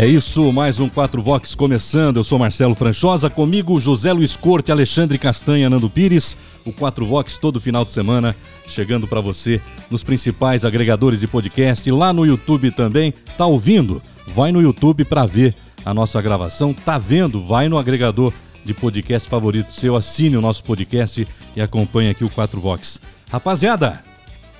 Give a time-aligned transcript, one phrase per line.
[0.00, 2.16] É isso, mais um 4 Vox começando.
[2.16, 6.38] Eu sou Marcelo Franchosa, comigo José Luiz Corte, Alexandre Castanha, Nando Pires.
[6.64, 8.34] O 4 Vox todo final de semana
[8.66, 13.12] chegando para você nos principais agregadores de podcast, lá no YouTube também.
[13.36, 14.00] Tá ouvindo?
[14.28, 16.72] Vai no YouTube para ver a nossa gravação.
[16.72, 17.38] Tá vendo?
[17.38, 18.32] Vai no agregador
[18.64, 22.98] de podcast favorito seu, assine o nosso podcast e acompanhe aqui o 4 Vox.
[23.30, 24.02] Rapaziada,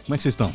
[0.04, 0.52] como é que vocês estão?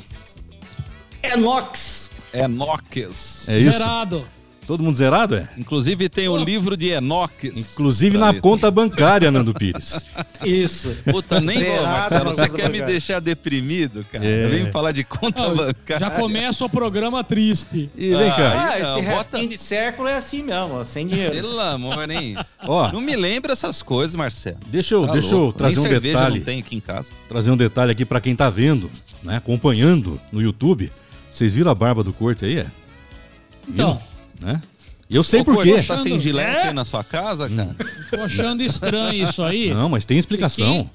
[1.23, 2.11] Enox.
[2.31, 3.49] Enoques.
[3.49, 3.71] É isso?
[3.71, 4.23] Zerado.
[4.67, 5.47] Todo mundo zerado, é?
[5.57, 7.73] Inclusive tem o livro de Enoques.
[7.73, 10.03] Inclusive na conta bancária, Nando Pires.
[10.43, 10.95] Isso.
[11.11, 12.23] Puta, nem Zerado Marcelo.
[12.25, 14.25] na Você quer me deixar deprimido, cara?
[14.25, 14.45] É.
[14.45, 15.99] Eu venho falar de conta Não, bancária.
[16.07, 17.89] Já começa o programa triste.
[17.95, 21.05] E vem cá, Ah, Aí esse bota- restinho de século é assim mesmo, ó, sem
[21.05, 21.33] dinheiro.
[21.33, 22.35] Pelo amor, hein?
[22.63, 24.57] ó, Não me lembra essas coisas, Marcelo.
[24.67, 27.11] deixa eu, Tá deixa eu trazer Nem um detalhe, não tem aqui em casa.
[27.29, 28.89] trazer um detalhe aqui pra quem tá vendo,
[29.23, 30.91] né, acompanhando no YouTube.
[31.29, 32.65] Vocês viram a barba do Corte aí, é?
[33.67, 34.01] Então,
[34.41, 34.61] Né?
[35.09, 35.73] Eu sei Ô, por quê.
[35.75, 36.67] Você tá sem gilete É?
[36.69, 37.75] aí na sua casa, cara?
[38.09, 39.73] tô achando estranho isso aí.
[39.73, 40.89] Não, mas tem explicação.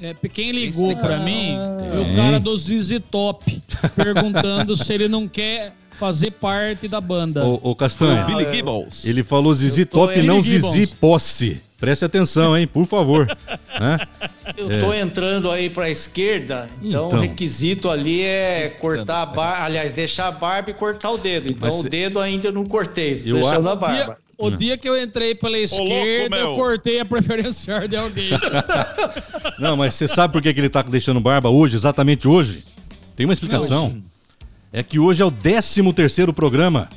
[0.00, 1.56] É, quem ligou pra mim
[1.90, 3.62] foi o cara do ZZ Top,
[3.96, 7.44] perguntando se ele não quer fazer parte da banda.
[7.46, 7.74] Ô, ô
[8.42, 9.04] eu- Gibbons.
[9.04, 9.54] ele falou
[9.86, 10.94] tô Top e não Billy Zizi Gibbons.
[10.94, 11.60] Posse.
[11.78, 13.26] Preste atenção, hein, por favor.
[13.80, 13.98] Né?
[14.56, 17.18] Eu tô entrando aí pra esquerda, então, Então.
[17.18, 21.48] o requisito ali é cortar a barba, aliás, deixar a barba e cortar o dedo.
[21.50, 24.18] Então Mas o dedo ainda não cortei, Eu deixando a- a barba.
[24.38, 28.30] o dia que eu entrei pela esquerda, eu cortei a preferencial de alguém.
[29.58, 32.64] Não, mas você sabe por que, que ele tá deixando barba hoje, exatamente hoje?
[33.16, 34.00] Tem uma explicação.
[34.72, 36.88] É que hoje é o 13 terceiro programa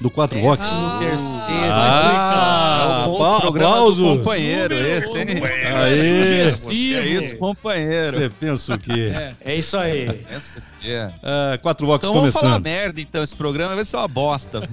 [0.00, 0.58] do 4 Vox.
[0.60, 1.72] Décimo terceiro.
[1.72, 3.96] Ah, É pa- Programa aplausos.
[3.98, 5.26] do companheiro esse, hein?
[5.74, 5.96] Aê!
[6.50, 6.98] Sugestivo.
[7.00, 8.18] É isso, companheiro.
[8.18, 9.12] Você pensa o quê?
[9.44, 10.24] É isso aí.
[10.30, 11.10] Essa aqui é.
[11.22, 12.64] Ah, quatro Vox Então vamos falar começando.
[12.64, 13.22] merda, então.
[13.22, 14.68] Esse programa vai ser uma bosta.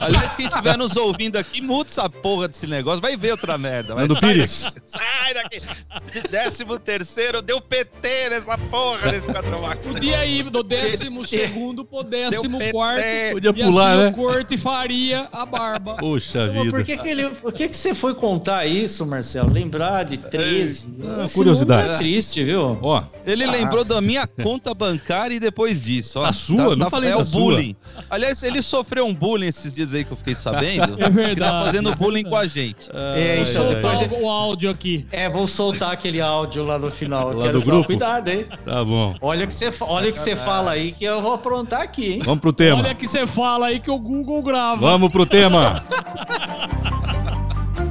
[0.00, 3.00] Aliás, quem estiver nos ouvindo aqui, muda essa porra desse negócio.
[3.00, 3.94] Vai ver outra merda.
[3.94, 4.62] Vai, Nando sai Pires.
[4.62, 6.28] daqui, sai daqui.
[6.30, 9.86] Décimo terceiro, deu PT nessa porra desse 4 Max.
[9.88, 13.02] Podia ir do décimo segundo pro décimo quarto.
[13.32, 14.08] Podia E pular, assim né?
[14.08, 15.96] o corte faria a barba.
[15.96, 16.70] Poxa Mas vida.
[16.70, 19.50] por que, que, ele, por que, que você foi contar isso, Marcelo?
[19.52, 20.96] Lembrar de 13?
[21.18, 21.90] Ah, Esse curiosidade.
[21.90, 22.78] É triste, viu?
[22.82, 23.50] Ó, Ele Ah.
[23.50, 26.18] lembrou da minha conta bancária e depois disso.
[26.18, 26.74] Ó, Da sua?
[26.76, 27.40] Não falei é da o sua.
[27.40, 27.76] bullying.
[28.10, 30.96] Aliás, ele sofreu um bullying esses dias aí que eu fiquei sabendo.
[31.06, 31.34] É verdade.
[31.34, 32.90] Que tá fazendo bullying com a gente.
[32.92, 35.06] É, ai, então, depois- Soltar o, o áudio aqui.
[35.12, 37.32] É, vou soltar aquele áudio lá no final.
[37.32, 37.86] Lá do grupo?
[37.86, 38.46] cuidado, hein?
[38.64, 39.14] tá bom.
[39.20, 42.20] Olha que você, olha que você fala aí que eu vou aprontar aqui, hein?
[42.24, 42.82] Vamos pro tema.
[42.82, 44.80] Olha que você fala aí que o Google grava.
[44.80, 45.84] Vamos pro tema.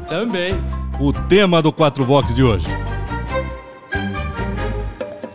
[0.10, 0.54] Também.
[1.00, 2.68] O tema do 4 Vox de hoje.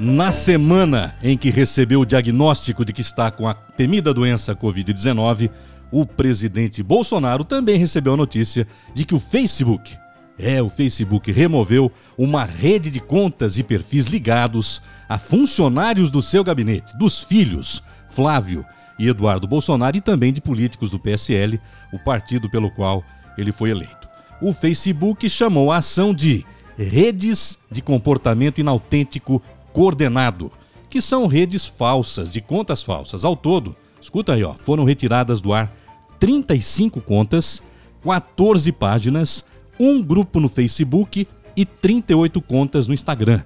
[0.03, 5.51] Na semana em que recebeu o diagnóstico de que está com a temida doença Covid-19,
[5.93, 9.95] o presidente Bolsonaro também recebeu a notícia de que o Facebook,
[10.39, 16.43] é, o Facebook removeu uma rede de contas e perfis ligados a funcionários do seu
[16.43, 18.65] gabinete, dos filhos Flávio
[18.99, 21.61] e Eduardo Bolsonaro e também de políticos do PSL,
[21.93, 23.05] o partido pelo qual
[23.37, 24.09] ele foi eleito.
[24.41, 26.43] O Facebook chamou a ação de
[26.79, 29.43] redes de comportamento inautêntico
[29.73, 30.51] coordenado,
[30.89, 33.25] que são redes falsas, de contas falsas.
[33.25, 35.75] Ao todo, escuta aí, ó, foram retiradas do ar
[36.19, 37.63] 35 contas,
[38.03, 39.45] 14 páginas,
[39.79, 41.27] um grupo no Facebook
[41.57, 43.43] e 38 contas no Instagram.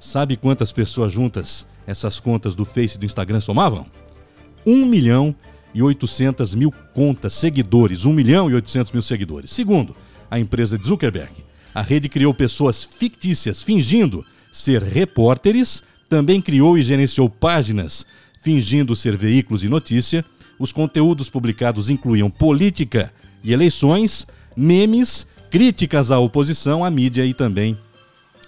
[0.00, 3.86] Sabe quantas pessoas juntas essas contas do Face e do Instagram somavam?
[4.66, 5.34] 1 milhão
[5.72, 9.50] e 800 mil contas, seguidores, 1 milhão e 800 mil seguidores.
[9.50, 9.94] Segundo
[10.30, 11.32] a empresa de Zuckerberg,
[11.74, 14.24] a rede criou pessoas fictícias fingindo
[14.56, 18.06] ser repórteres, também criou e gerenciou páginas
[18.40, 20.24] fingindo ser veículos de notícia.
[20.58, 23.12] Os conteúdos publicados incluíam política
[23.44, 24.26] e eleições,
[24.56, 27.76] memes, críticas à oposição, à mídia e também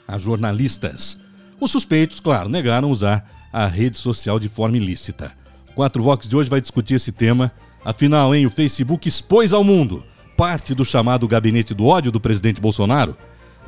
[0.07, 1.19] a jornalistas.
[1.61, 5.33] Os suspeitos, claro, negaram usar a rede social de forma ilícita.
[5.71, 7.53] O 4 Vox de hoje vai discutir esse tema.
[7.85, 10.03] Afinal, hein, o Facebook expôs ao mundo
[10.39, 13.17] parte do chamado gabinete do ódio do presidente Bolsonaro.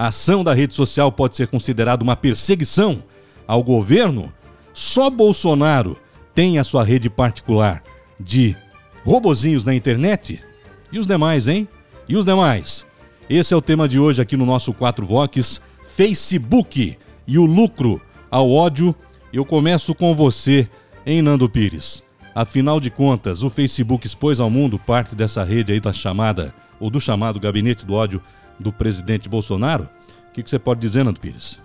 [0.01, 3.03] A ação da rede social pode ser considerada uma perseguição
[3.47, 4.33] ao governo?
[4.73, 5.95] Só Bolsonaro
[6.35, 7.83] tem a sua rede particular
[8.19, 8.57] de
[9.05, 10.43] robozinhos na internet?
[10.91, 11.69] E os demais, hein?
[12.09, 12.87] E os demais?
[13.29, 16.97] Esse é o tema de hoje aqui no nosso 4 Vox, Facebook
[17.27, 18.01] e o lucro
[18.31, 18.95] ao ódio.
[19.31, 20.67] Eu começo com você,
[21.05, 22.03] hein, Nando Pires?
[22.35, 26.89] Afinal de contas, o Facebook expôs ao mundo parte dessa rede aí da chamada, ou
[26.89, 28.23] do chamado gabinete do ódio
[28.61, 29.89] do presidente Bolsonaro?
[30.29, 31.59] O que, que você pode dizer, Nando Pires?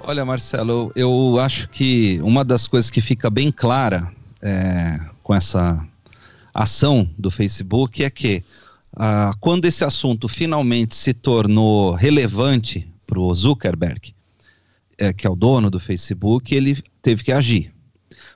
[0.00, 5.84] Olha, Marcelo, eu acho que uma das coisas que fica bem clara é, com essa
[6.54, 8.42] ação do Facebook é que
[8.96, 14.14] ah, quando esse assunto finalmente se tornou relevante para o Zuckerberg,
[14.96, 17.72] é, que é o dono do Facebook, ele teve que agir.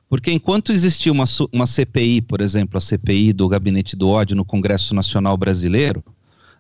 [0.08, 4.44] Porque enquanto existia uma, uma CPI, por exemplo, a CPI do Gabinete do Ódio no
[4.44, 6.04] Congresso Nacional Brasileiro,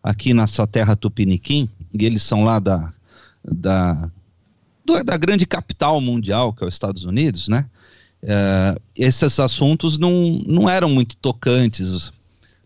[0.02, 2.92] aqui nessa terra tupiniquim, e eles são lá da,
[3.44, 4.10] da,
[5.04, 7.66] da grande capital mundial, que é os Estados Unidos, né?
[8.22, 12.12] Uh, esses assuntos não, não eram muito tocantes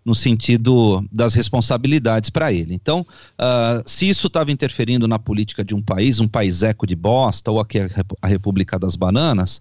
[0.04, 2.74] no sentido das responsabilidades para ele.
[2.74, 6.94] Então, uh, se isso estava interferindo na política de um país, um país eco de
[6.94, 7.78] bosta, ou aqui
[8.22, 9.60] a República das Bananas,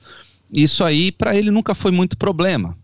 [0.53, 2.77] isso aí para ele nunca foi muito problema.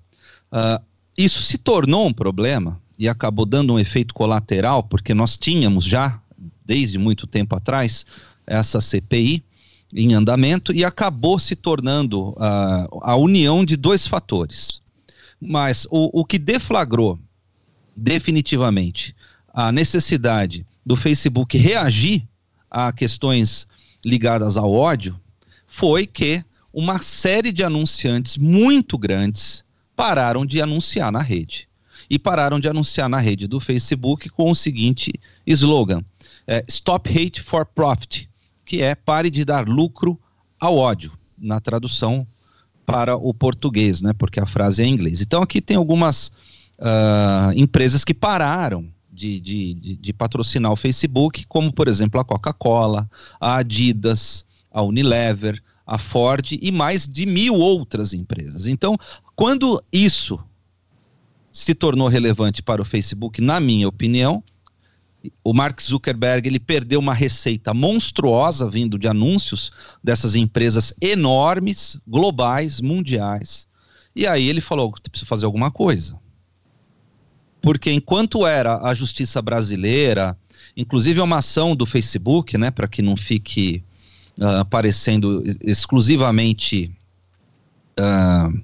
[0.51, 0.81] Uh,
[1.17, 6.21] isso se tornou um problema e acabou dando um efeito colateral, porque nós tínhamos já,
[6.63, 8.05] desde muito tempo atrás,
[8.45, 9.43] essa CPI
[9.91, 14.83] em andamento e acabou se tornando uh, a união de dois fatores.
[15.41, 17.17] Mas o, o que deflagrou
[17.97, 19.15] definitivamente
[19.51, 22.23] a necessidade do Facebook reagir
[22.69, 23.67] a questões
[24.05, 25.19] ligadas ao ódio
[25.65, 29.63] foi que uma série de anunciantes muito grandes
[29.95, 31.70] pararam de anunciar na rede.
[32.11, 35.13] E pararam de anunciar na rede do Facebook com o seguinte
[35.47, 36.03] slogan:
[36.45, 38.29] é, Stop Hate for Profit
[38.71, 40.17] que é pare de dar lucro
[40.57, 42.25] ao ódio, na tradução
[42.85, 44.13] para o português, né?
[44.13, 45.21] Porque a frase é em inglês.
[45.21, 46.31] Então aqui tem algumas
[46.79, 52.23] uh, empresas que pararam de, de, de, de, patrocinar o Facebook, como por exemplo a
[52.23, 53.09] Coca-Cola,
[53.41, 58.67] a Adidas, a Unilever, a Ford e mais de mil outras empresas.
[58.67, 58.97] Então,
[59.35, 60.39] quando isso
[61.51, 64.43] se tornou relevante para o Facebook, na minha opinião,
[65.43, 69.71] o Mark Zuckerberg ele perdeu uma receita monstruosa vindo de anúncios
[70.03, 73.67] dessas empresas enormes, globais, mundiais.
[74.15, 76.19] E aí ele falou: preciso fazer alguma coisa.
[77.61, 80.35] Porque enquanto era a justiça brasileira,
[80.75, 83.83] inclusive é uma ação do Facebook, né, para que não fique
[84.39, 86.91] uh, aparecendo exclusivamente
[87.99, 88.59] uh,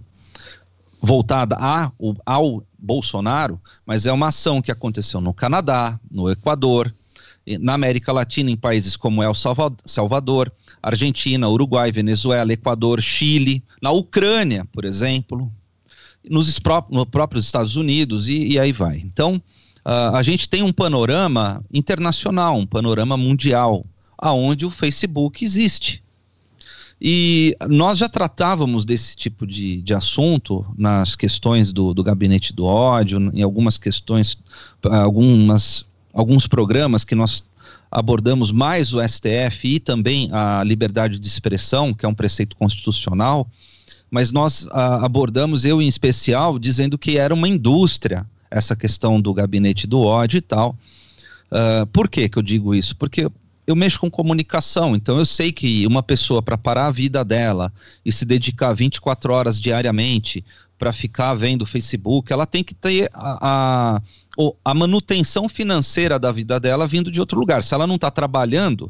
[0.99, 1.91] voltada a,
[2.25, 6.93] ao Bolsonaro, mas é uma ação que aconteceu no Canadá, no Equador,
[7.59, 10.51] na América Latina, em países como El Salvador,
[10.83, 15.51] Argentina, Uruguai, Venezuela, Equador, Chile, na Ucrânia, por exemplo,
[16.29, 16.59] nos,
[16.89, 18.97] no próprios Estados Unidos e, e aí vai.
[18.97, 19.41] Então,
[19.85, 23.85] uh, a gente tem um panorama internacional, um panorama mundial,
[24.17, 26.03] aonde o Facebook existe.
[26.99, 32.65] E nós já tratávamos desse tipo de, de assunto nas questões do, do gabinete do
[32.65, 34.37] ódio, em algumas questões,
[34.83, 37.43] algumas, alguns programas que nós
[37.91, 43.47] abordamos mais o STF e também a liberdade de expressão, que é um preceito constitucional,
[44.09, 49.33] mas nós a, abordamos, eu em especial, dizendo que era uma indústria essa questão do
[49.33, 50.75] gabinete do ódio e tal.
[51.51, 52.95] Uh, por que, que eu digo isso?
[52.95, 53.29] Porque
[53.67, 57.71] eu mexo com comunicação, então eu sei que uma pessoa para parar a vida dela
[58.05, 60.43] e se dedicar 24 horas diariamente
[60.79, 64.01] para ficar vendo o Facebook, ela tem que ter a, a,
[64.63, 67.61] a, manutenção financeira da vida dela vindo de outro lugar.
[67.61, 68.89] Se ela não está trabalhando,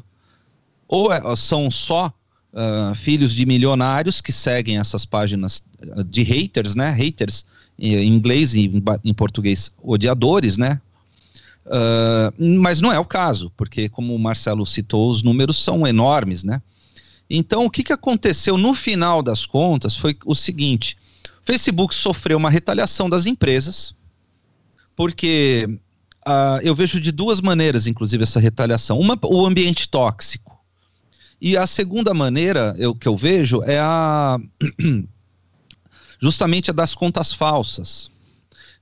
[0.88, 2.13] ou é, são só
[2.54, 6.92] uh, filhos de milionários que seguem essas páginas ah, de haters, né?
[6.92, 7.46] Haters
[7.80, 10.82] em inglês e em, em português, odiadores, né?
[11.68, 16.44] Uh, mas não é o caso, porque, como o Marcelo citou, os números são enormes,
[16.44, 16.62] né?
[17.30, 20.98] Então, o que, que aconteceu no final das contas foi o seguinte:
[21.44, 23.94] o Facebook sofreu uma retaliação das empresas,
[24.96, 25.68] porque
[26.26, 28.98] uh, eu vejo de duas maneiras, inclusive, essa retaliação.
[28.98, 30.58] Uma, o ambiente tóxico.
[31.40, 34.40] E a segunda maneira eu, que eu vejo é a
[36.20, 38.10] justamente a das contas falsas.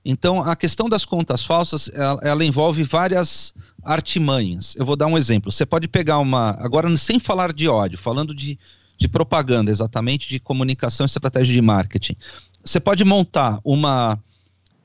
[0.08, 4.76] Então, a questão das contas falsas, ela, ela, envolve várias artimanhas.
[4.76, 5.50] Eu vou dar um exemplo.
[5.50, 6.50] Você pode pegar uma.
[6.60, 8.56] Agora, sem falar de ódio, falando de,
[8.96, 12.14] de propaganda, exatamente, de comunicação e estratégia de marketing.
[12.64, 14.16] Você pode montar uma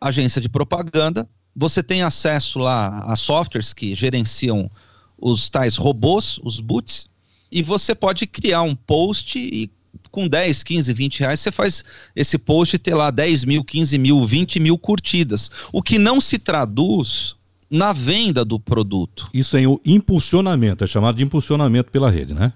[0.01, 4.71] agência de propaganda, você tem acesso lá a softwares que gerenciam
[5.19, 7.07] os tais robôs, os boots,
[7.51, 9.69] e você pode criar um post e
[10.11, 14.23] com 10, 15, 20 reais, você faz esse post ter lá 10 mil, 15 mil,
[14.23, 15.49] 20 mil curtidas.
[15.71, 17.35] O que não se traduz
[17.69, 19.29] na venda do produto.
[19.33, 22.51] Isso é o impulsionamento, é chamado de impulsionamento pela rede, né?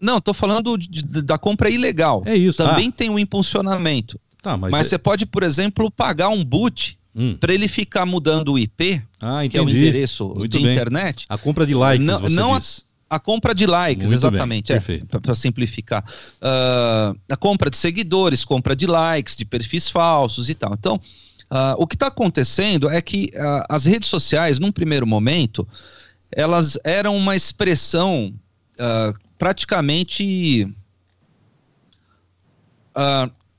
[0.00, 2.22] Não, estou falando de, de, da compra ilegal.
[2.24, 2.56] É isso.
[2.56, 2.92] Também ah.
[2.96, 4.18] tem o impulsionamento.
[4.40, 7.36] Tá, mas mas é- você pode, por exemplo, pagar um boot Hum.
[7.40, 10.72] para ele ficar mudando o IP, Ah, que é o endereço Muito de bem.
[10.72, 11.26] internet.
[11.28, 12.78] A compra de likes, Não- você não diz.
[12.78, 12.87] A
[13.18, 16.04] compra de likes, Muito exatamente, bem, é, para simplificar.
[16.42, 20.74] Ah, a compra de seguidores, compra de likes, de perfis falsos e tal.
[20.74, 21.00] Então,
[21.48, 25.66] ah, o que está acontecendo é que ah, as redes sociais, num primeiro momento,
[26.30, 28.34] elas eram uma expressão
[29.38, 30.68] praticamente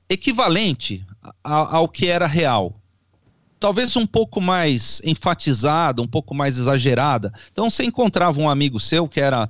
[0.08, 1.04] equivalente
[1.42, 2.79] a- ao que era real.
[3.60, 7.32] Talvez um pouco mais enfatizada, um pouco mais exagerada.
[7.52, 9.48] Então você encontrava um amigo seu que era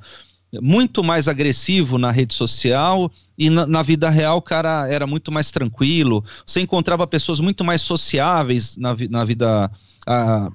[0.60, 5.30] muito mais agressivo na rede social e na, na vida real o cara era muito
[5.32, 6.24] mais tranquilo.
[6.44, 9.70] Você encontrava pessoas muito mais sociáveis na, na vida.
[10.06, 10.50] ah,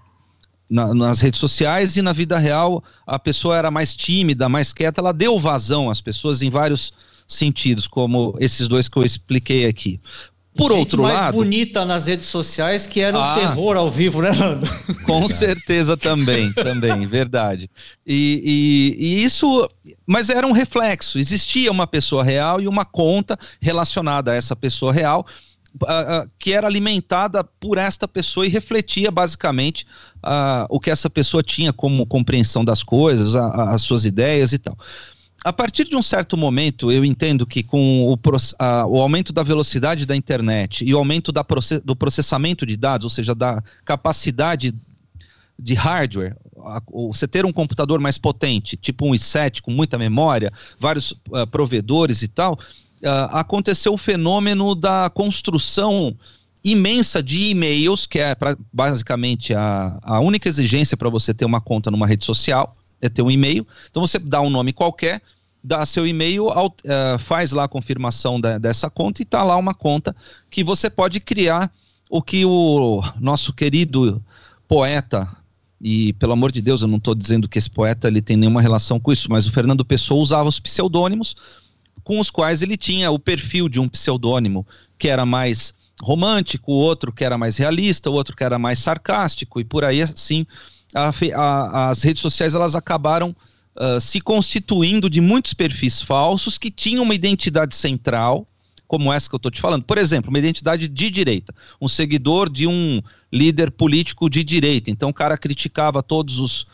[0.69, 5.01] na- nas redes sociais e na vida real a pessoa era mais tímida, mais quieta,
[5.01, 6.91] ela deu vazão às pessoas em vários
[7.27, 9.99] sentidos, como esses dois que eu expliquei aqui.
[10.57, 13.35] Por Gente outro mais lado, bonita nas redes sociais que era um Ah.
[13.35, 14.65] terror ao vivo, né, Nando?
[15.03, 17.69] com certeza também, também, verdade.
[18.07, 19.69] E, e- e isso,
[20.07, 21.19] mas era um reflexo.
[21.19, 25.25] Existia uma pessoa real e uma conta relacionada a essa pessoa real,
[25.85, 29.85] ah, ah, que era alimentada por esta pessoa e refletia basicamente
[30.23, 34.53] ah, o que essa pessoa tinha como compreensão das coisas, a- a- as suas ideias
[34.53, 34.75] e tal.
[35.45, 38.17] A partir de um certo momento, eu entendo que com o,
[38.57, 43.03] ah, o aumento da velocidade da internet e o aumento proce- do processamento de dados,
[43.03, 44.73] ou seja, da capacidade
[45.57, 46.35] de hardware,
[46.65, 51.45] a- você ter um computador mais potente, tipo um i7 com muita memória, vários ah,
[51.45, 52.57] provedores e tal,
[53.05, 56.17] ah, aconteceu o fenômeno da construção
[56.63, 61.61] imensa de e-mails, que é pra- basicamente a, a única exigência para você ter uma
[61.61, 62.75] conta numa rede social,
[63.05, 63.65] é ter um e-mail.
[63.89, 65.21] Então você dá um nome qualquer,
[65.63, 66.47] dá seu e-mail,
[66.83, 70.15] eh, faz lá a confirmação da- dessa conta e está lá uma conta
[70.49, 71.71] que você pode criar
[72.09, 74.23] o que o nosso querido
[74.67, 75.27] poeta
[75.81, 78.61] e pelo amor de Deus, eu não estou dizendo que esse poeta ele tem nenhuma
[78.61, 81.35] relação com isso, mas o Fernando Pessoa usava os pseudônimos
[82.03, 84.65] com os quais ele tinha o perfil de um pseudônimo
[84.97, 89.63] que era mais romântico, outro que era mais realista, outro que era mais sarcástico e
[89.63, 90.45] por aí assim
[90.95, 93.35] a a- as redes sociais elas acabaram
[93.75, 98.47] ah, se constituindo de muitos perfis falsos que tinham uma identidade central
[98.87, 99.83] como essa que eu estou te falando.
[99.83, 103.01] Por exemplo, uma identidade de direita, um seguidor de um
[103.33, 104.91] líder político de direita.
[104.91, 106.67] Então o cara criticava todos os,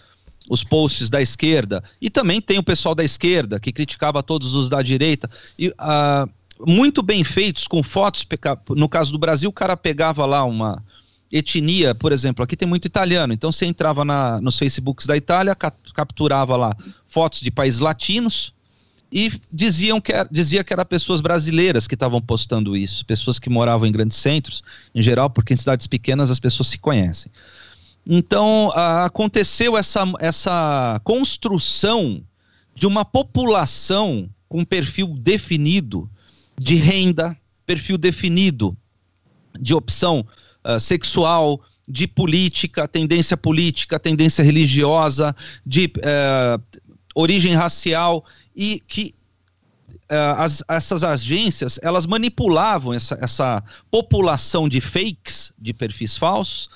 [0.49, 1.81] os posts da esquerda.
[2.01, 5.29] E também tem o pessoal da esquerda que criticava todos os da direita.
[5.57, 6.27] E ah,
[6.67, 8.27] muito bem feitos, com fotos.
[8.71, 10.83] No caso do Brasil, o cara pegava lá uma
[11.31, 15.55] etnia, por exemplo, aqui tem muito italiano, então você entrava na, nos Facebooks da Itália,
[15.55, 16.75] ca- capturava lá
[17.07, 18.53] fotos de países latinos,
[19.11, 23.49] e diziam que era, dizia que eram pessoas brasileiras que estavam postando isso, pessoas que
[23.49, 24.63] moravam em grandes centros,
[24.95, 27.29] em geral, porque em cidades pequenas as pessoas se conhecem.
[28.07, 32.23] Então, ah, aconteceu essa, essa construção
[32.73, 36.09] de uma população com perfil definido
[36.57, 38.75] de renda, perfil definido
[39.59, 40.25] de opção
[40.63, 46.59] ah, sexual, de política, tendência política, tendência religiosa, de eh,
[47.13, 48.23] origem racial
[48.55, 49.13] e que
[50.07, 56.69] eh, as- essas agências elas manipulavam essa, essa população de fakes, de perfis falsos,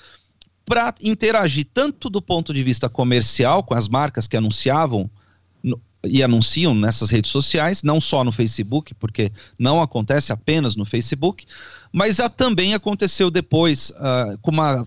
[0.66, 5.08] para interagir tanto do ponto de vista comercial com as marcas que anunciavam
[6.04, 11.46] e anunciam nessas redes sociais, não só no Facebook, porque não acontece apenas no Facebook,
[11.92, 14.86] mas a- também aconteceu depois ah, com uma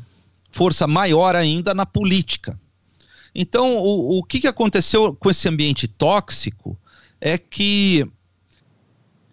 [0.51, 2.59] força maior ainda na política.
[3.33, 6.77] Então, o, o que, que aconteceu com esse ambiente tóxico
[7.21, 8.05] é que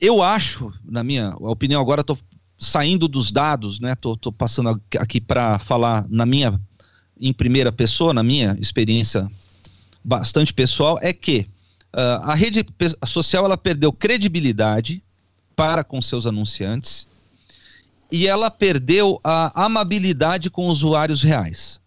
[0.00, 2.18] eu acho, na minha opinião, agora estou
[2.58, 3.96] saindo dos dados, né?
[4.36, 6.60] Passando aqui- para falar na minha
[7.18, 9.26] em primeira pessoa, na minha experiência
[10.04, 11.46] bastante pessoal, é que
[11.92, 12.64] ah, a rede
[13.06, 15.02] social ela perdeu credibilidade
[15.54, 17.08] para com seus anunciantes
[18.10, 21.80] e ela perdeu a amabilidade com usuários reais.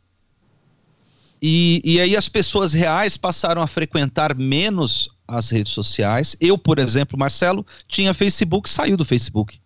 [1.42, 6.36] E, e aí as pessoas reais passaram a frequentar menos as redes sociais.
[6.40, 9.60] Eu, por exemplo, Marcelo, tinha Facebook, saiu do Facebook.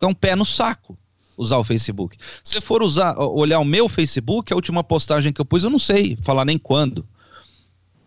[0.00, 0.98] É um pé no saco
[1.36, 2.18] usar o Facebook.
[2.42, 5.78] Se for usar, olhar o meu Facebook, a última postagem que eu pus, eu não
[5.78, 7.06] sei falar nem quando.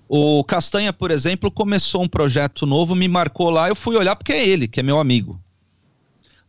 [0.07, 4.33] O Castanha, por exemplo, começou um projeto novo, me marcou lá, eu fui olhar porque
[4.33, 5.42] é ele, que é meu amigo.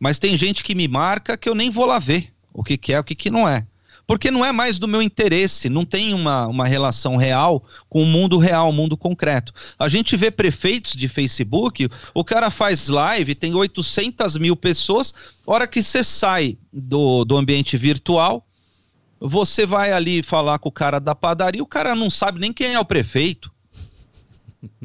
[0.05, 2.93] Mas tem gente que me marca que eu nem vou lá ver o que, que
[2.93, 3.67] é, o que, que não é.
[4.07, 8.07] porque não é mais do meu interesse, não tem uma, uma relação real com o
[8.07, 9.51] mundo real, o mundo concreto.
[9.79, 15.15] A gente vê prefeitos de Facebook, o cara faz live, tem 800 mil pessoas,
[15.47, 18.47] hora que você sai do, do ambiente virtual,
[19.19, 22.75] você vai ali falar com o cara da padaria, o cara não sabe nem quem
[22.75, 23.51] é o prefeito.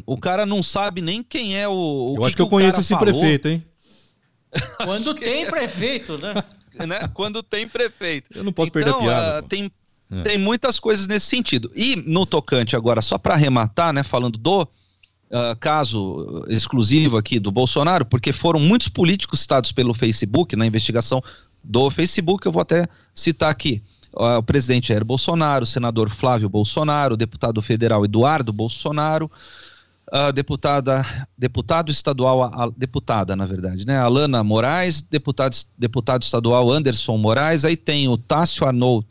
[0.05, 1.73] O cara não sabe nem quem é o.
[1.73, 3.05] o eu acho que, que eu conheço esse falou.
[3.05, 3.65] prefeito, hein?
[4.83, 6.33] Quando tem prefeito, né?
[6.87, 7.07] né?
[7.13, 8.29] Quando tem prefeito.
[8.35, 9.45] Eu não posso então, perder a então, piada.
[9.45, 9.71] Uh, tem,
[10.11, 10.21] é.
[10.21, 11.71] tem muitas coisas nesse sentido.
[11.75, 14.03] E no tocante agora, só para arrematar, né?
[14.03, 14.67] Falando do uh,
[15.59, 21.23] caso exclusivo aqui do Bolsonaro, porque foram muitos políticos citados pelo Facebook na investigação
[21.63, 23.83] do Facebook, eu vou até citar aqui.
[24.13, 29.29] Uh, o presidente Jair Bolsonaro, o senador Flávio Bolsonaro, o deputado federal Eduardo Bolsonaro,
[30.11, 31.05] a deputada,
[31.37, 33.97] deputado estadual, a, deputada, na verdade, né?
[33.97, 39.05] Alana Moraes, deputado, deputado estadual Anderson Moraes, aí tem o Tássio Arnold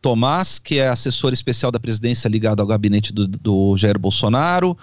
[0.00, 4.76] Tomás, que é assessor especial da presidência ligado ao gabinete do, do Jair Bolsonaro,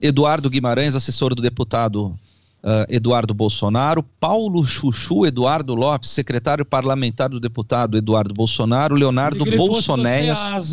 [0.00, 2.16] Eduardo Guimarães, assessor do deputado
[2.62, 10.72] Uh, Eduardo Bolsonaro, Paulo Chuchu Eduardo Lopes, secretário parlamentar do deputado Eduardo Bolsonaro, Leonardo Bolsonés.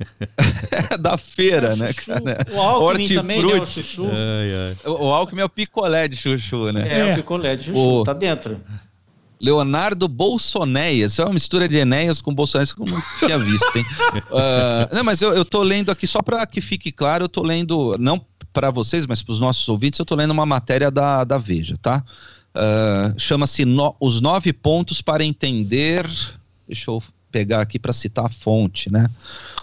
[0.98, 2.38] da feira, é, né, cara?
[2.54, 4.06] O Alckmin também, né, o Chuchu.
[4.06, 4.90] Ai, ai.
[4.90, 6.86] O, Alckmin é o picolé de Chuchu, né?
[6.88, 7.12] É, é.
[7.12, 8.04] o picolé de Chuchu, o...
[8.04, 8.58] tá dentro.
[9.40, 11.12] Leonardo Bolsonéias.
[11.12, 13.84] Isso é uma mistura de Enéas com Bolsonéias que eu não tinha visto, hein?
[14.30, 17.42] uh, não, mas eu, eu tô lendo aqui, só para que fique claro, eu tô
[17.42, 21.24] lendo, não para vocês, mas para os nossos ouvintes, eu estou lendo uma matéria da,
[21.24, 22.02] da Veja, tá?
[22.54, 26.08] Uh, Chama-se no, Os Nove Pontos para Entender.
[26.66, 29.10] Deixa eu pegar aqui para citar a fonte, né?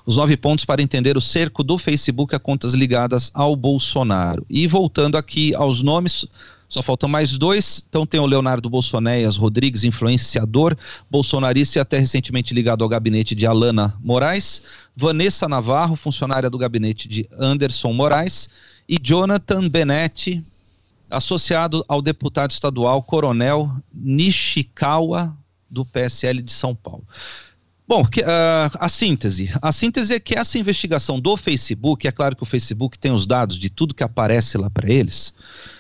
[0.05, 4.45] Os nove pontos para entender o cerco do Facebook a contas ligadas ao Bolsonaro.
[4.47, 6.27] E voltando aqui aos nomes,
[6.73, 7.85] só faltam mais dois.
[7.87, 10.75] Então tem o Leonardo Bolsonéias Rodrigues, influenciador,
[11.09, 14.63] bolsonarista e até recentemente ligado ao gabinete de Alana Moraes.
[14.95, 18.49] Vanessa Navarro, funcionária do gabinete de Anderson Moraes.
[18.89, 20.43] E Jonathan Benetti,
[21.09, 25.37] associado ao deputado estadual Coronel Nishikawa,
[25.69, 27.03] do PSL de São Paulo.
[27.87, 28.25] Bom, que, uh,
[28.79, 29.51] a síntese.
[29.61, 33.27] A síntese é que essa investigação do Facebook, é claro que o Facebook tem os
[33.27, 35.33] dados de tudo que aparece lá para eles,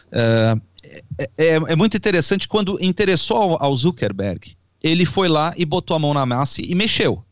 [0.09, 0.61] uh,
[1.17, 5.99] é, é, é, muito interessante quando interessou ao Zuckerberg, ele foi lá e botou a
[5.99, 7.23] mão na massa e mexeu.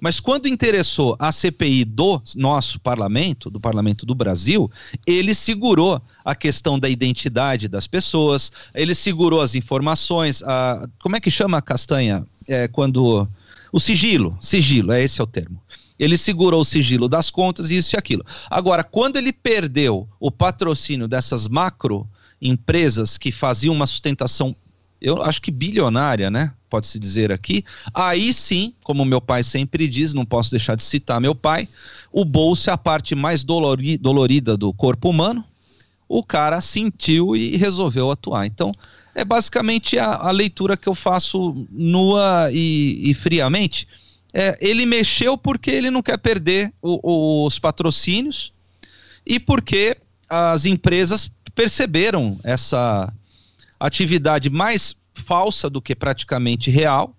[0.00, 4.70] Mas quando interessou a CPI do nosso parlamento, do parlamento do Brasil,
[5.06, 11.20] ele segurou a questão da identidade das pessoas, ele segurou as informações, a, como é
[11.20, 12.26] que chama a castanha?
[12.46, 13.28] É, quando.
[13.72, 15.60] O sigilo, sigilo, é esse é o termo.
[15.98, 18.24] Ele segurou o sigilo das contas, isso e aquilo.
[18.48, 22.08] Agora, quando ele perdeu o patrocínio dessas macro
[22.40, 24.54] empresas que faziam uma sustentação,
[25.00, 26.52] eu acho que bilionária, né?
[26.68, 27.64] Pode-se dizer aqui.
[27.94, 31.68] Aí sim, como meu pai sempre diz, não posso deixar de citar meu pai,
[32.12, 35.44] o bolso é a parte mais dolori, dolorida do corpo humano.
[36.08, 38.46] O cara sentiu e resolveu atuar.
[38.46, 38.72] Então,
[39.14, 43.88] é basicamente a, a leitura que eu faço nua e, e friamente.
[44.32, 48.52] É, ele mexeu porque ele não quer perder o, os patrocínios
[49.24, 49.96] e porque
[50.28, 53.12] as empresas perceberam essa
[53.80, 57.16] atividade mais falsa do que praticamente real.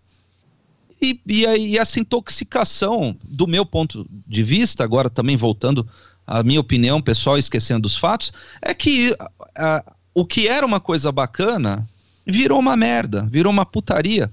[1.02, 5.88] E, e, a, e essa intoxicação, do meu ponto de vista, agora também voltando
[6.26, 9.16] à minha opinião pessoal, esquecendo os fatos, é que
[9.56, 11.88] a, o que era uma coisa bacana
[12.26, 14.32] virou uma merda, virou uma putaria.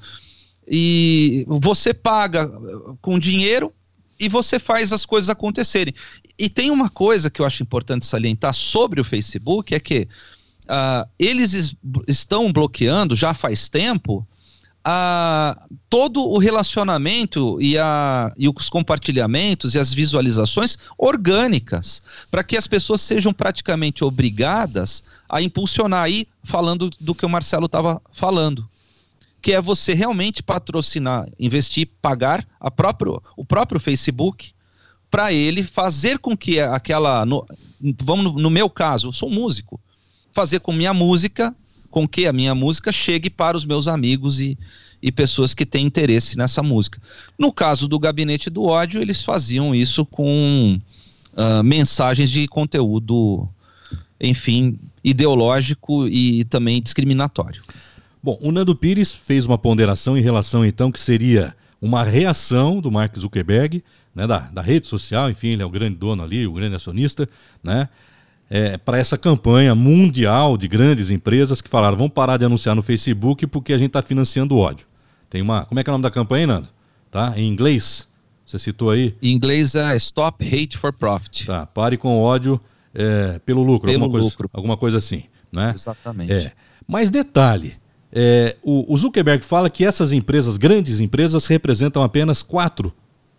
[0.67, 2.51] E você paga
[3.01, 3.73] com dinheiro
[4.19, 5.95] e você faz as coisas acontecerem.
[6.39, 10.09] E tem uma coisa que eu acho importante salientar sobre o Facebook: é que
[10.65, 11.75] uh, eles
[12.07, 14.27] estão bloqueando já faz tempo
[14.87, 22.57] uh, todo o relacionamento e, a, e os compartilhamentos e as visualizações orgânicas, para que
[22.57, 28.69] as pessoas sejam praticamente obrigadas a impulsionar aí, falando do que o Marcelo estava falando
[29.45, 34.53] que é você realmente patrocinar, investir, pagar a próprio, o próprio Facebook
[35.11, 37.27] para ele fazer com que aquela.
[37.27, 37.47] No,
[38.03, 39.79] vamos no, no, meu caso, eu sou músico.
[40.33, 41.55] Fazer com minha música,
[41.91, 44.57] com que a minha música chegue para os meus amigos e,
[45.03, 46.99] e pessoas que têm interesse nessa música.
[47.39, 50.81] No caso do Gabinete do Ódio, eles faziam isso com
[51.35, 53.47] uh, mensagens de conteúdo,
[54.19, 57.63] enfim, ideológico e também discriminatório.
[58.25, 62.91] Bom, o Nando Pires fez uma ponderação em relação, então, que seria uma reação do
[62.91, 63.85] Mark Zuckerberg,
[64.15, 67.29] né, da, da rede social, enfim, ele é o grande dono ali, o grande acionista,
[67.63, 67.87] né,
[68.49, 72.81] é, para essa campanha mundial de grandes empresas que falaram, vamos parar de anunciar no
[72.81, 74.87] Facebook porque a gente está financiando o ódio.
[75.29, 76.69] Tem uma, como é que é o nome da campanha, Nando?
[77.11, 77.35] Tá?
[77.37, 78.09] Em inglês,
[78.47, 79.15] Você citou aí?
[79.21, 81.45] Em inglês é Stop Hate for Profit.
[81.45, 82.59] Tá, pare com ódio
[82.95, 84.49] é, pelo lucro, Pelo alguma, lucro.
[84.49, 85.73] Coisa, alguma coisa assim, né?
[85.75, 86.33] Exatamente.
[86.33, 86.53] É.
[86.89, 87.84] Mas detalhe,
[88.17, 92.95] é, o, o Zuckerberg fala que essas empresas, grandes empresas, representam apenas 4,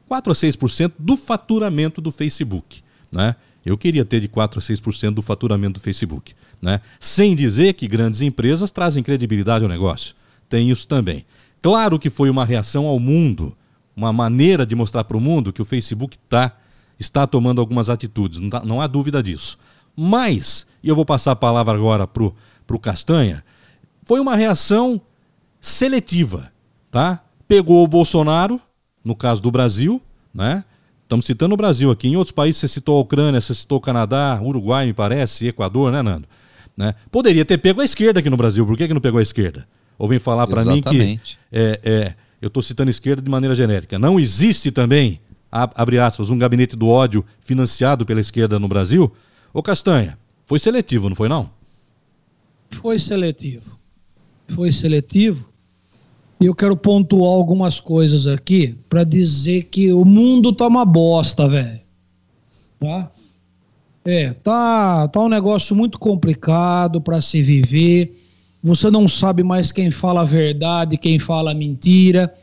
[0.06, 2.84] 4 a 6% do faturamento do Facebook.
[3.10, 3.38] Né?
[3.66, 6.34] Eu queria ter de 4 a 6% do faturamento do Facebook.
[6.62, 6.82] Né?
[7.00, 10.14] Sem dizer que grandes empresas trazem credibilidade ao negócio.
[10.50, 11.26] Tem isso também.
[11.62, 13.56] Claro que foi uma reação ao mundo,
[13.96, 16.52] uma maneira de mostrar para o mundo que o Facebook tá,
[17.00, 19.58] está tomando algumas atitudes, não, tá- não há dúvida disso.
[19.96, 22.26] Mas, e eu vou passar a palavra agora para
[22.76, 23.42] o Castanha,
[24.06, 25.02] foi uma reação
[25.60, 26.52] seletiva,
[26.92, 27.24] tá?
[27.48, 28.62] Pegou o Bolsonaro,
[29.04, 30.02] no caso do Brasil,
[30.34, 30.64] né?
[31.04, 32.08] Estamos citando o Brasil aqui.
[32.08, 35.92] Em outros países você citou a Ucrânia, você citou o Canadá, Uruguai, me parece, Equador,
[35.92, 36.28] né, Nando?
[36.76, 36.96] Né?
[37.12, 38.66] Poderia ter pego a esquerda aqui no Brasil.
[38.66, 39.68] Por que, que não pegou a esquerda?
[39.98, 41.40] Ou vem falar para mim que Exatamente.
[41.52, 43.98] é, é, eu estou citando esquerda de maneira genérica.
[43.98, 49.12] Não existe também, abre aspas, um gabinete do ódio financiado pela esquerda no Brasil?
[49.54, 51.50] Ô Castanha, foi seletivo, não foi não?
[52.72, 53.75] Foi seletivo.
[54.50, 55.50] Foi seletivo.
[56.40, 61.48] E eu quero pontuar algumas coisas aqui para dizer que o mundo tá uma bosta,
[61.48, 61.82] velho.
[62.80, 63.12] Tá?
[64.04, 68.22] É, tá, tá um negócio muito complicado para se viver.
[68.62, 72.34] Você não sabe mais quem fala a verdade, quem fala a mentira.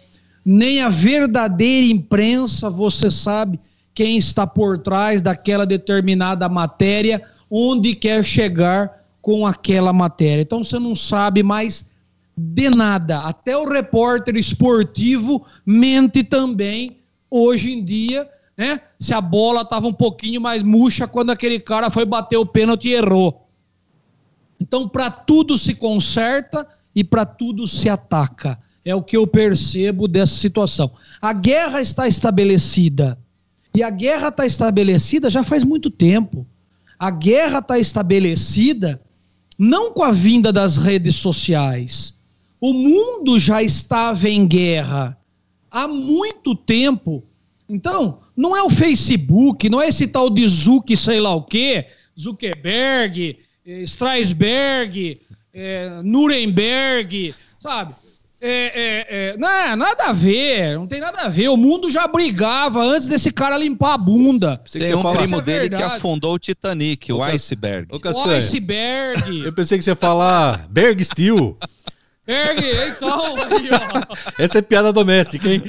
[0.45, 3.61] Nem a verdadeira imprensa você sabe
[3.95, 10.43] quem está por trás daquela determinada matéria, onde quer chegar com aquela matéria.
[10.43, 11.92] Então você não sabe mais
[12.37, 13.21] de nada.
[13.21, 16.99] Até o repórter esportivo mente também
[17.31, 18.81] hoje em dia, né?
[18.99, 22.89] Se a bola estava um pouquinho mais murcha quando aquele cara foi bater o pênalti
[22.89, 23.49] e errou.
[24.61, 28.59] Então, para tudo se conserta e para tudo se ataca.
[28.85, 30.93] É o que eu percebo dessa situação.
[31.21, 33.19] A guerra está estabelecida.
[33.75, 36.47] E a guerra está estabelecida já faz muito tempo.
[36.99, 39.01] A guerra está estabelecida
[39.59, 42.17] não com a vinda das redes sociais.
[42.63, 45.19] O mundo já estava em guerra
[45.69, 47.25] há muito tempo.
[47.69, 51.87] Então, não é o Facebook, não é esse tal de Zuck, sei lá o quê,
[52.19, 55.17] Zuckerberg, eh, Strasberg,
[55.53, 57.95] eh, Nuremberg, sabe?
[58.41, 61.49] É, é, é, não, nada a ver, não tem nada a ver.
[61.49, 64.57] O mundo já brigava antes desse cara limpar a bunda.
[64.71, 67.87] Tem você um fala- primo é dele que afundou o Titanic, o Cas- iceberg.
[67.93, 69.45] O Castanha, iceberg.
[69.45, 71.57] eu pensei que você ia falar Berg Steel.
[72.25, 74.43] Berg, então, aí, ó.
[74.43, 75.63] Essa é piada doméstica, hein?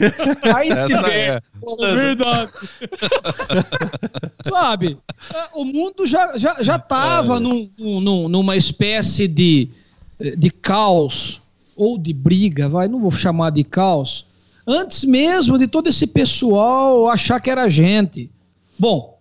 [0.00, 1.40] Essa é.
[1.82, 2.50] É verdade.
[4.44, 4.98] Sabe?
[5.54, 9.68] O mundo já, já, já tava num, num- numa espécie de,
[10.36, 11.40] de caos,
[11.76, 14.26] ou de briga, vai, não vou chamar de caos,
[14.66, 18.30] antes mesmo de todo esse pessoal achar que era gente.
[18.78, 19.18] Bom,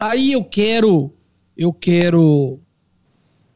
[0.00, 1.12] aí eu quero,
[1.56, 2.58] eu quero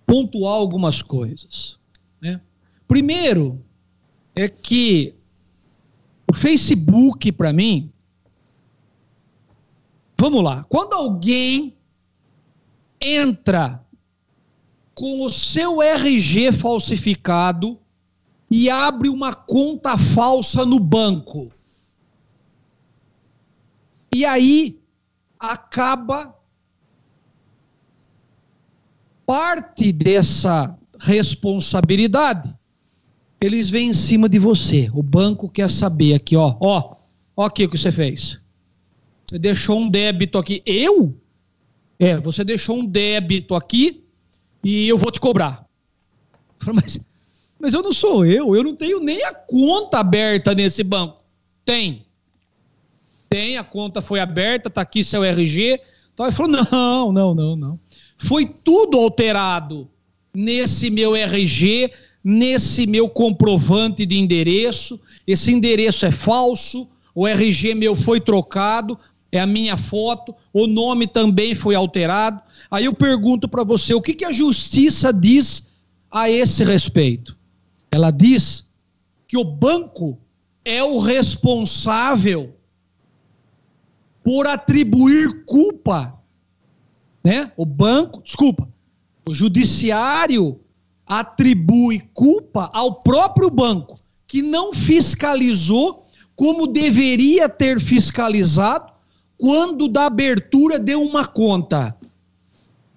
[0.06, 1.79] pontuar algumas coisas.
[2.90, 3.64] Primeiro,
[4.34, 5.14] é que
[6.28, 7.88] o Facebook, para mim,
[10.18, 11.78] vamos lá, quando alguém
[13.00, 13.80] entra
[14.92, 17.78] com o seu RG falsificado
[18.50, 21.52] e abre uma conta falsa no banco,
[24.12, 24.82] e aí
[25.38, 26.36] acaba
[29.24, 32.58] parte dessa responsabilidade
[33.40, 34.90] eles vêm em cima de você.
[34.92, 36.96] O banco quer saber aqui, ó, ó,
[37.36, 38.40] ó aqui o que você fez.
[39.26, 40.62] Você deixou um débito aqui.
[40.66, 41.14] Eu?
[41.98, 44.04] É, você deixou um débito aqui
[44.62, 45.64] e eu vou te cobrar.
[46.74, 47.00] Mas,
[47.58, 51.22] mas eu não sou eu, eu não tenho nem a conta aberta nesse banco.
[51.64, 52.04] Tem.
[53.30, 55.80] Tem, a conta foi aberta, tá aqui seu RG.
[56.12, 57.80] Então ele falou: não, não, não, não.
[58.18, 59.88] Foi tudo alterado
[60.34, 61.90] nesse meu RG,
[62.22, 65.00] nesse meu comprovante de endereço.
[65.26, 68.98] Esse endereço é falso, o RG meu foi trocado,
[69.32, 72.42] é a minha foto, o nome também foi alterado.
[72.70, 75.66] Aí eu pergunto para você, o que, que a justiça diz
[76.10, 77.36] a esse respeito?
[77.90, 78.66] Ela diz
[79.26, 80.18] que o banco
[80.64, 82.54] é o responsável
[84.22, 86.20] por atribuir culpa,
[87.24, 87.50] né?
[87.56, 88.68] O banco, desculpa,
[89.26, 90.59] o judiciário
[91.10, 98.92] atribui culpa ao próprio banco, que não fiscalizou como deveria ter fiscalizado
[99.36, 101.96] quando da abertura de uma conta.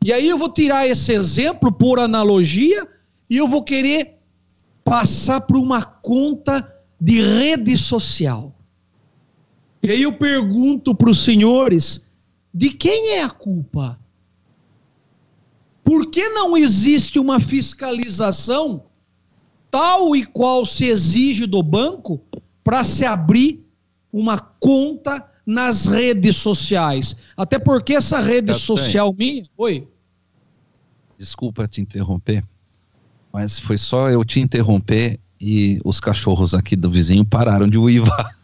[0.06, 2.88] E aí eu vou tirar esse exemplo por analogia
[3.28, 4.20] e eu vou querer
[4.84, 6.72] passar para uma conta
[7.02, 8.54] de rede social.
[9.82, 12.06] E aí eu pergunto para os senhores:
[12.54, 14.00] de quem é a culpa?
[15.84, 18.86] Por que não existe uma fiscalização
[19.70, 22.22] tal e qual se exige do banco
[22.64, 23.66] para se abrir
[24.12, 27.18] uma conta nas redes sociais?
[27.36, 29.44] Até porque essa rede social minha.
[29.58, 29.88] Oi.
[31.18, 32.44] Desculpa te interromper,
[33.32, 38.38] mas foi só eu te interromper e os cachorros aqui do vizinho pararam de uivar.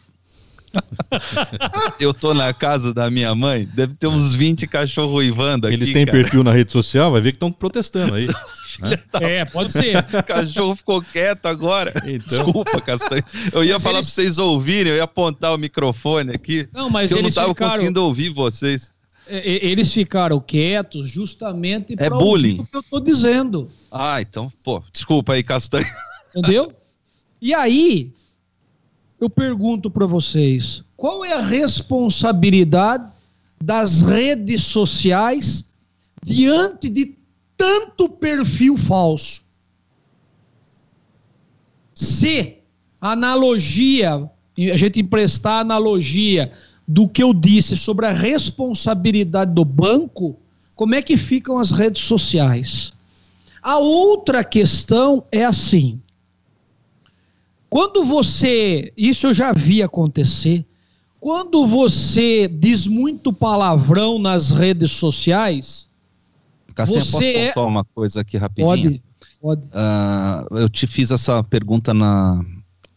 [2.00, 5.76] eu tô na casa da minha mãe, deve ter uns 20 cachorros uivando aqui.
[5.76, 6.18] Eles têm cara.
[6.18, 8.28] perfil na rede social, vai ver que estão protestando aí.
[9.20, 9.98] é, pode ser.
[9.98, 11.94] O cachorro ficou quieto agora.
[12.06, 12.46] Então...
[12.46, 13.24] Desculpa, Castanho.
[13.52, 14.08] Eu ia mas falar eles...
[14.08, 16.68] pra vocês ouvirem, eu ia apontar o microfone aqui.
[16.74, 17.72] Não, mas eu não tava ficaram...
[17.72, 18.94] conseguindo ouvir vocês.
[19.28, 22.62] Eles ficaram quietos justamente é bullying.
[22.62, 23.70] o que eu tô dizendo.
[23.92, 25.86] Ah, então, pô, desculpa aí, Castanho.
[26.36, 26.74] Entendeu?
[27.40, 28.12] E aí,
[29.20, 33.12] eu pergunto para vocês: qual é a responsabilidade
[33.62, 35.66] das redes sociais
[36.24, 37.18] diante de
[37.58, 39.44] tanto perfil falso?
[41.94, 42.56] Se
[43.02, 46.52] a analogia, a gente emprestar a analogia
[46.88, 50.40] do que eu disse sobre a responsabilidade do banco,
[50.76, 52.94] como é que ficam as redes sociais?
[53.62, 56.02] A outra questão é assim:
[57.70, 60.66] quando você, isso eu já vi acontecer,
[61.20, 65.90] quando você diz muito palavrão nas redes sociais,
[66.74, 67.64] Castanha, você posso contar é...
[67.66, 68.68] uma coisa aqui rapidinho?
[68.68, 69.04] Pode,
[69.42, 69.62] pode.
[69.68, 72.44] Uh, eu te fiz essa pergunta na,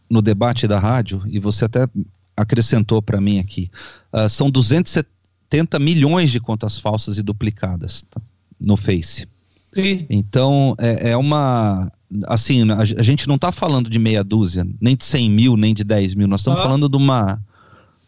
[0.09, 1.87] no debate da rádio e você até
[2.35, 3.69] acrescentou para mim aqui.
[4.11, 8.21] Uh, são 270 milhões de contas falsas e duplicadas tá?
[8.59, 9.27] no Face.
[9.73, 10.05] Sim.
[10.09, 11.91] Então, é, é uma.
[12.27, 15.73] Assim, a, a gente não está falando de meia dúzia, nem de 100 mil, nem
[15.73, 16.27] de 10 mil.
[16.27, 16.63] Nós estamos ah.
[16.63, 17.41] falando de uma,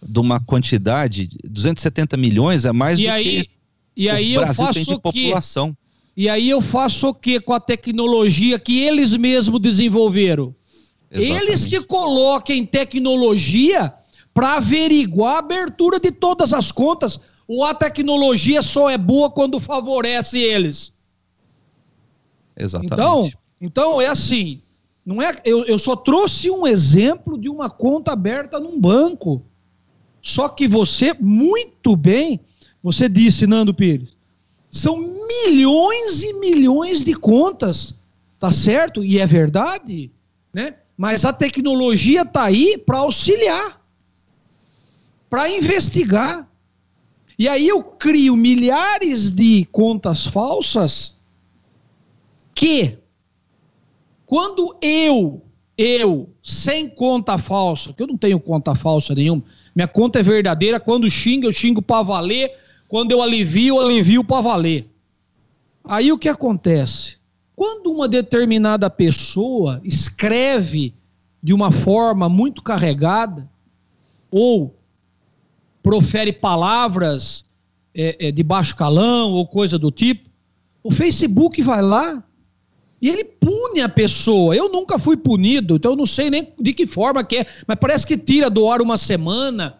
[0.01, 1.29] de uma quantidade.
[1.43, 3.49] 270 milhões é mais e do aí, que
[3.95, 5.77] e aí o Brasil eu faço tem de população.
[6.17, 10.55] E aí eu faço o que com a tecnologia que eles mesmos desenvolveram?
[11.11, 11.43] Exatamente.
[11.43, 13.93] Eles que coloquem tecnologia
[14.33, 17.19] para averiguar a abertura de todas as contas.
[17.47, 20.91] Ou a tecnologia só é boa quando favorece eles?
[22.57, 22.93] Exatamente.
[22.93, 23.31] Então,
[23.65, 24.62] então é assim.
[25.04, 29.43] Não é, eu, eu só trouxe um exemplo de uma conta aberta num banco.
[30.21, 32.39] Só que você, muito bem,
[32.82, 34.15] você disse, Nando Pires,
[34.71, 37.95] são milhões e milhões de contas,
[38.39, 39.04] tá certo?
[39.04, 40.12] E é verdade,
[40.54, 40.75] né?
[40.97, 43.82] Mas a tecnologia está aí para auxiliar,
[45.30, 46.47] para investigar.
[47.38, 51.15] E aí eu crio milhares de contas falsas
[52.56, 52.97] que
[54.25, 55.41] quando eu,
[55.77, 59.43] eu, sem conta falsa, que eu não tenho conta falsa nenhuma,
[59.75, 62.51] minha conta é verdadeira, quando xingo, eu xingo para valer,
[62.88, 64.89] quando eu alivio, eu alivio para valer.
[65.83, 67.17] Aí o que acontece?
[67.55, 70.93] Quando uma determinada pessoa escreve
[71.41, 73.47] de uma forma muito carregada,
[74.31, 74.75] ou
[75.83, 77.45] profere palavras
[77.93, 80.29] é, é, de baixo calão ou coisa do tipo,
[80.83, 82.23] o Facebook vai lá
[83.01, 84.55] e ele pune a pessoa.
[84.55, 87.77] Eu nunca fui punido, então eu não sei nem de que forma que é, mas
[87.79, 89.79] parece que tira do ar uma semana,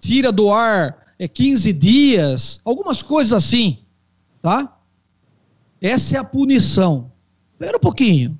[0.00, 3.78] tira do ar é, 15 dias, algumas coisas assim,
[4.40, 4.78] tá?
[5.80, 7.12] Essa é a punição.
[7.52, 8.38] Espera um pouquinho.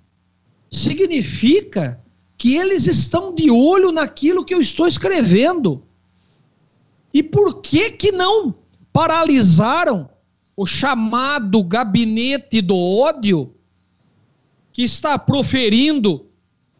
[0.70, 2.00] Significa
[2.36, 5.84] que eles estão de olho naquilo que eu estou escrevendo.
[7.14, 8.54] E por que que não
[8.92, 10.10] paralisaram
[10.56, 13.54] o chamado gabinete do ódio
[14.72, 16.26] que está proferindo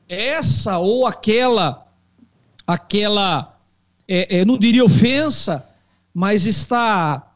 [0.09, 1.87] essa ou aquela,
[2.67, 3.59] aquela,
[4.09, 5.67] é, é, não diria ofensa,
[6.15, 7.35] mas está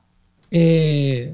[0.50, 1.32] é,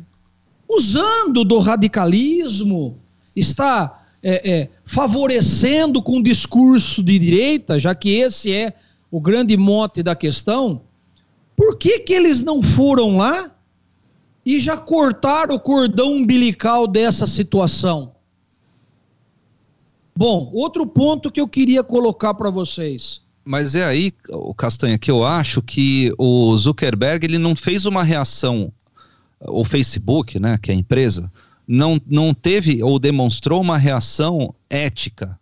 [0.69, 2.99] usando do radicalismo,
[3.35, 8.73] está é, é, favorecendo com o discurso de direita, já que esse é
[9.11, 10.83] o grande mote da questão,
[11.57, 13.51] por que, que eles não foram lá
[14.45, 18.13] e já cortaram o cordão umbilical dessa situação?
[20.15, 23.23] Bom, outro ponto que eu queria colocar para vocês.
[23.45, 28.05] Mas é aí, o Castanha, que eu acho que o Zuckerberg ele não fez uma
[28.05, 28.73] reação,
[29.41, 31.31] o Facebook, né, que é a empresa,
[31.67, 35.39] não, não teve ou demonstrou uma reação ética.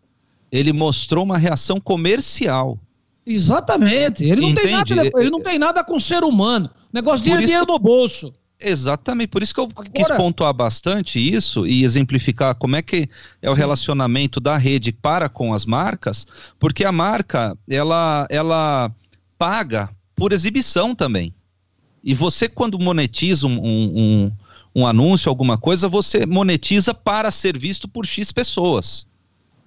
[0.50, 2.78] Ele mostrou uma reação comercial.
[3.26, 4.24] Exatamente.
[4.24, 6.70] Ele não, tem nada, ele não tem nada com o ser humano.
[6.92, 8.32] O negócio de dinheiro no bolso.
[8.60, 13.08] Exatamente, por isso que eu quis pontuar bastante isso e exemplificar como é que
[13.40, 13.60] é o Sim.
[13.60, 16.26] relacionamento da rede para com as marcas,
[16.58, 18.94] porque a marca, ela, ela
[19.38, 21.34] paga por exibição também.
[22.04, 24.32] E você, quando monetiza um, um, um,
[24.74, 29.06] um anúncio, alguma coisa, você monetiza para ser visto por X pessoas.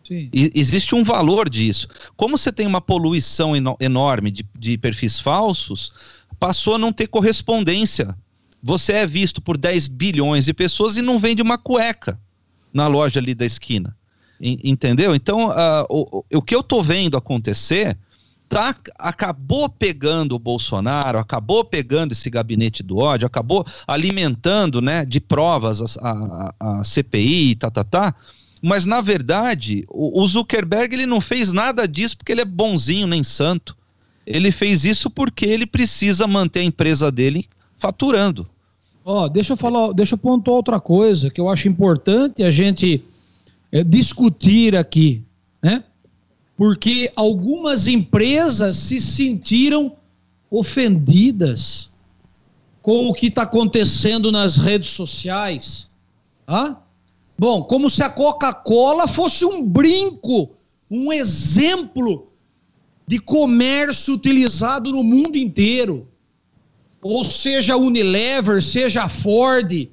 [0.10, 1.88] E, existe um valor disso.
[2.16, 5.94] Como você tem uma poluição enorme de, de perfis falsos,
[6.40, 8.16] passou a não ter correspondência.
[8.64, 12.18] Você é visto por 10 bilhões de pessoas e não vende uma cueca
[12.74, 13.96] na loja ali da esquina.
[14.40, 15.14] entendeu?
[15.14, 17.98] Então, uh, o, o que eu tô vendo acontecer
[18.48, 25.20] tá, acabou pegando o Bolsonaro, acabou pegando esse gabinete do ódio, acabou alimentando né, de
[25.20, 28.16] provas a, a, a CPI e tá, tá, tá.
[28.62, 33.08] Mas, na verdade, o, o Zuckerberg ele não fez nada disso porque ele é bonzinho
[33.08, 33.76] nem santo.
[34.26, 37.46] Ele fez isso porque ele precisa manter a empresa dele
[37.78, 38.48] faturando.
[39.06, 43.04] Ó, deixa eu falar, deixa eu pontuar outra coisa que eu acho importante a gente
[43.72, 45.24] é, discutir aqui,
[45.62, 45.84] né?
[46.56, 49.98] porque algumas empresas se sentiram
[50.50, 51.92] ofendidas
[52.82, 55.90] com o que está acontecendo nas redes sociais.
[56.48, 56.78] Ah?
[57.38, 60.52] Bom, como se a Coca-Cola fosse um brinco,
[60.90, 62.28] um exemplo
[63.08, 66.08] de comércio utilizado no mundo inteiro.
[67.04, 69.90] Ou seja, Unilever, seja a Ford.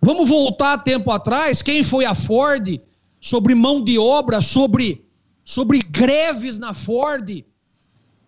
[0.00, 2.78] Vamos voltar tempo atrás, quem foi a Ford?
[3.20, 5.04] Sobre mão de obra, sobre
[5.46, 7.44] sobre greves na Ford.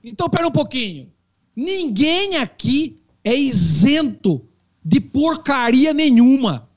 [0.02, 1.10] Então, pera um pouquinho.
[1.54, 4.40] Ninguém aqui é isento
[4.84, 6.68] de porcaria nenhuma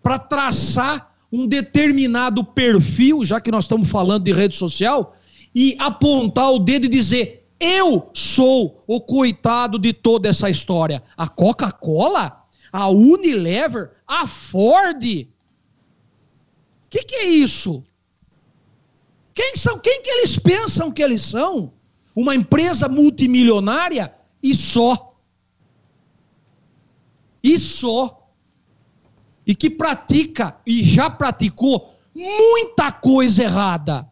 [0.00, 5.16] para traçar um determinado perfil, já que nós estamos falando de rede social,
[5.52, 11.02] e apontar o dedo e dizer: eu sou o coitado de toda essa história.
[11.16, 15.04] A Coca-Cola, a Unilever, a Ford.
[15.04, 17.82] O que, que é isso?
[19.34, 19.78] Quem são?
[19.78, 21.72] Quem que eles pensam que eles são?
[22.14, 25.16] Uma empresa multimilionária e só.
[27.42, 28.28] E só.
[29.46, 34.08] E que pratica e já praticou muita coisa errada.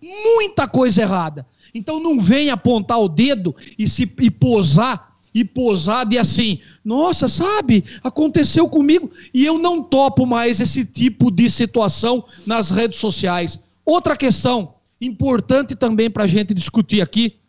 [0.00, 1.46] Muita coisa errada.
[1.74, 7.26] Então não vem apontar o dedo e se e posar e posar de assim, nossa,
[7.26, 13.58] sabe, aconteceu comigo e eu não topo mais esse tipo de situação nas redes sociais.
[13.84, 17.40] Outra questão importante também para a gente discutir aqui: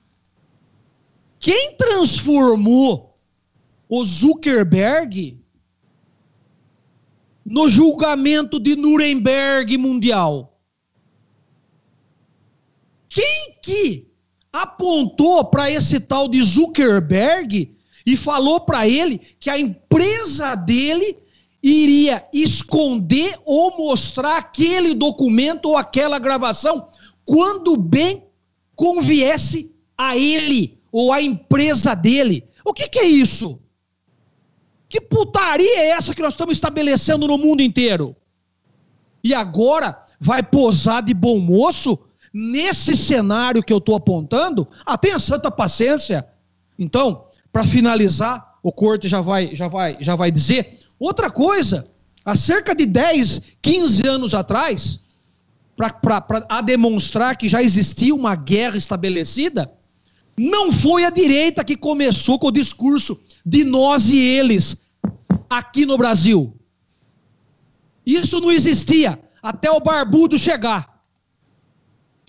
[1.39, 3.15] quem transformou
[3.87, 5.39] o Zuckerberg
[7.45, 10.59] no julgamento de Nuremberg mundial?
[13.07, 14.14] Quem que
[14.61, 21.17] apontou para esse tal de Zuckerberg e falou para ele que a empresa dele
[21.61, 26.89] iria esconder ou mostrar aquele documento ou aquela gravação
[27.25, 28.23] quando bem
[28.75, 32.47] conviesse a ele ou a empresa dele.
[32.63, 33.59] O que, que é isso?
[34.87, 38.15] Que putaria é essa que nós estamos estabelecendo no mundo inteiro?
[39.23, 41.99] E agora vai posar de bom moço
[42.37, 44.67] nesse cenário que eu estou apontando?
[44.85, 46.27] Ah, tenha santa paciência.
[46.77, 51.87] Então, para finalizar, o corte já vai, já vai, já vai dizer Outra coisa,
[52.23, 55.01] há cerca de 10, 15 anos atrás,
[55.75, 59.71] para demonstrar que já existia uma guerra estabelecida,
[60.37, 64.77] não foi a direita que começou com o discurso de nós e eles
[65.49, 66.53] aqui no Brasil.
[68.05, 70.94] Isso não existia até o barbudo chegar.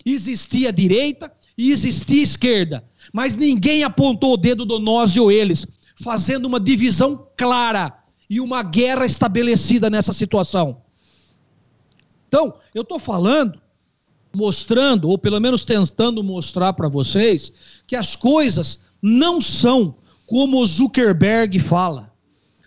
[0.06, 5.66] Existia direita e existia esquerda, mas ninguém apontou o dedo do nós e o eles,
[6.00, 7.92] fazendo uma divisão clara
[8.30, 10.82] e uma guerra estabelecida nessa situação.
[12.28, 13.60] Então, eu estou falando,
[14.34, 17.52] mostrando, ou pelo menos tentando mostrar para vocês,
[17.86, 22.12] que as coisas não são como o Zuckerberg fala,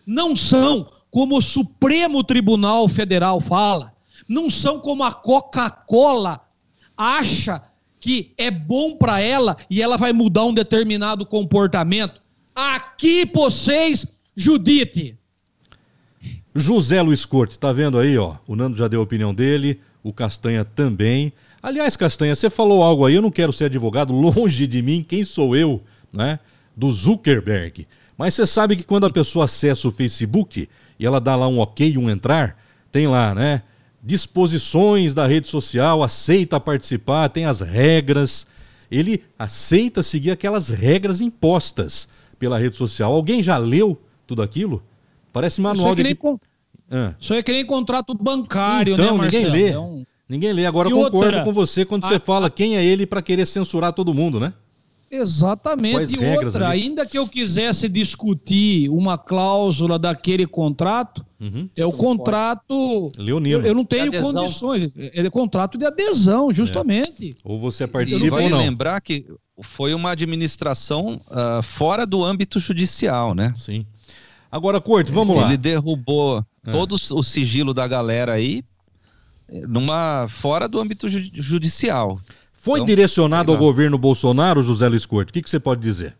[0.05, 3.93] não são como o Supremo Tribunal Federal fala,
[4.27, 6.41] não são como a Coca-Cola
[6.99, 7.63] acha
[8.01, 12.21] que é bom para ela e ela vai mudar um determinado comportamento.
[12.53, 15.17] Aqui vocês, Judite,
[16.53, 18.35] José Luiz Corte, tá vendo aí, ó?
[18.45, 21.31] O Nando já deu a opinião dele, o Castanha também.
[21.61, 25.23] Aliás, Castanha, você falou algo aí, eu não quero ser advogado, longe de mim, quem
[25.23, 25.81] sou eu,
[26.11, 26.39] né?
[26.75, 27.87] Do Zuckerberg.
[28.17, 30.67] Mas você sabe que quando a pessoa acessa o Facebook
[30.99, 32.57] e ela dá lá um ok, um entrar,
[32.91, 33.61] tem lá, né?
[34.01, 38.47] Disposições da rede social, aceita participar, tem as regras.
[38.89, 43.13] Ele aceita seguir aquelas regras impostas pela rede social.
[43.13, 44.81] Alguém já leu tudo aquilo?
[45.33, 46.15] Parece manual de.
[46.15, 46.39] Com...
[46.89, 47.13] Ah.
[47.19, 49.43] Isso é que nem contrato bancário, então, né, Marcelo?
[49.43, 49.69] Ninguém lê.
[49.69, 50.05] Então...
[50.29, 50.65] Ninguém lê.
[50.65, 51.43] Agora e eu concordo outra?
[51.43, 54.53] com você quando você fala quem é ele para querer censurar todo mundo, né?
[55.11, 55.93] Exatamente.
[55.95, 56.83] Quais e regras outra, ali?
[56.83, 61.69] ainda que eu quisesse discutir uma cláusula daquele contrato, Uhum.
[61.77, 63.11] é o contrato.
[63.17, 63.59] Leonino.
[63.59, 64.91] Eu, eu não tenho condições.
[64.95, 67.33] Ele é contrato de adesão, justamente.
[67.43, 68.57] Ou você E participa vale ou não.
[68.59, 69.25] lembrar que
[69.61, 73.53] foi uma administração ah, fora do âmbito judicial, né?
[73.55, 73.85] Sim.
[74.51, 75.47] Agora, Corte, vamos lá.
[75.47, 76.71] Ele derrubou É.
[76.71, 78.63] todo o sigilo da galera aí
[79.47, 82.19] eh, numa fora do âmbito ju- judicial.
[82.61, 85.29] Foi Então, direcionado ao governo Bolsonaro, José Luiz Corte?
[85.29, 86.15] O que, que você pode dizer?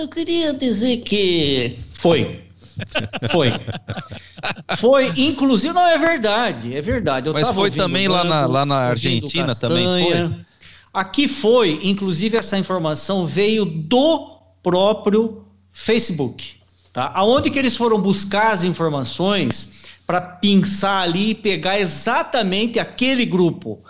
[0.00, 2.44] Eu queria dizer que foi.
[3.30, 3.50] Foi.
[4.78, 7.28] Foi, inclusive, não é verdade, é verdade.
[7.28, 10.46] Eu Mas foi também lá na- lá na Argentina também Castanha.
[10.94, 16.56] Aqui foi, inclusive, essa informação veio do próprio Facebook.
[16.92, 17.10] Tá?
[17.14, 23.80] Aonde que eles foram buscar as informações para pensar ali e pegar exatamente aquele grupo?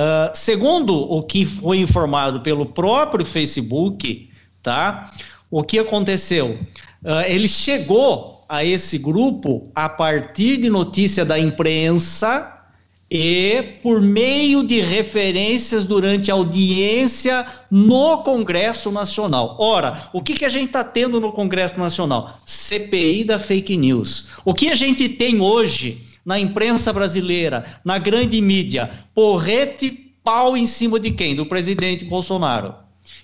[0.00, 4.30] Ah, segundo o que foi informado pelo próprio Facebook,
[4.62, 5.10] tá?
[5.50, 6.56] O que aconteceu?
[7.04, 12.62] Ah, ele chegou a esse grupo a partir de notícia da imprensa
[13.10, 19.56] e por meio de referências durante audiência no Congresso Nacional.
[19.58, 22.38] Ora, o que, que a gente está tendo no Congresso Nacional?
[22.46, 24.28] CPI da fake news.
[24.44, 28.90] O que a gente tem hoje na imprensa brasileira, na grande mídia?
[29.14, 29.90] Porrete
[30.22, 31.34] pau em cima de quem?
[31.34, 32.74] Do presidente Bolsonaro.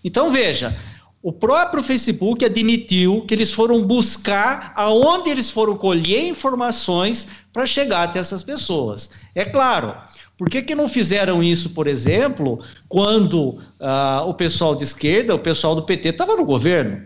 [0.02, 0.74] Então veja,
[1.22, 8.04] o próprio Facebook admitiu que eles foram buscar aonde eles foram colher informações para chegar
[8.04, 9.10] até essas pessoas.
[9.34, 9.94] É claro,
[10.38, 15.38] por que, que não fizeram isso, por exemplo, quando ah, o pessoal de esquerda, o
[15.38, 17.04] pessoal do PT estava no governo?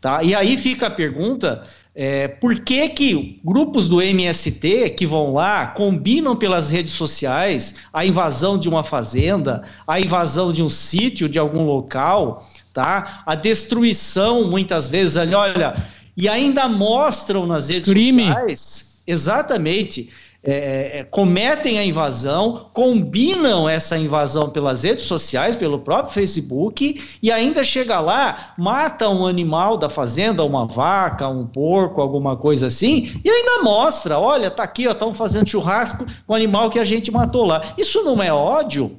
[0.00, 0.22] Tá?
[0.22, 1.62] E aí fica a pergunta:
[1.94, 8.06] é, por que, que grupos do MST que vão lá combinam pelas redes sociais a
[8.06, 13.22] invasão de uma fazenda, a invasão de um sítio, de algum local, tá?
[13.26, 15.76] a destruição, muitas vezes, ali, olha,
[16.16, 18.26] e ainda mostram nas redes Crime.
[18.26, 20.08] sociais, exatamente.
[20.42, 27.30] É, é, cometem a invasão, combinam essa invasão pelas redes sociais, pelo próprio Facebook, e
[27.30, 33.20] ainda chega lá, mata um animal da fazenda, uma vaca, um porco, alguma coisa assim,
[33.22, 37.10] e ainda mostra, olha, tá aqui, estão fazendo churrasco com o animal que a gente
[37.10, 37.74] matou lá.
[37.76, 38.96] Isso não é ódio?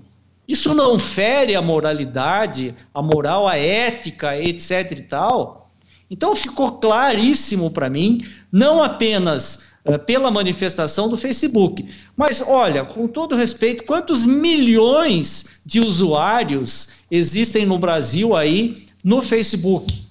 [0.48, 5.72] Isso não fere a moralidade, a moral, a ética, etc e tal?
[6.10, 8.20] Então ficou claríssimo para mim,
[8.52, 9.71] não apenas
[10.06, 17.80] pela manifestação do Facebook, mas olha, com todo respeito, quantos milhões de usuários existem no
[17.80, 20.02] Brasil aí no Facebook?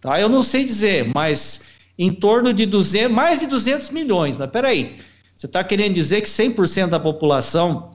[0.00, 0.18] Tá?
[0.18, 4.36] Eu não sei dizer, mas em torno de 200, mais de 200 milhões.
[4.36, 4.96] Mas peraí,
[5.36, 7.90] você está querendo dizer que 100% da população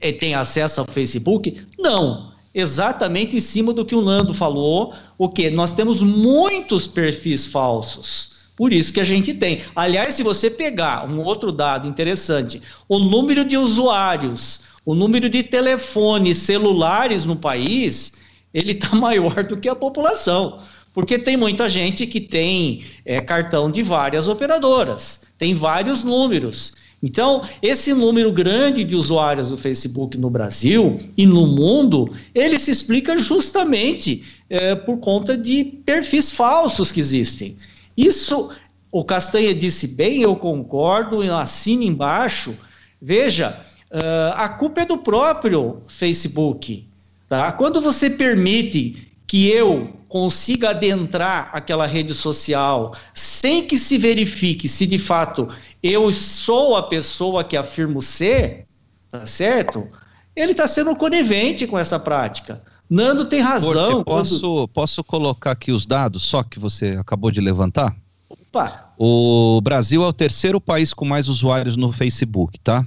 [0.00, 1.66] eh, tem acesso ao Facebook?
[1.78, 2.32] Não.
[2.54, 8.41] Exatamente em cima do que o Nando falou, o que nós temos muitos perfis falsos.
[8.56, 9.60] Por isso que a gente tem.
[9.74, 15.42] Aliás, se você pegar um outro dado interessante, o número de usuários, o número de
[15.42, 18.14] telefones celulares no país,
[18.52, 20.60] ele está maior do que a população.
[20.92, 26.74] Porque tem muita gente que tem é, cartão de várias operadoras, tem vários números.
[27.02, 32.70] Então, esse número grande de usuários do Facebook no Brasil e no mundo, ele se
[32.70, 37.56] explica justamente é, por conta de perfis falsos que existem.
[37.96, 38.50] Isso,
[38.90, 42.56] o Castanha disse bem, eu concordo, eu assino embaixo.
[43.00, 46.86] Veja, uh, a culpa é do próprio Facebook.
[47.28, 47.50] Tá?
[47.52, 54.86] Quando você permite que eu consiga adentrar aquela rede social sem que se verifique se
[54.86, 55.48] de fato
[55.82, 58.66] eu sou a pessoa que afirmo ser,
[59.10, 59.88] tá certo?
[60.36, 62.62] Ele está sendo conivente com essa prática.
[62.92, 63.72] Nando tem razão.
[63.72, 67.96] Porque posso, posso colocar aqui os dados, só que você acabou de levantar?
[68.28, 68.92] Opa.
[68.98, 72.86] O Brasil é o terceiro país com mais usuários no Facebook, tá?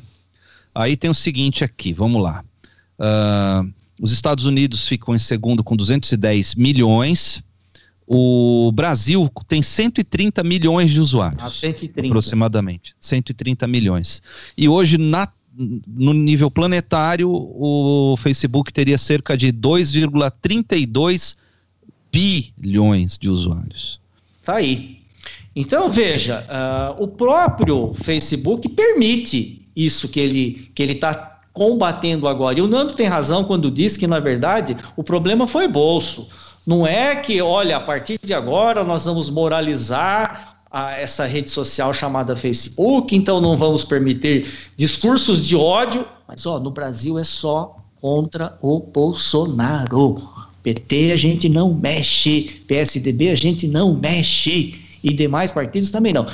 [0.75, 2.45] Aí tem o seguinte aqui, vamos lá.
[2.99, 7.43] Uh, os Estados Unidos ficam em segundo com 210 milhões.
[8.05, 11.41] O Brasil tem 130 milhões de usuários.
[11.41, 12.09] A 130.
[12.09, 12.95] Aproximadamente.
[12.99, 14.21] 130 milhões.
[14.55, 15.27] E hoje, na,
[15.57, 21.37] no nível planetário, o Facebook teria cerca de 2,32
[22.11, 23.99] bilhões de usuários.
[24.43, 24.99] Tá aí.
[25.55, 32.59] Então, veja, uh, o próprio Facebook permite isso que ele que ele está combatendo agora.
[32.59, 36.27] E o Nando tem razão quando diz que, na verdade, o problema foi bolso.
[36.65, 41.93] Não é que, olha, a partir de agora nós vamos moralizar a, essa rede social
[41.93, 44.45] chamada Facebook, então não vamos permitir
[44.75, 46.05] discursos de ódio.
[46.27, 50.21] Mas, ó, no Brasil é só contra o Bolsonaro.
[50.61, 56.25] PT a gente não mexe, PSDB a gente não mexe e demais partidos também não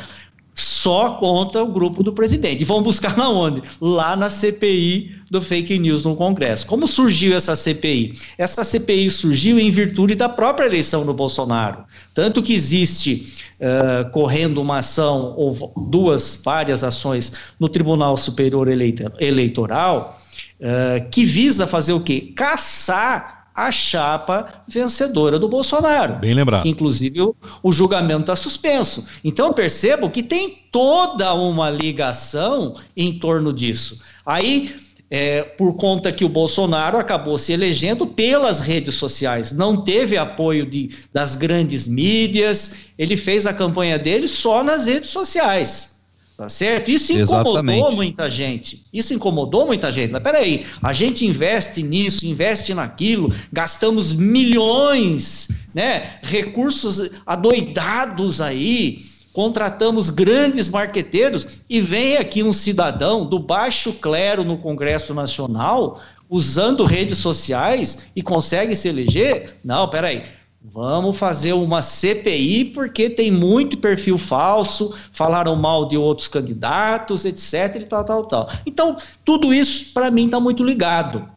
[0.61, 2.61] só contra o grupo do presidente.
[2.61, 3.63] E vão buscar na onde?
[3.79, 6.67] Lá na CPI do fake news no Congresso.
[6.67, 8.13] Como surgiu essa CPI?
[8.37, 11.83] Essa CPI surgiu em virtude da própria eleição do Bolsonaro.
[12.13, 20.21] Tanto que existe uh, correndo uma ação, ou duas, várias ações no Tribunal Superior Eleitoral,
[20.59, 22.33] uh, que visa fazer o quê?
[22.35, 26.15] Caçar a chapa vencedora do Bolsonaro.
[26.15, 26.63] Bem lembrado.
[26.63, 29.07] Que, inclusive, o, o julgamento está suspenso.
[29.23, 34.01] Então, percebo que tem toda uma ligação em torno disso.
[34.25, 34.73] Aí,
[35.09, 40.65] é, por conta que o Bolsonaro acabou se elegendo pelas redes sociais, não teve apoio
[40.65, 46.00] de, das grandes mídias, ele fez a campanha dele só nas redes sociais.
[46.37, 46.89] Tá certo?
[46.89, 47.95] Isso incomodou Exatamente.
[47.95, 48.83] muita gente.
[48.91, 50.11] Isso incomodou muita gente.
[50.11, 56.17] Mas peraí, a gente investe nisso, investe naquilo, gastamos milhões, né?
[56.23, 59.01] Recursos adoidados aí,
[59.31, 66.01] contratamos grandes marqueteiros e vem aqui um cidadão do baixo clero no Congresso Nacional
[66.31, 69.57] usando redes sociais e consegue se eleger?
[69.63, 70.23] Não, peraí.
[70.63, 77.81] Vamos fazer uma CPI porque tem muito perfil falso, falaram mal de outros candidatos, etc.
[77.81, 78.49] e tal, tal, tal.
[78.63, 78.95] Então,
[79.25, 81.27] tudo isso para mim está muito ligado.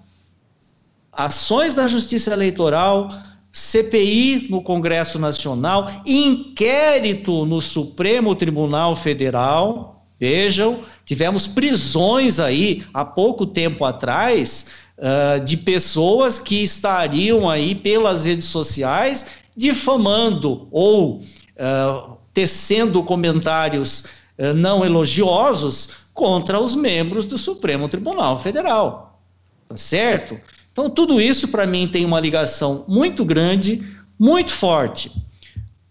[1.10, 3.08] Ações da Justiça Eleitoral,
[3.50, 10.04] CPI no Congresso Nacional, inquérito no Supremo Tribunal Federal.
[10.20, 18.24] Vejam, tivemos prisões aí há pouco tempo atrás uh, de pessoas que estariam aí pelas
[18.24, 19.26] redes sociais
[19.56, 24.04] difamando ou uh, tecendo comentários
[24.38, 29.20] uh, não elogiosos contra os membros do Supremo Tribunal Federal.
[29.68, 30.38] Tá certo?
[30.72, 33.82] Então, tudo isso para mim tem uma ligação muito grande,
[34.18, 35.10] muito forte.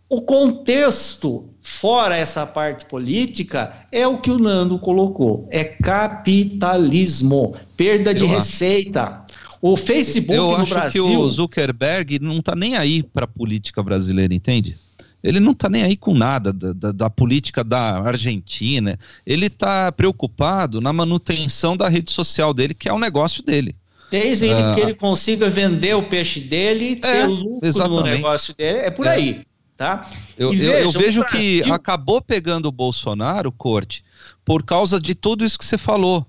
[0.10, 8.14] O contexto, fora essa parte política, é o que o Nando colocou: é capitalismo, perda
[8.14, 9.04] de eu receita.
[9.04, 9.58] Acho.
[9.62, 11.08] O Facebook eu no acho Brasil.
[11.08, 14.76] que o Zuckerberg não está nem aí para a política brasileira, entende?
[15.24, 19.00] Ele não está nem aí com nada da, da, da, política da Argentina.
[19.26, 23.74] Ele está preocupado na manutenção da rede social dele, que é o negócio dele.
[24.12, 28.00] Desde uh, que ele consiga vender o peixe dele e ter é, lucro exatamente.
[28.00, 29.12] no negócio dele, é por é.
[29.12, 29.46] aí.
[29.76, 30.08] Tá?
[30.38, 34.04] Eu, eu, eu vejo que acabou pegando o Bolsonaro, Corte,
[34.46, 36.26] por causa de tudo isso que você falou.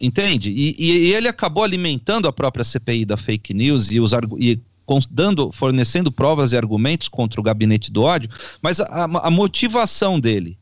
[0.00, 0.50] Entende?
[0.50, 4.58] E, e, ele acabou alimentando a própria CPI da fake news e, os, e
[5.10, 8.30] dando, fornecendo provas e argumentos contra o gabinete do ódio,
[8.62, 10.58] mas a, a motivação dele,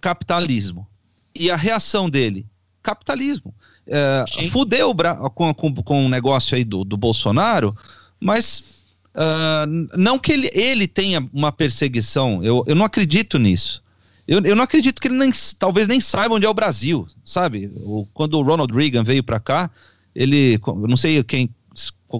[0.00, 0.86] capitalismo,
[1.34, 2.46] e a reação dele,
[2.82, 3.54] capitalismo.
[3.86, 4.94] É, fudeu
[5.34, 7.76] com, com, com o negócio aí do, do Bolsonaro,
[8.20, 8.81] mas
[9.14, 13.82] Uh, não que ele, ele tenha uma perseguição, eu, eu não acredito nisso.
[14.26, 17.70] Eu, eu não acredito que ele nem, talvez nem saiba onde é o Brasil, sabe?
[17.76, 19.70] O, quando o Ronald Reagan veio para cá,
[20.14, 20.58] ele,
[20.88, 21.50] não sei quem,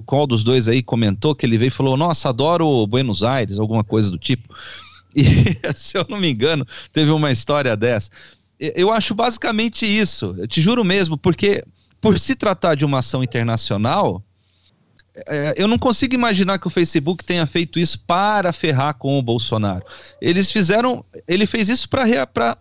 [0.05, 3.83] qual dos dois aí comentou que ele veio e falou: Nossa, adoro Buenos Aires, alguma
[3.83, 4.53] coisa do tipo.
[5.15, 5.21] E
[5.75, 8.09] se eu não me engano, teve uma história dessa.
[8.59, 11.63] Eu acho basicamente isso, eu te juro mesmo, porque
[12.01, 14.23] por se tratar de uma ação internacional,
[15.27, 19.21] é, eu não consigo imaginar que o Facebook tenha feito isso para ferrar com o
[19.21, 19.85] Bolsonaro.
[20.19, 22.57] Eles fizeram, ele fez isso para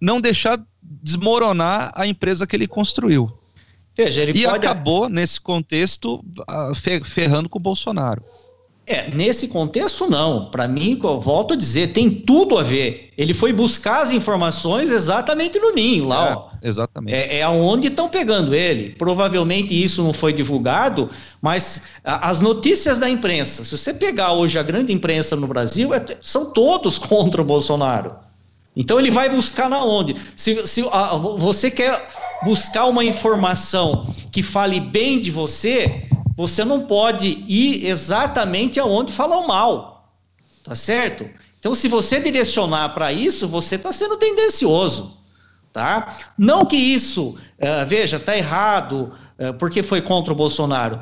[0.00, 3.30] não deixar desmoronar a empresa que ele construiu.
[3.96, 4.56] Veja, ele e pode...
[4.56, 6.22] acabou nesse contexto
[7.04, 8.22] ferrando com o Bolsonaro.
[8.86, 10.50] É, nesse contexto não.
[10.50, 13.10] Para mim, eu volto a dizer, tem tudo a ver.
[13.16, 16.48] Ele foi buscar as informações exatamente no ninho lá, é, ó.
[16.62, 17.14] Exatamente.
[17.14, 18.90] É, é aonde estão pegando ele.
[18.90, 21.08] Provavelmente isso não foi divulgado,
[21.40, 25.94] mas a, as notícias da imprensa, se você pegar hoje a grande imprensa no Brasil,
[25.94, 28.14] é, são todos contra o Bolsonaro.
[28.76, 30.14] Então ele vai buscar na onde?
[30.36, 32.06] Se, se a, você quer
[32.44, 36.02] buscar uma informação que fale bem de você,
[36.36, 40.14] você não pode ir exatamente aonde falam mal,
[40.62, 41.28] tá certo?
[41.58, 45.18] Então, se você direcionar para isso, você está sendo tendencioso,
[45.72, 46.18] tá?
[46.36, 51.00] Não que isso, uh, veja, está errado uh, porque foi contra o Bolsonaro.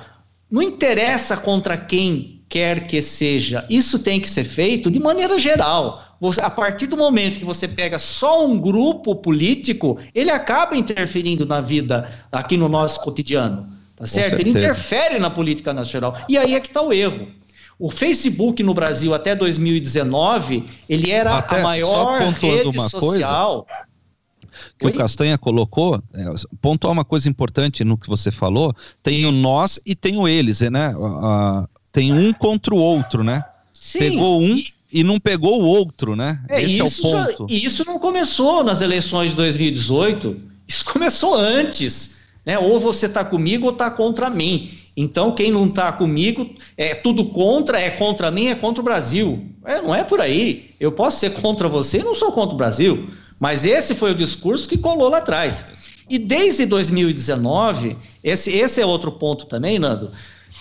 [0.51, 3.65] Não interessa contra quem quer que seja.
[3.71, 6.03] Isso tem que ser feito de maneira geral.
[6.21, 11.47] Você, a partir do momento que você pega só um grupo político, ele acaba interferindo
[11.47, 13.67] na vida aqui no nosso cotidiano.
[14.03, 14.41] Tá certo?
[14.41, 16.17] Ele interfere na política nacional.
[16.29, 17.29] E aí é que está o erro.
[17.79, 23.65] O Facebook no Brasil até 2019, ele era até, a maior rede social.
[23.65, 23.83] Coisa
[24.79, 24.93] que Oi?
[24.93, 26.25] o Castanha colocou, é,
[26.61, 30.61] pontuar uma coisa importante no que você falou, tem o nós e tem o eles,
[30.63, 30.95] né?
[30.99, 33.45] A, tem um contra o outro, né?
[33.73, 36.43] Sim, Pegou um e, e não pegou o outro, né?
[36.49, 37.47] É, Esse isso é o ponto.
[37.49, 40.41] Já, isso não começou nas eleições de 2018.
[40.67, 42.22] Isso começou antes.
[42.45, 42.59] Né?
[42.59, 44.71] Ou você está comigo ou está contra mim.
[44.97, 49.47] Então, quem não está comigo é tudo contra, é contra mim, é contra o Brasil.
[49.65, 50.71] É, não é por aí.
[50.79, 53.09] Eu posso ser contra você não sou contra o Brasil.
[53.41, 55.65] Mas esse foi o discurso que colou lá atrás.
[56.09, 60.11] E desde 2019, esse, esse é outro ponto também, Nando.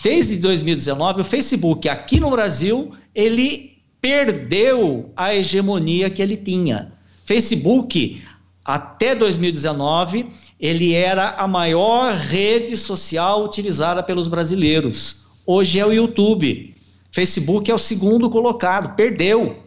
[0.03, 6.93] Desde 2019, o Facebook aqui no Brasil, ele perdeu a hegemonia que ele tinha.
[7.25, 8.23] Facebook,
[8.65, 10.27] até 2019,
[10.61, 15.23] ele era a maior rede social utilizada pelos brasileiros.
[15.43, 16.75] Hoje é o YouTube.
[17.11, 19.63] Facebook é o segundo colocado, perdeu.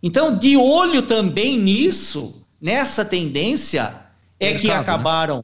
[0.00, 3.92] Então, de olho também nisso, nessa tendência,
[4.38, 4.74] é que né?
[4.74, 5.42] acabaram né?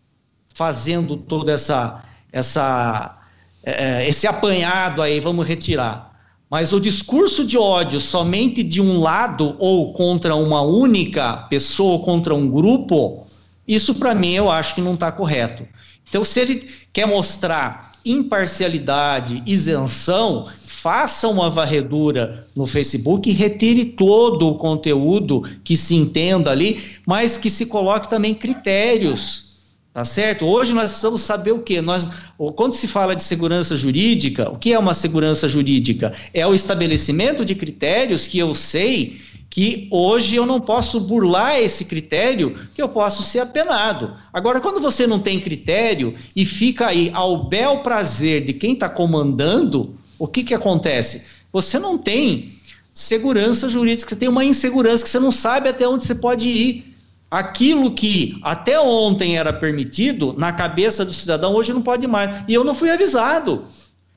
[0.55, 3.18] fazendo toda essa, essa,
[3.64, 6.12] é, esse apanhado aí, vamos retirar.
[6.48, 12.05] Mas o discurso de ódio somente de um lado ou contra uma única pessoa, ou
[12.05, 13.26] contra um grupo,
[13.75, 15.66] isso para mim eu acho que não está correto.
[16.09, 24.49] Então, se ele quer mostrar imparcialidade, isenção, faça uma varredura no Facebook e retire todo
[24.49, 29.53] o conteúdo que se entenda ali, mas que se coloque também critérios
[29.93, 30.47] Tá certo?
[30.47, 31.83] Hoje nós precisamos saber o quê?
[31.83, 32.09] Nós,
[32.57, 36.14] quando se fala de segurança jurídica, o que é uma segurança jurídica?
[36.33, 39.20] É o estabelecimento de critérios que eu sei
[39.53, 44.16] que hoje eu não posso burlar esse critério, que eu posso ser apenado.
[44.32, 48.88] Agora, quando você não tem critério e fica aí ao bel prazer de quem está
[48.88, 51.26] comandando, o que, que acontece?
[51.53, 52.59] Você não tem
[52.94, 56.96] segurança jurídica, você tem uma insegurança que você não sabe até onde você pode ir
[57.30, 62.42] aquilo que até ontem era permitido, na cabeça do cidadão, hoje não pode mais.
[62.48, 63.66] E eu não fui avisado.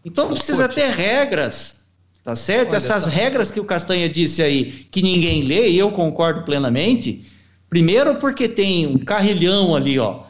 [0.05, 1.84] Então precisa ter regras,
[2.25, 2.71] tá certo?
[2.71, 3.09] Olha, Essas tá...
[3.09, 7.23] regras que o Castanha disse aí, que ninguém lê, e eu concordo plenamente.
[7.69, 10.25] Primeiro porque tem um carrilhão ali, ó,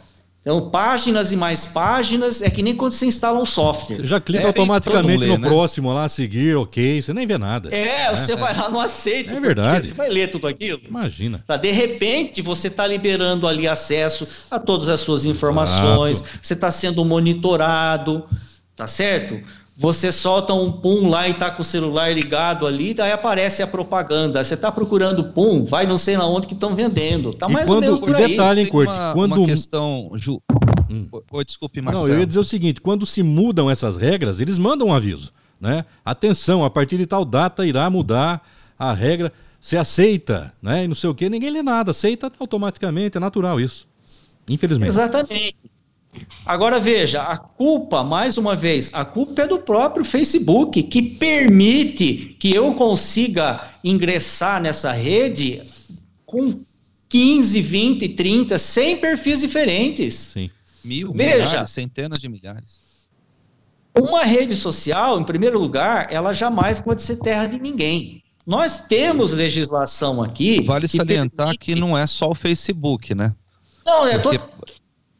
[0.45, 3.95] então, páginas e mais páginas é que nem quando você instala um software.
[3.95, 5.47] Você já clica é, automaticamente lê, no né?
[5.47, 7.75] próximo lá, seguir, ok, você nem vê nada.
[7.75, 8.15] É, né?
[8.15, 9.31] você vai lá, não aceita.
[9.31, 9.87] É verdade.
[9.87, 10.81] Você vai ler tudo aquilo.
[10.87, 11.43] Imagina.
[11.47, 16.39] Tá, de repente, você está liberando ali acesso a todas as suas informações, Exato.
[16.43, 18.23] você está sendo monitorado,
[18.75, 19.41] tá certo?
[19.77, 23.67] Você solta um pum lá e tá com o celular ligado ali, daí aparece a
[23.67, 24.41] propaganda.
[24.41, 27.33] Você tá procurando pum, vai não sei na onde que estão vendendo.
[27.33, 28.29] Tá mais quando, ou menos por aí.
[28.29, 30.41] detalhe, hein, Corte, uma, quando uma questão, Ju.
[30.89, 31.07] Hum.
[31.31, 32.07] Oi, desculpe, Marcelo.
[32.07, 35.33] Não, eu ia dizer o seguinte, quando se mudam essas regras, eles mandam um aviso,
[35.59, 35.83] né?
[36.05, 38.47] Atenção, a partir de tal data irá mudar
[38.79, 39.31] a regra.
[39.59, 40.85] Você aceita, né?
[40.85, 43.87] E não sei o quê, ninguém lê nada, aceita automaticamente, é natural isso.
[44.47, 44.89] Infelizmente.
[44.89, 45.55] Exatamente.
[46.45, 52.35] Agora veja, a culpa, mais uma vez, a culpa é do próprio Facebook, que permite
[52.39, 55.63] que eu consiga ingressar nessa rede
[56.25, 56.59] com
[57.09, 60.13] 15, 20, 30, 100 perfis diferentes.
[60.15, 60.49] Sim.
[60.83, 62.79] Mil, veja, milhares, centenas de milhares.
[63.97, 68.21] Uma rede social, em primeiro lugar, ela jamais pode ser terra de ninguém.
[68.45, 70.61] Nós temos legislação aqui.
[70.61, 71.73] Vale salientar que, permite...
[71.73, 73.33] que não é só o Facebook, né?
[73.85, 74.37] Não, é Porque...
[74.37, 74.74] todo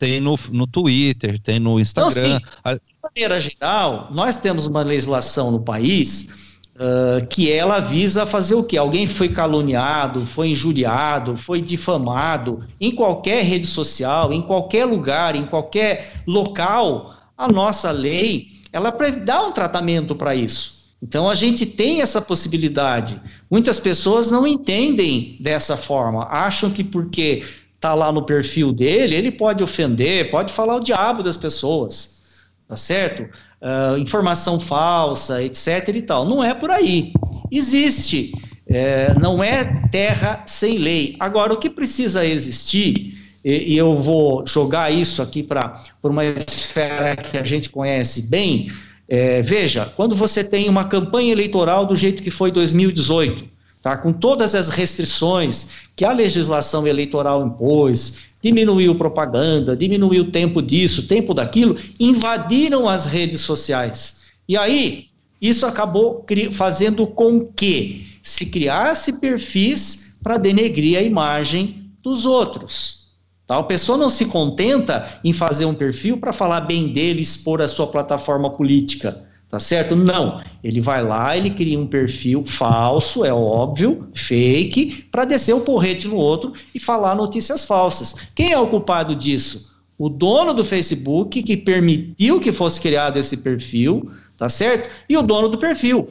[0.06, 2.12] tem no, no Twitter, tem no Instagram.
[2.12, 6.28] Então, sim, de maneira geral, nós temos uma legislação no país
[6.76, 8.78] uh, que ela visa fazer o quê?
[8.78, 15.47] Alguém foi caluniado, foi injuriado, foi difamado em qualquer rede social, em qualquer lugar, em
[15.47, 18.93] qualquer local, a nossa lei ela
[19.24, 20.76] dá um tratamento para isso.
[21.01, 23.20] Então a gente tem essa possibilidade.
[23.49, 27.43] Muitas pessoas não entendem dessa forma, acham que porque
[27.86, 32.23] tá lá no perfil dele, ele pode ofender, pode falar o diabo das pessoas,
[32.67, 33.29] tá certo?
[33.61, 36.25] Uh, informação falsa, etc e tal.
[36.27, 37.13] Não é por aí.
[37.51, 38.31] Existe.
[38.67, 41.15] É, não é terra sem lei.
[41.19, 43.13] Agora, o que precisa existir,
[43.43, 48.71] e, e eu vou jogar isso aqui para uma esfera que a gente conhece bem,
[49.07, 53.45] é, veja, quando você tem uma campanha eleitoral do jeito que foi 2018,
[53.86, 53.95] tá?
[53.95, 61.07] com todas as restrições que a legislação eleitoral impôs, diminuiu propaganda, diminuiu o tempo disso,
[61.07, 64.23] tempo daquilo, invadiram as redes sociais.
[64.49, 65.05] E aí,
[65.39, 73.09] isso acabou fazendo com que se criasse perfis para denegrir a imagem dos outros.
[73.45, 73.59] Tá?
[73.59, 77.67] A pessoa não se contenta em fazer um perfil para falar bem dele, expor a
[77.67, 79.24] sua plataforma política.
[79.50, 79.96] Tá certo?
[79.96, 80.41] Não.
[80.64, 85.62] Ele vai lá, ele cria um perfil falso, é óbvio, fake, para descer o um
[85.62, 88.16] porrete no outro e falar notícias falsas.
[88.36, 89.76] Quem é o culpado disso?
[89.98, 94.89] O dono do Facebook, que permitiu que fosse criado esse perfil, tá certo?
[95.08, 96.10] E o dono do perfil.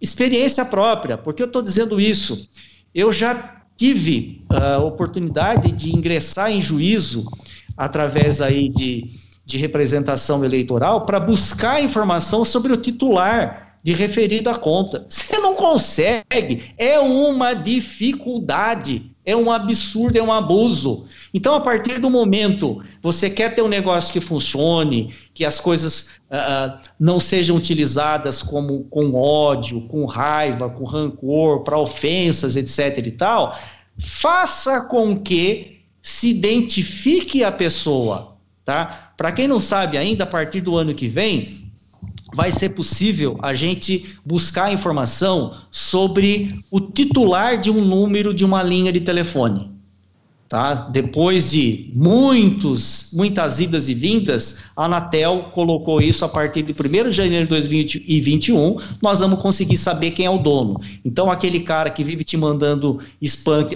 [0.00, 2.48] Experiência própria, porque eu estou dizendo isso?
[2.92, 7.24] Eu já tive a uh, oportunidade de ingressar em juízo
[7.76, 9.10] através aí de,
[9.44, 15.04] de representação eleitoral para buscar informação sobre o titular de referido à conta.
[15.10, 21.04] Você não consegue, é uma dificuldade, é um absurdo, é um abuso.
[21.34, 26.18] Então, a partir do momento você quer ter um negócio que funcione, que as coisas
[26.30, 33.06] uh, não sejam utilizadas como com ódio, com raiva, com rancor, para ofensas, etc.
[33.06, 33.58] e tal,
[33.98, 38.33] faça com que se identifique a pessoa.
[38.64, 39.12] Tá?
[39.16, 41.70] Para quem não sabe ainda, a partir do ano que vem,
[42.32, 48.62] vai ser possível a gente buscar informação sobre o titular de um número de uma
[48.62, 49.73] linha de telefone.
[50.54, 50.74] Tá?
[50.74, 57.10] Depois de muitos, muitas idas e vindas, a Anatel colocou isso a partir de 1
[57.10, 58.76] de janeiro de 2021.
[59.02, 60.80] Nós vamos conseguir saber quem é o dono.
[61.04, 63.66] Então, aquele cara que vive te mandando spam,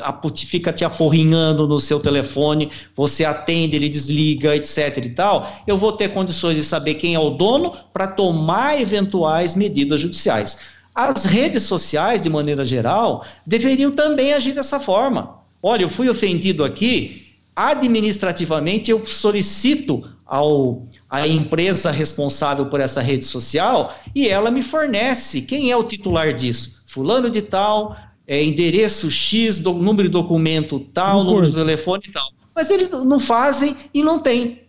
[0.46, 4.98] fica te aporrinhando no seu telefone, você atende, ele desliga, etc.
[4.98, 5.50] e tal.
[5.66, 10.58] Eu vou ter condições de saber quem é o dono para tomar eventuais medidas judiciais.
[10.94, 16.64] As redes sociais, de maneira geral, deveriam também agir dessa forma Olha, eu fui ofendido
[16.64, 24.62] aqui, administrativamente eu solicito ao a empresa responsável por essa rede social e ela me
[24.62, 26.82] fornece quem é o titular disso.
[26.86, 27.96] Fulano de tal,
[28.26, 32.30] é, endereço X, do, número de documento tal, número de telefone e tal.
[32.54, 34.62] Mas eles não fazem e não tem.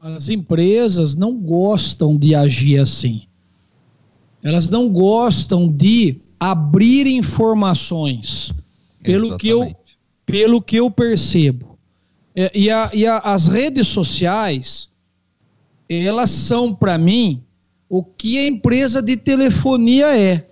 [0.00, 3.22] As empresas não gostam de agir assim.
[4.42, 8.54] Elas não gostam de abrir informações.
[9.02, 9.40] Pelo Exatamente.
[9.40, 9.85] que eu
[10.26, 11.78] pelo que eu percebo.
[12.34, 14.90] É, e, a, e a, as redes sociais,
[15.88, 17.42] elas são para mim
[17.88, 20.44] o que a empresa de telefonia é.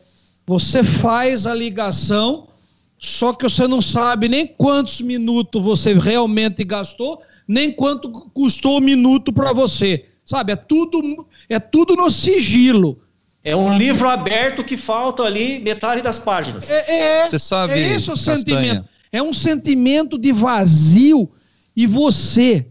[0.46, 2.48] Você faz a ligação,
[2.96, 8.80] só que você não sabe nem quantos minutos você realmente gastou, nem quanto custou o
[8.80, 10.06] minuto para você.
[10.24, 12.98] Sabe, é tudo, é tudo no sigilo.
[13.42, 16.70] É um livro aberto que falta ali metade das páginas.
[16.70, 21.30] É, é, Você sabe, é esse o sentimento é um sentimento de vazio
[21.76, 22.66] e você,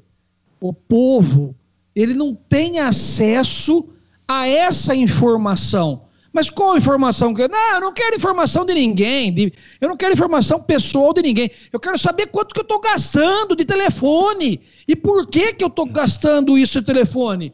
[0.59, 1.55] o povo,
[1.95, 3.87] ele não tem acesso
[4.27, 6.03] a essa informação.
[6.33, 9.33] Mas qual informação Não, eu não quero informação de ninguém.
[9.33, 11.49] De, eu não quero informação pessoal de ninguém.
[11.71, 14.59] Eu quero saber quanto que eu estou gastando de telefone.
[14.85, 17.53] E por que, que eu estou gastando isso de telefone?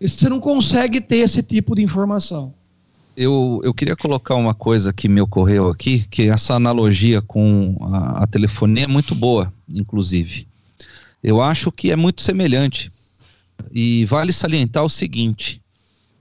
[0.00, 2.54] Você não consegue ter esse tipo de informação
[3.18, 8.22] eu, eu queria colocar uma coisa que me ocorreu aqui, que essa analogia com a,
[8.22, 10.46] a telefonia é muito boa, inclusive.
[11.20, 12.92] Eu acho que é muito semelhante.
[13.72, 15.60] E vale salientar o seguinte: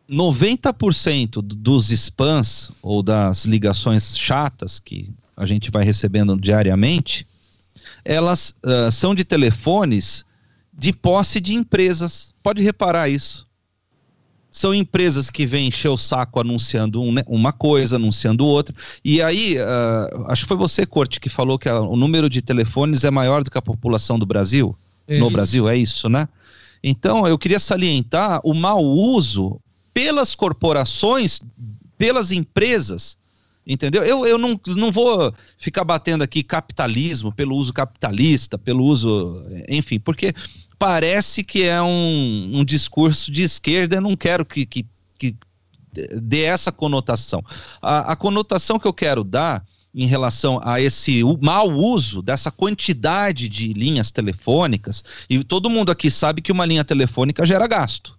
[0.09, 7.27] 90% dos spams ou das ligações chatas que a gente vai recebendo diariamente,
[8.03, 10.25] elas uh, são de telefones
[10.73, 12.33] de posse de empresas.
[12.41, 13.46] Pode reparar isso
[14.49, 18.75] são empresas que vêm encher o saco anunciando um, né, uma coisa, anunciando outra.
[19.03, 22.41] E aí, uh, acho que foi você, Corte, que falou que a, o número de
[22.41, 24.75] telefones é maior do que a população do Brasil.
[25.07, 25.33] É no isso.
[25.33, 26.27] Brasil, é isso, né?
[26.83, 29.59] Então, eu queria salientar o mau uso
[29.93, 31.39] pelas corporações,
[31.97, 33.17] pelas empresas.
[33.65, 34.01] Entendeu?
[34.01, 39.43] Eu, eu não, não vou ficar batendo aqui capitalismo pelo uso capitalista, pelo uso.
[39.67, 40.33] Enfim, porque
[40.77, 44.85] parece que é um, um discurso de esquerda, eu não quero que, que,
[45.17, 45.35] que
[46.21, 47.43] dê essa conotação.
[47.81, 53.49] A, a, conotação que eu quero dar em relação a esse mau uso dessa quantidade
[53.49, 58.17] de linhas telefônicas, e todo mundo aqui sabe que uma linha telefônica gera gasto.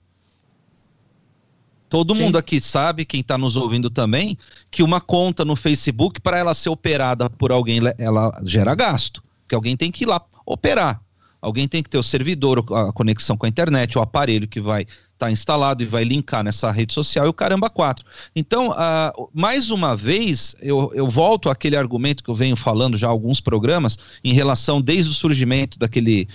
[1.89, 2.23] Todo Sim.
[2.23, 4.37] mundo aqui sabe, quem está nos ouvindo também,
[4.71, 9.23] que uma conta no Facebook, para ela ser operada por alguém, ela gera gasto.
[9.49, 11.01] Que alguém tem que ir lá operar.
[11.41, 14.83] Alguém tem que ter o servidor, a conexão com a internet, o aparelho que vai
[14.83, 18.05] estar tá instalado e vai linkar nessa rede social e o caramba quatro.
[18.35, 23.09] Então, uh, mais uma vez, eu, eu volto àquele argumento que eu venho falando já
[23.09, 26.29] alguns programas em relação desde o surgimento daquele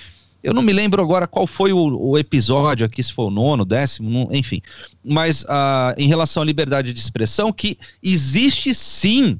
[0.43, 3.64] eu não me lembro agora qual foi o, o, episódio aqui, se foi o nono,
[3.64, 4.62] décimo, enfim.
[5.01, 9.39] Mas uh, em relação à liberdade de expressão, que existe sim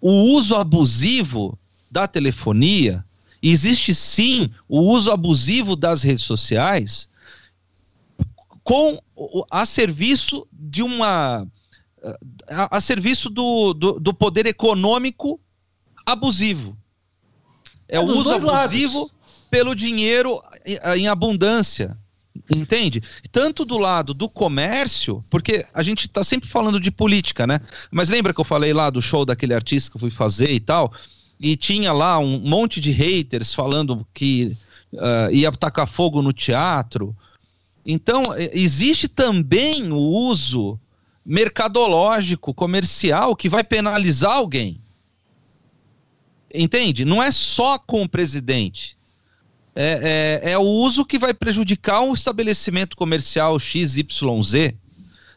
[0.00, 1.58] o uso abusivo
[1.90, 3.04] da telefonia,
[3.42, 7.08] existe sim o uso abusivo das redes sociais
[8.62, 8.98] com
[9.50, 11.46] a serviço de uma
[12.48, 15.40] a, a serviço do, do, do, poder econômico
[16.04, 16.76] abusivo
[17.88, 19.12] é, é o uso abusivo lados.
[19.50, 20.40] pelo dinheiro
[20.96, 21.96] em abundância
[22.48, 23.02] Entende?
[23.30, 27.60] Tanto do lado do comércio, porque a gente está sempre falando de política, né?
[27.90, 30.60] Mas lembra que eu falei lá do show daquele artista que eu fui fazer e
[30.60, 30.92] tal?
[31.40, 34.56] E tinha lá um monte de haters falando que
[34.92, 37.16] uh, ia tacar fogo no teatro.
[37.84, 40.78] Então, existe também o uso
[41.24, 44.80] mercadológico, comercial, que vai penalizar alguém.
[46.52, 47.04] Entende?
[47.04, 48.98] Não é só com o presidente
[49.74, 54.74] é, é, é o uso que vai prejudicar um estabelecimento comercial XYZ.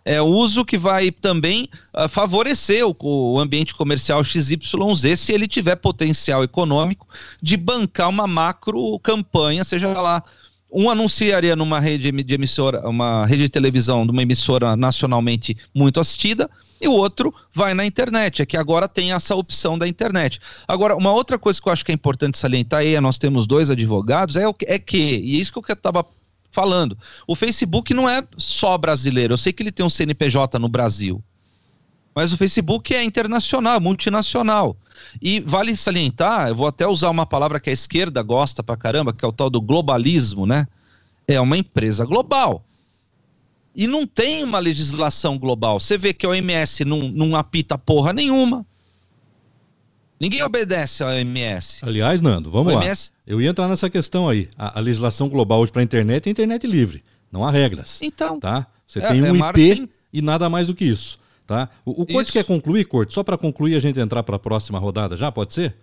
[0.06, 4.58] É uso que vai também uh, favorecer o, o, ambiente comercial XYZ
[5.16, 7.08] se ele tiver potencial econômico
[7.42, 10.22] de bancar uma macro campanha, seja lá
[10.74, 16.00] um anunciaria numa rede de emissora, uma rede de televisão de uma emissora nacionalmente muito
[16.00, 16.50] assistida,
[16.82, 18.42] e o outro vai na internet.
[18.42, 20.40] É que agora tem essa opção da internet.
[20.68, 23.70] Agora, uma outra coisa que eu acho que é importante salientar aí, nós temos dois
[23.70, 26.06] advogados, é, é que, e é isso que eu estava
[26.54, 26.98] falando,
[27.28, 29.34] o Facebook não é só brasileiro.
[29.34, 31.22] Eu sei que ele tem um CNPJ no Brasil,
[32.16, 34.78] mas o Facebook é internacional, multinacional.
[35.22, 39.12] E vale salientar, eu vou até usar uma palavra que a esquerda gosta pra caramba,
[39.12, 40.68] que é o tal do globalismo, né?
[41.28, 42.64] É uma empresa global
[43.76, 45.80] e não tem uma legislação global.
[45.80, 48.66] Você vê que a OMS não, não apita porra nenhuma.
[50.24, 51.80] Ninguém obedece à OMS.
[51.82, 53.12] Aliás, Nando, vamos OMS...
[53.12, 53.20] lá.
[53.28, 54.50] Eu ia entrar nessa questão aí.
[54.58, 57.04] A, a legislação global hoje para a internet é internet livre.
[57.30, 58.00] Não há regras.
[58.02, 58.40] Então.
[58.40, 58.66] Tá?
[58.88, 61.20] Você é, tem um é IP e nada mais do que isso.
[61.46, 61.68] Tá?
[61.84, 63.14] O, o Corte quer concluir, Corte?
[63.14, 65.76] Só para concluir a gente entrar para a próxima rodada já, pode ser?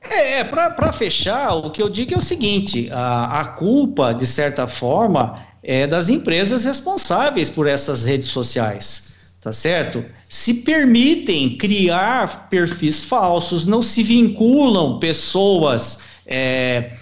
[0.00, 4.26] É, é para fechar, o que eu digo é o seguinte: a, a culpa, de
[4.26, 10.02] certa forma, é, das empresas responsáveis por essas redes sociais, tá certo?
[10.26, 15.98] Se permitem criar perfis falsos, não se vinculam pessoas.
[16.26, 16.92] É,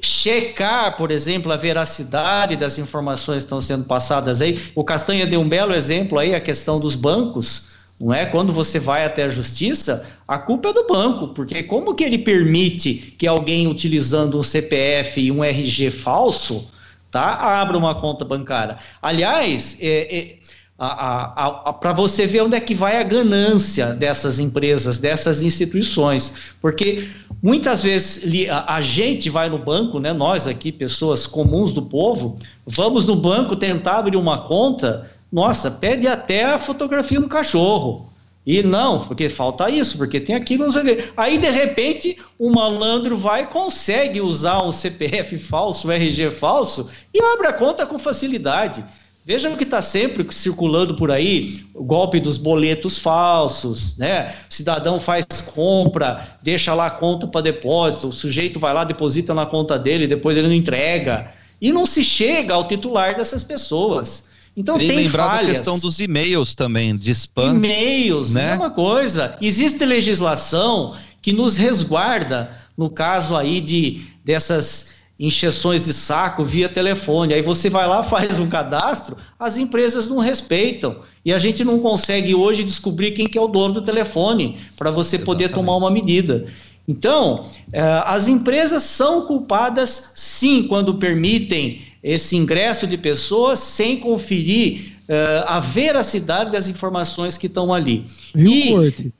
[0.00, 4.58] checar, por exemplo, a veracidade das informações que estão sendo passadas aí.
[4.74, 8.24] O Castanha deu um belo exemplo aí, a questão dos bancos, não é?
[8.24, 12.16] Quando você vai até a justiça, a culpa é do banco, porque como que ele
[12.16, 16.70] permite que alguém utilizando um CPF e um RG falso
[17.10, 17.60] tá?
[17.60, 18.78] Abra uma conta bancária.
[19.02, 20.38] Aliás, é, é,
[20.80, 27.06] para você ver onde é que vai a ganância dessas empresas, dessas instituições, porque
[27.42, 30.14] muitas vezes a, gente vai no banco, né?
[30.14, 32.34] Nós aqui, pessoas comuns do povo,
[32.66, 38.08] vamos no banco tentar abrir uma conta, nossa, pede até a fotografia do cachorro.
[38.46, 41.04] E não, porque falta isso, porque tem aquilo, não sei o quê.
[41.14, 47.20] Aí, de repente, o malandro vai consegue usar um CPF falso, um RG falso, e
[47.20, 48.82] abre a conta com facilidade.
[49.24, 54.34] Vejam que está sempre circulando por aí o golpe dos boletos falsos, né?
[54.50, 59.34] O cidadão faz compra, deixa lá a conta para depósito, o sujeito vai lá, deposita
[59.34, 61.32] na conta dele, depois ele não entrega.
[61.60, 64.30] E não se chega ao titular dessas pessoas.
[64.56, 65.46] Então tem lembrar falhas.
[65.46, 67.54] da questão dos e-mails também, de spam.
[67.54, 68.54] E-mails, né?
[68.54, 69.36] uma coisa.
[69.40, 77.34] Existe legislação que nos resguarda no caso aí de dessas injeções de saco via telefone.
[77.34, 80.96] Aí você vai lá, faz um cadastro, as empresas não respeitam.
[81.22, 84.90] E a gente não consegue hoje descobrir quem que é o dono do telefone para
[84.90, 85.26] você Exatamente.
[85.26, 86.46] poder tomar uma medida.
[86.88, 94.94] Então, eh, as empresas são culpadas sim quando permitem esse ingresso de pessoas sem conferir
[95.06, 98.06] uh, a veracidade das informações que estão ali.
[98.34, 98.72] Viu, e...
[98.72, 99.14] Corte?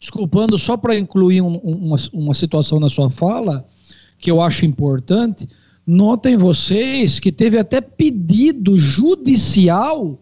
[0.00, 3.64] Desculpando, só para incluir um, uma, uma situação na sua fala,
[4.18, 5.48] que eu acho importante,
[5.86, 10.18] notem vocês que teve até pedido judicial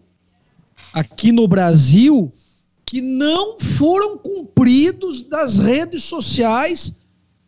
[0.93, 2.31] aqui no Brasil
[2.85, 6.97] que não foram cumpridos das redes sociais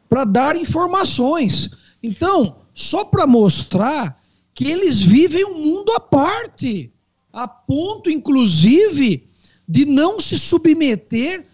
[0.10, 1.70] para dar informações.
[2.04, 4.20] Então, só para mostrar
[4.54, 6.92] que eles vivem um mundo à parte,
[7.32, 9.26] a ponto, inclusive,
[9.68, 11.46] de não se submeter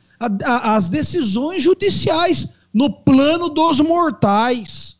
[0.43, 4.97] às decisões judiciais no plano dos mortais.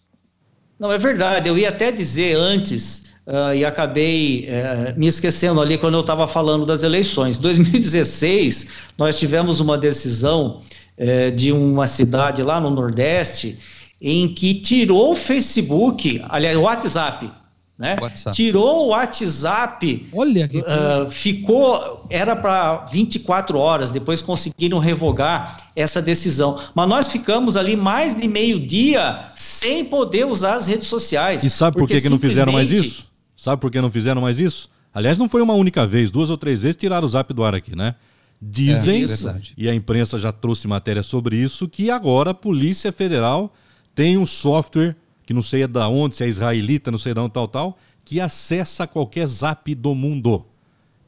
[0.80, 1.49] Não, é verdade.
[1.49, 6.26] Eu ia até dizer antes, uh, e acabei uh, me esquecendo ali quando eu estava
[6.26, 7.38] falando das eleições.
[7.38, 8.67] Em 2016,
[8.97, 10.61] nós tivemos uma decisão
[10.97, 13.59] uh, de uma cidade lá no Nordeste
[14.01, 17.30] em que tirou o Facebook, aliás, o WhatsApp,
[17.78, 17.97] né?
[17.99, 18.36] WhatsApp.
[18.36, 20.07] Tirou o WhatsApp.
[20.13, 26.59] Olha que uh, ficou era para 24 horas, depois conseguiram revogar essa decisão.
[26.73, 31.43] Mas nós ficamos ali mais de meio-dia sem poder usar as redes sociais.
[31.43, 33.07] E sabe por que, que não fizeram mais isso?
[33.36, 34.69] Sabe por que não fizeram mais isso?
[34.93, 37.53] Aliás, não foi uma única vez, duas ou três vezes tiraram o zap do ar
[37.53, 37.95] aqui, né?
[38.41, 43.53] Dizem, é, e a imprensa já trouxe matéria sobre isso, que agora a Polícia Federal
[43.93, 44.95] tem um software
[45.26, 47.78] que não sei é da onde, se é israelita, não sei de onde, tal, tal,
[48.03, 50.45] que acessa qualquer zap do mundo.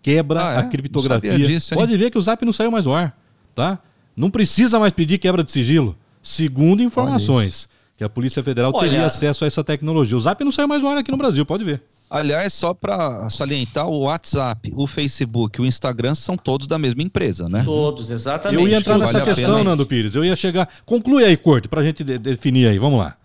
[0.02, 0.58] Quebra Ah, é?
[0.60, 1.38] a criptografia.
[1.38, 1.74] disso?
[1.76, 3.18] Pode ver que o zap não saiu mais do ar,
[3.54, 3.80] tá?
[4.16, 5.96] Não precisa mais pedir quebra de sigilo.
[6.22, 10.16] Segundo informações, que a Polícia Federal Olha- teria acesso a essa tecnologia.
[10.16, 11.82] O zap não saiu mais do ar aqui no Brasil, pode ver.
[12.10, 17.50] Aliás, só para salientar, o WhatsApp, o Facebook, o Instagram são todos da mesma empresa,
[17.50, 17.64] né?
[17.66, 18.62] Todos, exatamente.
[18.62, 19.62] Eu ia entrar Vale nessa a questão.
[19.62, 20.16] Nando Pires.
[20.16, 20.70] Eu ia chegar.
[20.86, 22.80] Conclui aí, Corte, pra gente de- definir aí.
[22.80, 23.17] Vamos lá.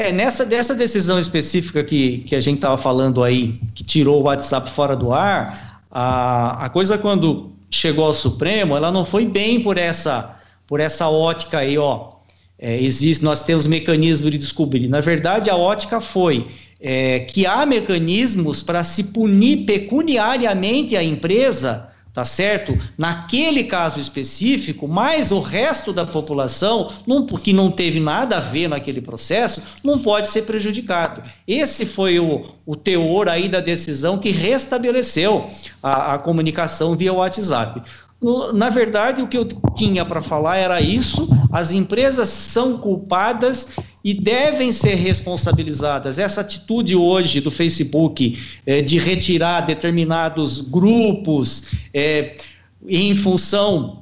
[0.00, 4.22] É, nessa dessa decisão específica que, que a gente estava falando aí, que tirou o
[4.22, 9.62] WhatsApp fora do ar, a, a coisa quando chegou ao Supremo, ela não foi bem
[9.62, 12.12] por essa, por essa ótica aí, ó.
[12.58, 14.88] É, existe, nós temos mecanismo de descobrir.
[14.88, 16.46] Na verdade, a ótica foi
[16.80, 22.76] é, que há mecanismos para se punir pecuniariamente a empresa, tá certo?
[22.98, 28.68] Naquele caso específico, mas o resto da população, não, que não teve nada a ver
[28.68, 31.22] naquele processo, não pode ser prejudicado.
[31.46, 35.48] Esse foi o, o teor aí da decisão que restabeleceu
[35.82, 37.82] a, a comunicação via WhatsApp.
[38.52, 41.26] Na verdade, o que eu tinha para falar era isso.
[41.50, 43.68] As empresas são culpadas
[44.02, 46.18] e devem ser responsabilizadas.
[46.18, 52.36] Essa atitude hoje do Facebook eh, de retirar determinados grupos eh,
[52.88, 54.00] em função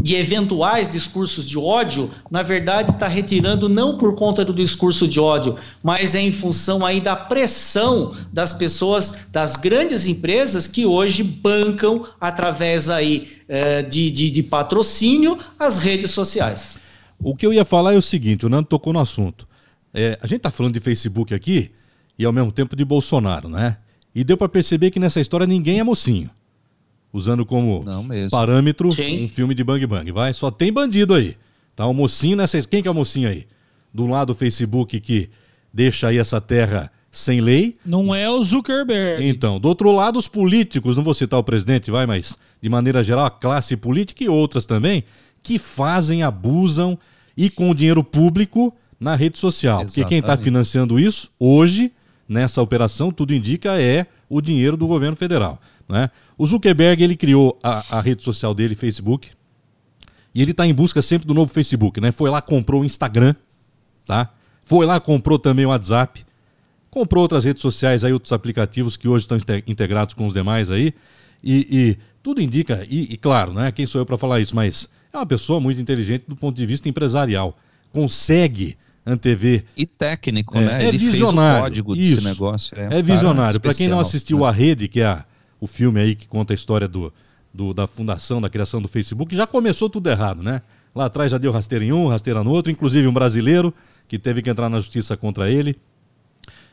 [0.00, 5.18] de eventuais discursos de ódio, na verdade está retirando não por conta do discurso de
[5.18, 11.22] ódio, mas é em função aí da pressão das pessoas, das grandes empresas que hoje
[11.22, 16.78] bancam através aí eh, de, de, de patrocínio as redes sociais.
[17.20, 19.46] O que eu ia falar é o seguinte: o Nando tocou no assunto.
[19.92, 21.70] É, a gente tá falando de Facebook aqui
[22.18, 23.78] e ao mesmo tempo de Bolsonaro, né?
[24.14, 26.30] E deu para perceber que nessa história ninguém é mocinho.
[27.12, 27.84] Usando como
[28.30, 29.24] parâmetro Sim.
[29.24, 30.34] um filme de Bang Bang, vai?
[30.34, 31.36] Só tem bandido aí.
[31.74, 31.86] Tá?
[31.86, 32.60] O mocinho nessa.
[32.62, 33.46] Quem que é o mocinho aí?
[33.92, 35.30] Do lado do Facebook que
[35.72, 37.76] deixa aí essa terra sem lei.
[37.84, 39.26] Não é o Zuckerberg.
[39.26, 43.02] Então, do outro lado, os políticos, não vou citar o presidente, vai, mas de maneira
[43.02, 45.04] geral, a classe política e outras também,
[45.42, 46.98] que fazem, abusam
[47.36, 49.84] e com o dinheiro público na rede social.
[49.84, 50.44] Porque quem está Exatamente.
[50.44, 51.92] financiando isso, hoje,
[52.28, 55.60] nessa operação, tudo indica, é o dinheiro do governo federal.
[55.88, 56.10] Né?
[56.36, 59.30] O Zuckerberg, ele criou a, a rede social dele, Facebook,
[60.34, 62.12] e ele está em busca sempre do novo Facebook, né?
[62.12, 63.34] Foi lá, comprou o Instagram,
[64.04, 64.30] tá?
[64.62, 66.24] Foi lá, comprou também o WhatsApp,
[66.90, 70.70] comprou outras redes sociais aí, outros aplicativos que hoje estão inte- integrados com os demais
[70.70, 70.92] aí.
[71.42, 73.72] E, e tudo indica, e, e claro, né?
[73.72, 76.66] Quem sou eu para falar isso, mas é uma pessoa muito inteligente do ponto de
[76.66, 77.56] vista empresarial.
[77.92, 79.64] Consegue antever.
[79.76, 80.84] E técnico, É, né?
[80.84, 82.14] é Ele visionário, fez o código isso.
[82.16, 82.74] desse negócio.
[82.78, 83.60] É, cara visionário.
[83.60, 84.46] Para quem não assistiu né?
[84.46, 85.24] A Rede, que é a-
[85.60, 87.12] o filme aí que conta a história do,
[87.52, 90.60] do- da fundação, da criação do Facebook, já começou tudo errado, né?
[90.94, 93.72] Lá atrás já deu rasteira em um, rasteira no outro, inclusive um brasileiro
[94.06, 95.76] que teve que entrar na justiça contra ele.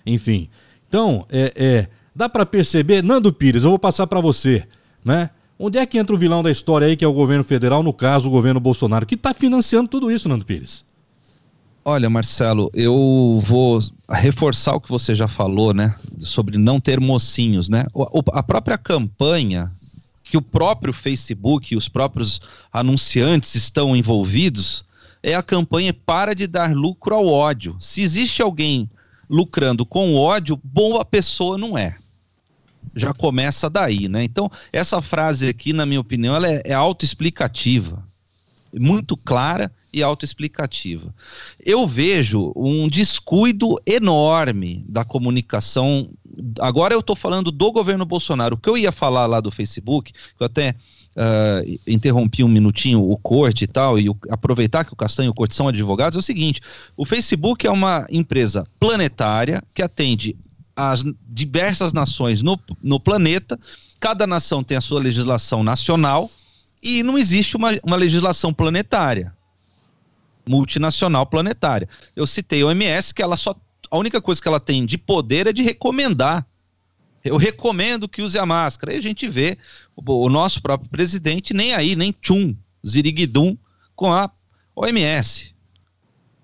[0.06, 0.50] Enfim.
[0.88, 4.64] Então, é, é, dá para perceber, Nando Pires, eu vou passar para você,
[5.04, 5.30] né?
[5.58, 7.94] Onde é que entra o vilão da história aí, que é o governo federal, no
[7.94, 10.86] caso, o governo Bolsonaro, que está financiando tudo isso, Nando Pires?
[11.84, 13.80] Olha, Marcelo, eu vou
[14.10, 15.96] reforçar o que você já falou, né?
[16.20, 17.86] Sobre não ter mocinhos, né?
[18.34, 19.72] A própria campanha
[20.24, 22.42] que o próprio Facebook e os próprios
[22.74, 24.84] anunciantes estão envolvidos
[25.22, 27.76] é a campanha para de dar lucro ao ódio.
[27.80, 28.90] Se existe alguém
[29.30, 31.96] lucrando com ódio, boa pessoa não é.
[32.94, 34.24] Já começa daí, né?
[34.24, 38.04] Então, essa frase aqui, na minha opinião, ela é, é autoexplicativa.
[38.74, 41.14] Muito clara e autoexplicativa.
[41.66, 46.10] Eu vejo um descuido enorme da comunicação.
[46.60, 48.56] Agora eu estou falando do governo Bolsonaro.
[48.56, 50.76] O que eu ia falar lá do Facebook, que eu até
[51.16, 55.32] ah, interrompi um minutinho o Corte e tal, e o- aproveitar que o Castanho e
[55.32, 56.60] o Corte são advogados, é o seguinte:
[56.98, 60.36] o Facebook é uma empresa planetária que atende
[60.76, 63.60] as diversas nações no, no planeta.
[64.00, 66.30] Cada nação tem a sua legislação nacional
[66.84, 69.34] e não existe uma, uma legislação planetária
[70.48, 71.90] multinacional planetária.
[72.16, 73.56] Eu citei a OMS, que ela só.
[73.90, 76.46] A única coisa que ela tem de poder é de recomendar.
[77.24, 78.92] Eu recomendo que use a máscara.
[78.92, 79.58] Aí a gente vê
[79.96, 82.56] o, o nosso próprio presidente nem aí, nem tchum,
[82.86, 83.58] ziriguidum
[83.96, 84.30] com a
[84.76, 85.55] OMS.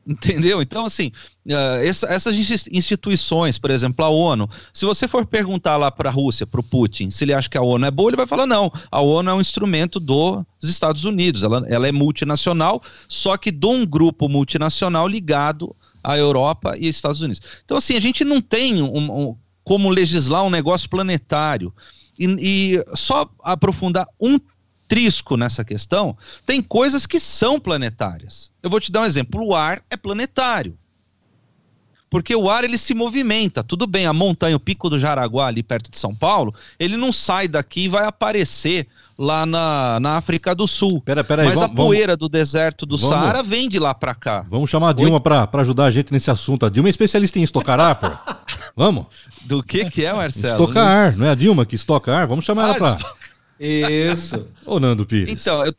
[0.06, 0.62] Entendeu?
[0.64, 1.12] Então, assim,
[1.47, 6.10] eh, essa- essas insti- instituições, por exemplo, a ONU, se você for perguntar lá para
[6.10, 8.26] a Rússia, para o Putin, se ele acha que a ONU é boa, ele vai
[8.26, 13.38] falar: não, a ONU é um instrumento dos Estados Unidos, ela, ela é multinacional, só
[13.38, 17.41] que de um grupo multinacional ligado à Europa e Estados Unidos.
[17.64, 21.72] Então, assim, a gente não tem um- um- como legislar um negócio planetário.
[22.18, 24.39] E, e só aprofundar um
[24.92, 28.52] trisco nessa questão, tem coisas que são planetárias.
[28.62, 30.78] Eu vou te dar um exemplo: o ar é planetário.
[32.10, 33.64] porque o ar ele se movimenta.
[33.64, 37.10] Tudo bem, a montanha, o Pico do Jaraguá, ali perto de São Paulo, ele não
[37.14, 38.86] sai daqui e vai aparecer
[39.18, 41.00] lá na, na África do Sul.
[41.02, 43.94] Pera, pera aí, Mas vamos- a poeira do deserto do vamos- Saara vem de lá
[43.94, 44.44] para cá.
[44.50, 46.66] Vamos chamar a Dilma pra pra ajudar a gente nesse assunto.
[46.66, 48.08] A Dilma é especialista em estocar ar, pô.
[48.76, 49.06] Vamos?
[49.44, 50.64] Do que que é, Marcelo?
[50.64, 52.28] Estocar ar, não é a Dilma que estoca ar?
[52.28, 53.12] Vamos chamar ela Ah, pra.
[53.64, 54.47] Isso.
[54.66, 55.30] Ô, Nando Pires.
[55.41, 55.74] Então, eu-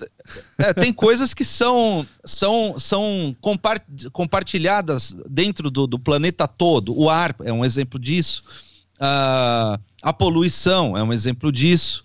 [0.59, 6.97] é, tem coisas que são, são, são compar- compartilhadas dentro do, do planeta todo.
[6.97, 8.45] O ar é um exemplo disso.
[9.01, 12.05] Ah, a poluição é um exemplo disso.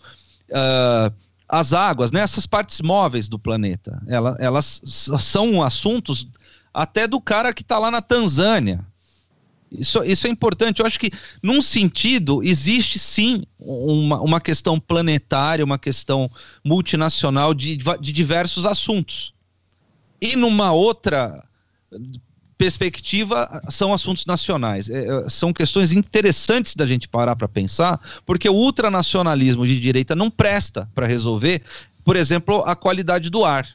[0.52, 1.12] Ah,
[1.48, 6.28] as águas, né, essas partes móveis do planeta, ela- elas são assuntos
[6.74, 8.84] até do cara que está lá na Tanzânia.
[9.72, 10.80] Isso, isso é importante.
[10.80, 11.12] Eu acho que,
[11.44, 16.30] num sentido, existe sim uma, uma questão planetária, uma questão
[16.64, 19.34] multinacional de, de diversos assuntos.
[20.22, 21.44] E numa outra
[22.58, 24.90] perspectiva, são assuntos nacionais.
[24.90, 30.16] É, é, são questões interessantes da gente parar para pensar, porque o ultranacionalismo de direita
[30.16, 31.62] não presta para resolver,
[32.04, 33.68] por exemplo, a qualidade do ar.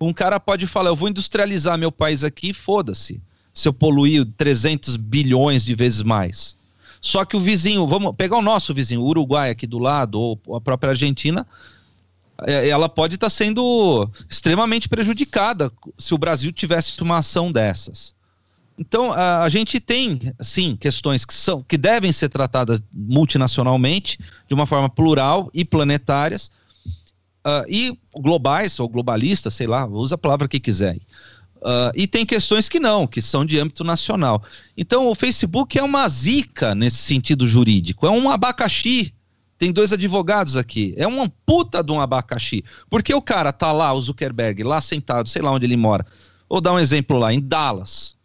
[0.00, 3.22] Um cara pode falar, eu vou industrializar meu país aqui, foda-se,
[3.52, 6.56] se eu poluir 300 bilhões de vezes mais.
[7.00, 10.56] Só que o vizinho, vamos pegar o nosso vizinho, o Uruguai aqui do lado, ou
[10.56, 11.46] a própria Argentina,
[12.46, 18.14] é, ela pode estar sendo extremamente prejudicada se o Brasil tivesse uma ação dessas.
[18.78, 24.54] Então, a, a gente tem, sim, questões que, são, que devem ser tratadas multinacionalmente, de
[24.54, 26.50] uma forma plural e planetárias,
[27.44, 30.98] ah, e globais ou globalistas, sei lá, usa a palavra que quiser.
[31.62, 34.42] Ah, e tem questões que não, que são de âmbito nacional.
[34.76, 39.14] Então, o Facebook é uma zica nesse sentido jurídico, é um abacaxi.
[39.58, 40.94] Tem dois advogados aqui.
[40.96, 42.64] É uma puta de um abacaxi.
[42.88, 46.06] Porque o cara tá lá, o Zuckerberg, lá sentado, sei lá onde ele mora.
[46.48, 48.16] Vou dar um exemplo lá, em Dallas,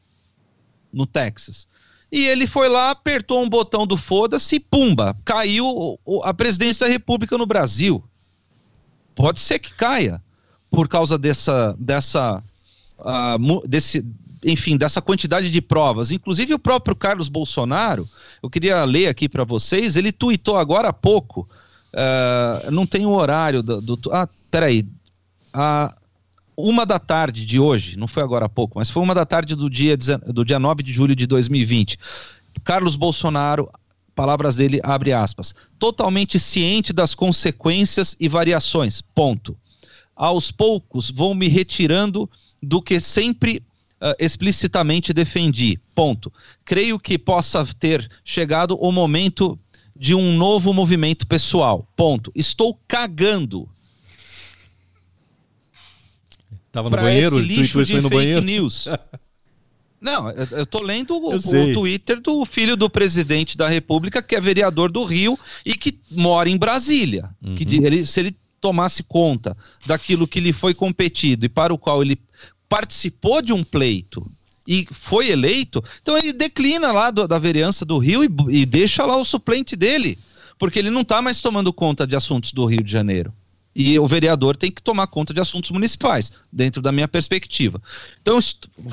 [0.93, 1.67] no Texas.
[2.09, 7.37] E ele foi lá, apertou um botão do foda-se pumba, caiu a presidência da República
[7.37, 8.01] no Brasil.
[9.13, 10.23] Pode ser que caia
[10.71, 12.41] por causa dessa, dessa,
[13.67, 14.05] desse,
[14.43, 16.11] enfim, dessa quantidade de provas.
[16.11, 18.07] Inclusive o próprio Carlos Bolsonaro,
[18.41, 21.47] eu queria ler aqui para vocês, ele tuitou agora há pouco,
[21.93, 24.85] ah, não tem o horário do, do ah, peraí,
[25.53, 25.95] a
[26.57, 29.55] uma da tarde de hoje, não foi agora há pouco, mas foi uma da tarde
[29.55, 31.99] do dia, do dia 9 de julho de 2020.
[32.63, 33.69] Carlos Bolsonaro,
[34.15, 39.57] palavras dele, abre aspas, totalmente ciente das consequências e variações, ponto.
[40.15, 42.29] Aos poucos vou me retirando
[42.65, 43.63] do que sempre
[44.01, 46.31] ah, explicitamente defendi, ponto.
[46.63, 49.57] Creio que possa ter chegado o momento
[49.95, 52.31] de um novo movimento pessoal, ponto.
[52.35, 53.69] Estou cagando
[56.71, 58.41] Tava no para banheiro, esse lixo de no fake banheiro.
[58.41, 58.89] news.
[60.01, 64.21] Não, eu, eu tô lendo o, Eu o Twitter do filho do presidente da República,
[64.21, 67.29] que é vereador do Rio e que mora em Brasília.
[67.41, 67.55] Uhum.
[67.55, 69.55] Que ele, se ele tomasse conta
[69.85, 72.19] daquilo que lhe foi competido e para o qual ele
[72.67, 74.25] participou de um pleito
[74.67, 79.05] e foi eleito, então ele declina lá do- da vereança do Rio e, e deixa
[79.05, 80.17] lá o suplente dele,
[80.57, 83.31] porque ele não está mais tomando conta de assuntos do Rio de Janeiro.
[83.75, 87.81] E o vereador tem que tomar conta de assuntos municipais, dentro da minha perspectiva.
[88.21, 88.39] Então,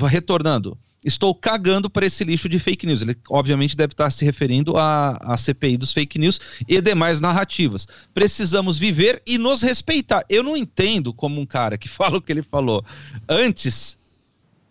[0.07, 3.01] retornando, estou cagando para esse lixo de fake news.
[3.01, 7.87] Ele, obviamente, deve estar se referindo à, à CPI dos fake news e demais narrativas.
[8.13, 10.25] Precisamos viver e nos respeitar.
[10.29, 12.83] Eu não entendo como um cara que fala o que ele falou
[13.27, 13.97] antes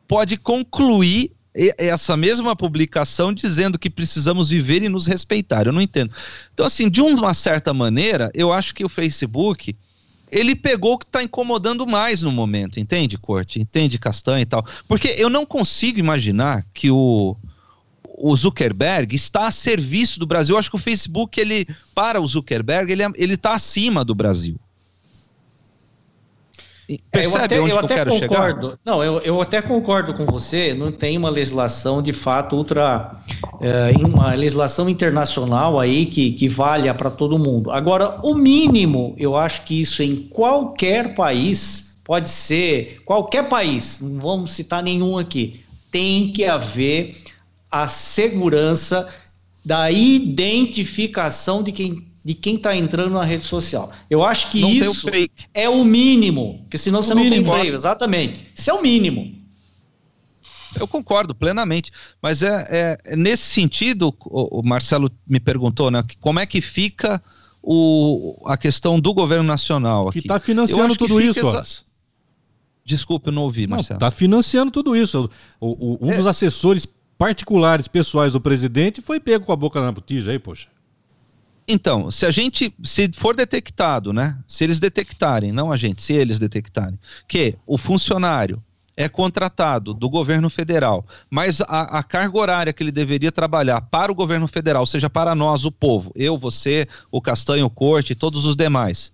[0.07, 1.33] pode concluir
[1.77, 5.67] essa mesma publicação dizendo que precisamos viver e nos respeitar.
[5.67, 6.13] Eu não entendo.
[6.53, 9.77] Então, assim, de uma certa maneira, eu acho que o Facebook
[10.33, 13.61] ele pegou o que está incomodando mais no momento, entende, Corte?
[13.61, 14.67] Entende, Castanha e tal?
[14.89, 17.37] Porque eu não consigo imaginar que o,
[18.17, 20.55] o Zuckerberg está a serviço do Brasil.
[20.55, 24.59] Eu acho que o Facebook, ele, para o Zuckerberg, ele, é- está acima do Brasil.
[26.95, 28.67] É, eu Percebe até, onde eu eu até concordo.
[28.69, 28.79] chegar?
[28.85, 30.75] Não, eu, eu até concordo com você.
[30.75, 33.17] Não tem uma legislação de fato ultra,
[33.61, 37.71] é, uma legislação internacional aí que, que valha para todo mundo.
[37.71, 44.01] Agora, o mínimo, eu acho que isso em qualquer país pode ser qualquer país.
[44.01, 45.61] Não vamos citar nenhum aqui.
[45.91, 47.17] Tem que haver
[47.71, 49.09] a segurança
[49.65, 53.91] da identificação de quem de quem está entrando na rede social.
[54.09, 55.07] Eu acho que Não o isso
[55.53, 57.45] é o mínimo, porque senão você não mínimo.
[57.51, 58.47] tem freio, exatamente.
[58.55, 59.41] Isso é o mínimo.
[60.79, 61.91] Eu concordo plenamente,
[62.23, 66.47] mas é, é- é nesse sentido, o, o Marcelo me perguntou, né, que como é
[66.47, 67.23] que fica
[67.63, 70.29] o, a questão do governo nacional Que aqui?
[70.29, 71.85] tá Eu financiando acho que tudo isso, exa-.
[72.85, 74.01] Desculpe, eu não ouvi, Marcelo.
[74.01, 75.29] tá financiando tudo isso.
[75.61, 76.17] O- o- um É.
[76.17, 76.87] dos assessores
[77.19, 80.69] particulares, pessoais do presidente, foi pego com a boca na botija aí, poxa.
[81.67, 84.37] Então, se a gente, se for detectado, né?
[84.49, 86.99] Se eles detectarem, não a gente, se eles detectarem,
[87.29, 88.63] que o funcionário
[88.97, 94.13] é contratado do governo federal, mas a, a, carga horária que ele deveria trabalhar para
[94.13, 98.17] o governo federal, seja para nós, o povo, eu, você, o Castanho, o Corte e
[98.17, 99.13] todos os demais,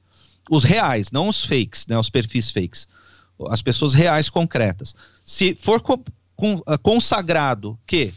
[0.51, 2.89] os reais, não os fakes, né, os perfis fakes,
[3.51, 4.97] as pessoas reais concretas.
[5.25, 6.03] Se for co
[6.67, 8.15] ah, consagrado que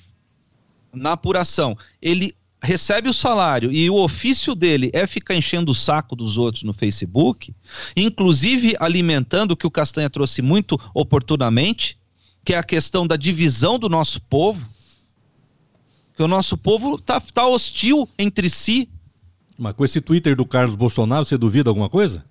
[0.93, 6.15] na apuração ele recebe o salário e o ofício dele é ficar enchendo o saco
[6.15, 7.53] dos outros no Facebook,
[7.97, 11.97] inclusive alimentando o que o Castanha trouxe muito oportunamente,
[12.45, 14.67] que é a questão da divisão do nosso povo,
[16.15, 18.87] que o nosso povo tá, tá hostil entre si.
[19.57, 22.23] Mas com esse Twitter do Carlos Bolsonaro, você duvida alguma coisa?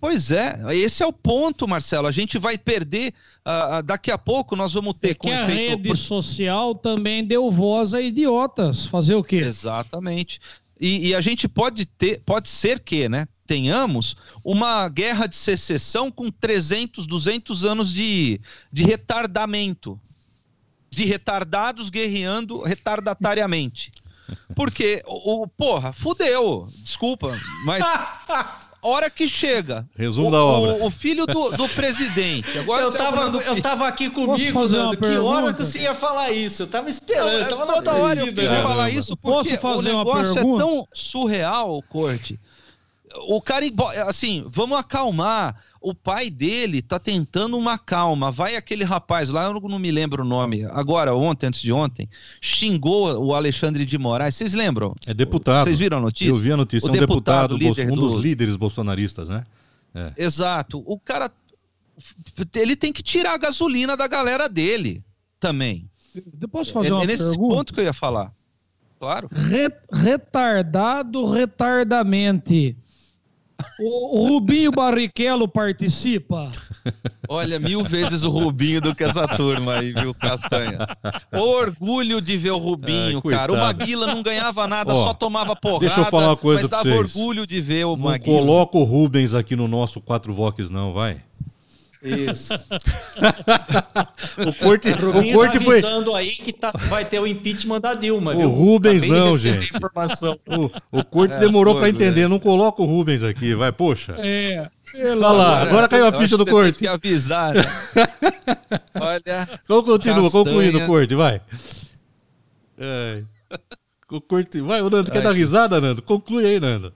[0.00, 2.06] Pois é, esse é o ponto, Marcelo.
[2.06, 3.12] A gente vai perder.
[3.40, 5.14] Uh, daqui a pouco nós vamos ter.
[5.14, 8.86] Porque a rede social também deu voz a idiotas.
[8.86, 9.36] Fazer o quê?
[9.36, 10.40] Exatamente.
[10.80, 13.26] E, e, a gente pode ter, pode ser que, né?
[13.44, 14.14] Tenhamos
[14.44, 18.40] uma guerra de secessão com 300, 200 anos de,
[18.72, 20.00] de retardamento.
[20.88, 23.90] De retardados guerreando retardatariamente.
[24.54, 26.68] Porque, o, o porra, fudeu.
[26.84, 27.84] Desculpa, mas.
[28.88, 29.86] hora que chega.
[29.96, 30.84] Resumo o, da obra.
[30.84, 32.58] O, o filho do, do, presidente.
[32.58, 36.62] Agora eu, tava, eu tava aqui comigo, Nando, que hora que você ia falar isso?
[36.62, 37.30] Eu tava esperando.
[37.30, 40.86] Eu tava toda hora eu queria falar isso porque Posso fazer o negócio é tão
[40.92, 42.38] surreal, Corte.
[43.26, 43.64] O cara,
[44.06, 48.30] assim, vamos acalmar o pai dele tá tentando uma calma.
[48.30, 52.08] Vai aquele rapaz lá, eu não me lembro o nome, agora, ontem, antes de ontem,
[52.40, 54.34] xingou o Alexandre de Moraes.
[54.34, 54.94] Vocês lembram?
[55.06, 55.64] É deputado.
[55.64, 56.30] Vocês viram a notícia?
[56.30, 56.86] Eu vi a notícia.
[56.86, 58.20] O é um deputado, deputado um dos do...
[58.20, 59.44] líderes bolsonaristas, né?
[59.94, 60.12] É.
[60.16, 60.82] Exato.
[60.86, 61.30] O cara.
[62.54, 65.02] Ele tem que tirar a gasolina da galera dele
[65.40, 65.90] também.
[66.32, 67.56] Depois fazer é, uma é nesse pergunta?
[67.56, 68.32] ponto que eu ia falar.
[68.98, 69.28] Claro.
[69.92, 72.76] retardado retardamente.
[73.80, 76.50] O, Rubinho Barrichello participa?
[77.28, 80.78] Olha, mil vezes o Rubinho do que essa turma aí, viu, Castanha?
[81.32, 83.52] Orgulho de ver o Rubinho, Ai, cara.
[83.52, 85.86] O Maguila não ganhava nada, Ó, só tomava porrada.
[85.86, 87.16] Deixa eu falar uma coisa mas dava vocês.
[87.16, 88.36] orgulho de ver o não Maguila.
[88.38, 91.20] Não coloca o Rubens aqui no nosso quatro Vox, não, vai.
[92.02, 92.54] Isso.
[94.38, 95.82] o Corte, o Corte tá foi.
[96.14, 98.48] aí que tá, vai ter o impeachment da Dilma, o viu?
[98.48, 99.70] Rubens não, gente.
[100.46, 102.28] O, o Corte é, demorou para entender.
[102.28, 104.14] Não coloca o Rubens aqui, vai, poxa.
[104.18, 104.68] É.
[104.94, 106.78] Olha lá, agora caiu a ficha do Corte.
[106.78, 107.54] Tem que avisar.
[107.54, 107.62] Né?
[108.94, 109.48] Olha.
[109.64, 110.44] Então continua, castanha.
[110.44, 111.40] concluindo o Corte, vai.
[112.78, 113.22] É.
[114.10, 116.00] O Corte, vai, o Nando, quer dar risada, Nando?
[116.00, 116.92] Conclui aí, Nando.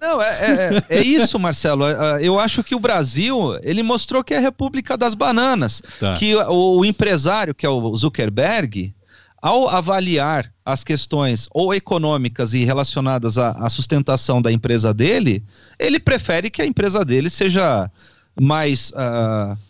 [0.00, 1.84] Não, é, é, é, isso, Marcelo.
[1.86, 5.82] É, é, eu acho que o Brasil, ele mostrou que é a República das Bananas.
[5.98, 6.16] Tá.
[6.16, 8.94] Que o, o, empresário, que é o Zuckerberg,
[9.40, 15.42] ao avaliar as questões ou econômicas e relacionadas à, à sustentação da empresa dele,
[15.78, 17.90] ele prefere que a empresa dele seja
[18.38, 18.90] mais...
[18.90, 19.65] Uh,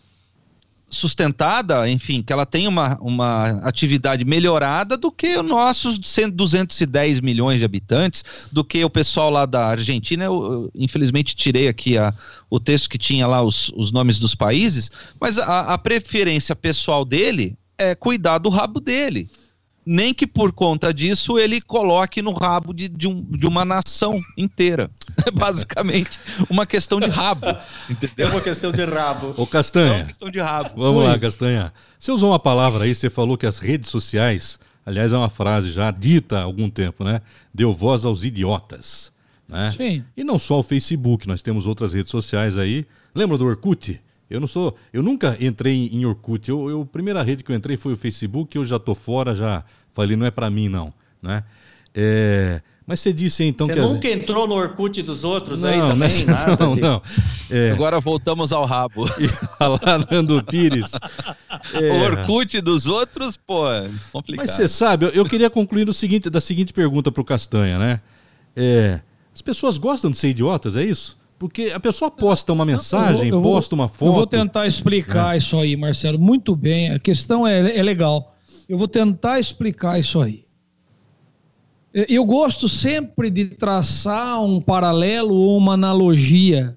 [0.89, 7.59] sustentada, enfim, que ela tenha uma, uma atividade melhorada do que os nossos 210 milhões
[7.59, 10.23] de habitantes, do que o pessoal lá da Argentina.
[10.23, 12.13] Eu, eu infelizmente tirei aqui a,
[12.49, 17.03] o texto que tinha lá os, os nomes dos países, mas a, a preferência pessoal
[17.03, 19.29] dele é cuidar do rabo dele
[19.87, 24.19] nem que por conta disso ele coloque no rabo de, de, um, de uma nação
[24.37, 24.91] inteira.
[25.25, 27.47] É basicamente uma questão de rabo.
[27.89, 28.27] Entendeu?
[28.27, 29.33] É uma questão de rabo.
[29.35, 29.93] Ô Castanha.
[29.93, 30.69] É uma questão de rabo.
[30.77, 31.07] Vamos Oi.
[31.07, 31.73] lá, Castanha.
[31.97, 35.71] Você usou uma palavra aí, você falou que as redes sociais, aliás, é uma frase
[35.71, 37.19] já dita há algum tempo, né?
[37.51, 39.11] Deu voz aos idiotas.
[39.49, 39.73] Né?
[39.75, 40.03] Sim.
[40.15, 42.85] E não só o Facebook, nós temos outras redes sociais aí.
[43.15, 43.99] Lembra do Orkut?
[44.29, 46.49] Eu não sou, eu nunca entrei em Orkut.
[46.49, 48.55] Eu, eu a primeira rede que eu entrei foi o Facebook.
[48.55, 49.63] Eu já tô fora, já
[49.93, 51.43] falei não é para mim não, né?
[51.93, 54.15] É, mas você disse então você que nunca as...
[54.15, 55.97] entrou no Orkut dos outros não, aí também?
[55.97, 56.79] Nessa, nada não, de...
[56.79, 57.01] não.
[57.49, 57.71] É...
[57.71, 59.05] Agora voltamos ao rabo.
[59.19, 59.27] E
[59.59, 60.91] lá Nando Pires.
[61.73, 61.91] É...
[61.91, 64.45] O Orkut dos outros, pô, é complicado.
[64.45, 67.79] Mas você sabe, eu, eu, queria concluir do seguinte, da seguinte pergunta para o Castanha,
[67.79, 67.99] né?
[68.55, 69.01] É,
[69.33, 71.16] as pessoas gostam de ser idiotas, é isso?
[71.39, 74.09] Porque a pessoa posta uma mensagem, eu vou, eu posta uma foto.
[74.09, 75.37] Eu vou tentar explicar é.
[75.37, 76.91] isso aí, Marcelo, muito bem.
[76.91, 78.35] A questão é, é legal.
[78.67, 80.45] Eu vou tentar explicar isso aí.
[81.93, 86.75] Eu gosto sempre de traçar um paralelo ou uma analogia.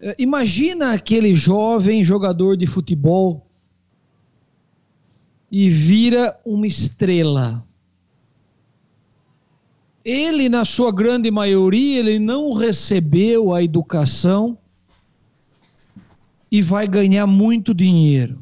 [0.00, 3.46] É, imagina aquele jovem jogador de futebol
[5.50, 7.65] e vira uma estrela
[10.06, 14.56] ele, na sua grande maioria, ele não recebeu a educação
[16.48, 18.38] e vai ganhar muito dinheiro.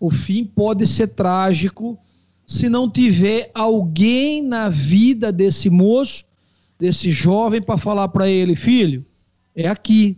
[0.00, 1.96] o fim pode ser trágico
[2.44, 6.24] se não tiver alguém na vida desse moço,
[6.78, 9.04] desse jovem, para falar para ele: filho,
[9.54, 10.16] é aqui,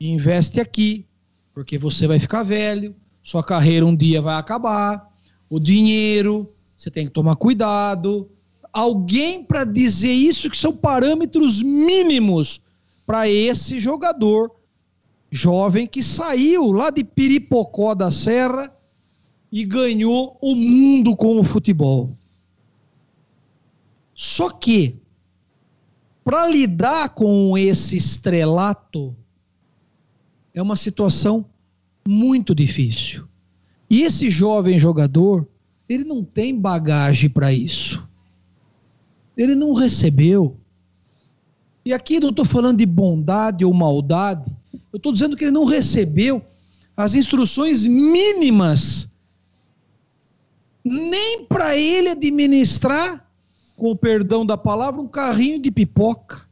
[0.00, 1.04] investe aqui,
[1.52, 5.06] porque você vai ficar velho, sua carreira um dia vai acabar,
[5.50, 8.26] o dinheiro, você tem que tomar cuidado.
[8.72, 12.60] Alguém para dizer isso que são parâmetros mínimos
[13.06, 14.52] para esse jogador
[15.30, 18.74] jovem que saiu lá de Piripocó da Serra
[19.50, 22.16] e ganhou o mundo com o futebol.
[24.14, 24.96] Só que,
[26.22, 29.16] para lidar com esse estrelato,
[30.52, 31.46] é uma situação
[32.06, 33.26] muito difícil.
[33.88, 35.48] E esse jovem jogador,
[35.88, 38.06] ele não tem bagagem para isso.
[39.36, 40.56] Ele não recebeu.
[41.84, 44.50] E aqui não estou falando de bondade ou maldade,
[44.92, 46.42] eu estou dizendo que ele não recebeu
[46.96, 49.08] as instruções mínimas
[50.84, 53.26] nem para ele administrar,
[53.76, 56.46] com o perdão da palavra, um carrinho de pipoca.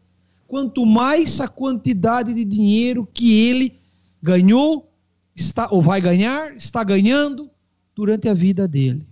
[0.46, 3.78] Quanto mais a quantidade de dinheiro que ele
[4.22, 4.90] ganhou,
[5.34, 7.50] está ou vai ganhar, está ganhando
[7.94, 9.06] durante a vida dele.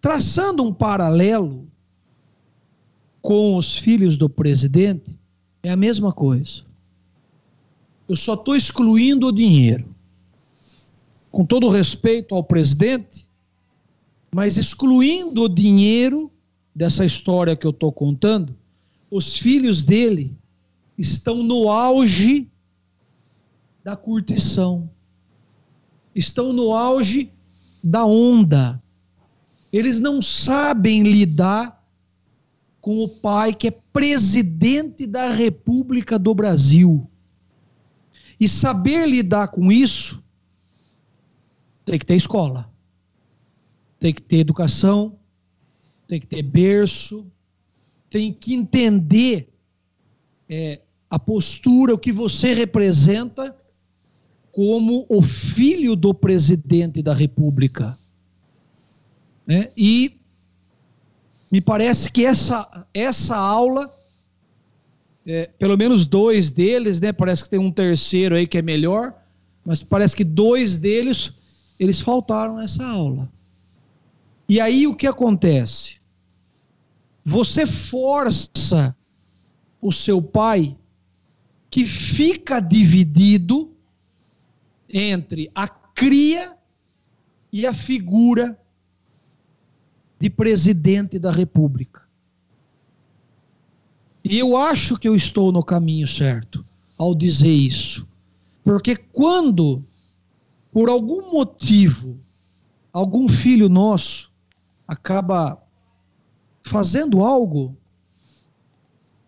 [0.00, 1.66] Traçando um paralelo
[3.26, 5.18] com os filhos do presidente,
[5.60, 6.62] é a mesma coisa.
[8.08, 9.84] Eu só estou excluindo o dinheiro.
[11.32, 13.28] Com todo respeito ao presidente,
[14.32, 16.30] mas excluindo o dinheiro
[16.72, 18.56] dessa história que eu estou contando,
[19.10, 20.32] os filhos dele
[20.96, 22.48] estão no auge
[23.82, 24.88] da curtição,
[26.14, 27.32] estão no auge
[27.82, 28.80] da onda.
[29.72, 31.75] Eles não sabem lidar
[32.86, 37.10] com o pai que é presidente da República do Brasil.
[38.38, 40.22] E saber lidar com isso
[41.84, 42.70] tem que ter escola
[43.98, 45.18] tem que ter educação,
[46.06, 47.26] tem que ter berço,
[48.08, 49.48] tem que entender
[50.48, 50.80] é,
[51.10, 53.56] a postura, o que você representa
[54.52, 57.98] como o filho do presidente da República.
[59.44, 59.72] Né?
[59.76, 60.20] E
[61.50, 63.92] me parece que essa, essa aula,
[65.26, 67.12] é, pelo menos dois deles, né?
[67.12, 69.14] Parece que tem um terceiro aí que é melhor,
[69.64, 71.32] mas parece que dois deles
[71.78, 73.30] eles faltaram essa aula.
[74.48, 75.96] E aí o que acontece?
[77.24, 78.96] Você força
[79.80, 80.76] o seu pai
[81.70, 83.72] que fica dividido
[84.88, 86.56] entre a cria
[87.52, 88.58] e a figura
[90.18, 92.02] de presidente da República.
[94.24, 96.64] E eu acho que eu estou no caminho certo
[96.98, 98.06] ao dizer isso.
[98.64, 99.84] Porque quando,
[100.72, 102.18] por algum motivo,
[102.92, 104.32] algum filho nosso
[104.88, 105.62] acaba
[106.62, 107.76] fazendo algo,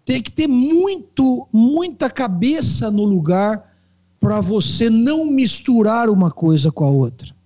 [0.04, 3.76] tem que ter muito, muita cabeça no lugar
[4.18, 7.37] para você não misturar uma coisa com a outra.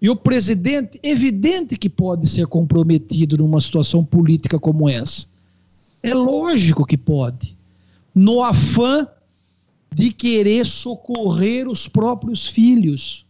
[0.00, 5.26] E o presidente, evidente que pode ser comprometido numa situação política como essa.
[6.02, 7.56] É lógico que pode.
[8.14, 9.06] No afã
[9.92, 13.26] de querer socorrer os próprios filhos.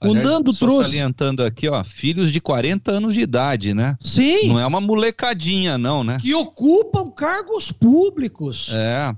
[0.00, 0.90] O Nando só trouxe.
[0.90, 3.96] salientando aqui, ó, filhos de 40 anos de idade, né?
[4.00, 4.48] Sim.
[4.48, 6.18] Não é uma molecadinha, não, né?
[6.20, 8.70] Que ocupam cargos públicos.
[8.72, 9.14] É,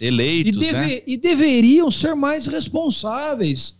[0.00, 0.94] eleitos, e, deve...
[0.94, 1.02] né?
[1.06, 3.76] e deveriam ser mais responsáveis.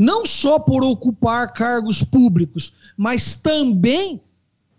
[0.00, 4.20] Não só por ocupar cargos públicos, mas também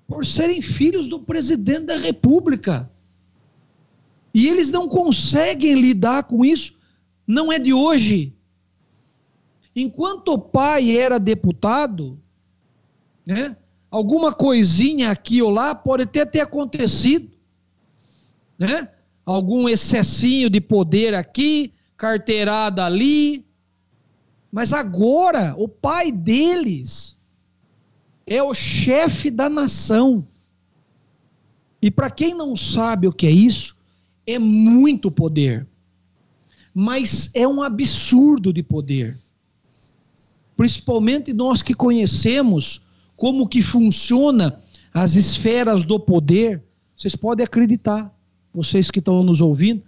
[0.07, 2.89] por serem filhos do presidente da República.
[4.33, 6.79] E eles não conseguem lidar com isso.
[7.27, 8.33] Não é de hoje
[9.75, 12.19] Enquanto o pai era deputado,
[13.25, 13.55] né,
[13.89, 17.31] alguma coisinha aqui ou lá pode até ter acontecido,
[18.59, 18.89] né?
[19.25, 23.45] Algum excessinho de poder aqui, carteirada ali.
[24.51, 27.17] Mas agora, o pai deles
[28.27, 30.25] é o chefe da nação.
[31.81, 33.77] E para quem não sabe o que é isso,
[34.27, 35.65] é muito poder.
[36.73, 39.17] Mas é um absurdo de poder
[40.61, 42.83] principalmente nós que conhecemos
[43.17, 44.61] como que funciona
[44.93, 46.61] as esferas do poder,
[46.95, 48.15] vocês podem acreditar,
[48.53, 49.81] vocês que estão nos ouvindo,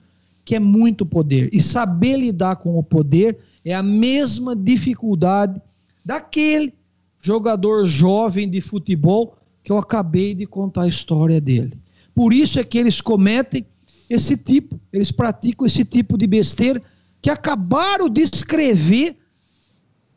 [0.43, 1.47] que é muito poder.
[1.53, 5.61] E saber lidar com o poder é a mesma dificuldade
[6.03, 6.73] daquele
[7.21, 11.77] jogador jovem de futebol que eu acabei de contar a história dele.
[12.13, 13.65] Por isso é que eles cometem
[14.09, 16.81] esse tipo, eles praticam esse tipo de besteira
[17.21, 19.17] que acabaram de escrever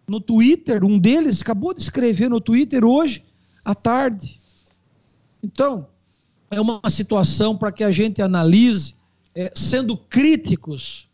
[0.09, 3.25] no Twitter, um deles acabou de escrever no Twitter hoje
[3.65, 4.41] à tarde.
[5.43, 5.87] Então,
[6.51, 8.95] é uma situação para que a gente analise,
[9.35, 11.09] é, sendo críticos,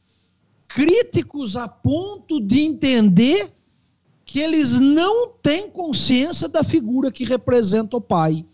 [0.75, 3.53] críticos a ponto de entender
[4.25, 8.45] que eles não têm consciência da figura que representa o pai,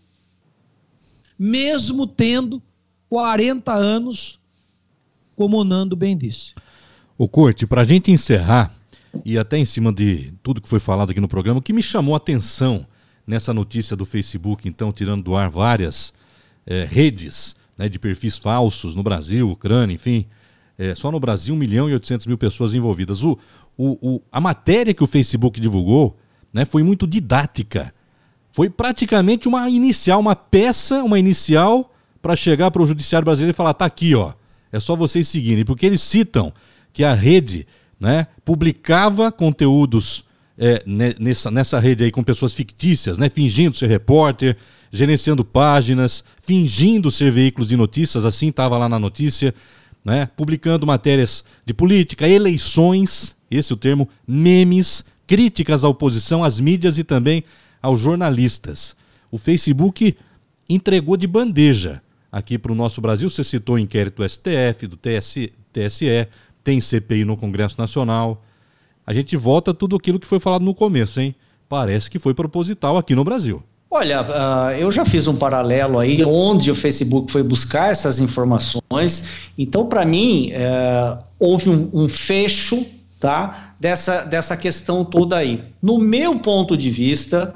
[1.37, 2.61] mesmo tendo
[3.09, 4.39] 40 anos,
[5.35, 6.53] como o Nando bem disse.
[7.17, 8.75] O Corte, para a gente encerrar,
[9.23, 11.81] e até em cima de tudo que foi falado aqui no programa, o que me
[11.81, 12.85] chamou a atenção
[13.25, 16.13] nessa notícia do Facebook, então, tirando do ar várias
[16.65, 20.25] é, redes né, de perfis falsos no Brasil, Ucrânia, enfim.
[20.79, 23.21] É, só no Brasil, 1 milhão e 800 mil pessoas envolvidas.
[23.21, 23.37] O,
[23.77, 26.15] o, o, a matéria que o Facebook divulgou
[26.53, 27.93] né, foi muito didática.
[28.49, 33.57] Foi praticamente uma inicial, uma peça, uma inicial para chegar para o judiciário brasileiro e
[33.57, 34.33] falar: tá aqui, ó.
[34.71, 35.65] É só vocês seguirem.
[35.65, 36.53] Porque eles citam
[36.93, 37.67] que a rede
[37.99, 40.23] né, publicava conteúdos
[40.57, 40.81] é,
[41.19, 44.55] nessa, nessa rede aí com pessoas fictícias, né, fingindo ser repórter,
[44.91, 49.53] gerenciando páginas, fingindo ser veículos de notícias, assim estava lá na notícia,
[50.09, 56.59] né, publicando matérias de política, eleições, esse é o termo, memes, críticas à oposição, às
[56.59, 57.43] mídias e também
[57.79, 58.95] aos jornalistas.
[59.29, 60.17] O Facebook
[60.67, 63.29] entregou de bandeja aqui para o nosso Brasil.
[63.29, 65.53] Você citou o inquérito do STF, do TSE,
[66.63, 68.43] tem CPI no Congresso Nacional.
[69.05, 71.35] A gente volta tudo aquilo que foi falado no começo, hein?
[71.67, 73.63] Parece que foi proposital aqui no Brasil.
[73.91, 79.51] Olha, uh, eu já fiz um paralelo aí onde o Facebook foi buscar essas informações.
[79.57, 82.85] Então, para mim, uh, houve um, um, fecho
[83.19, 85.63] tá, dessa, dessa questão toda aí.
[85.81, 87.55] No meu ponto de vista,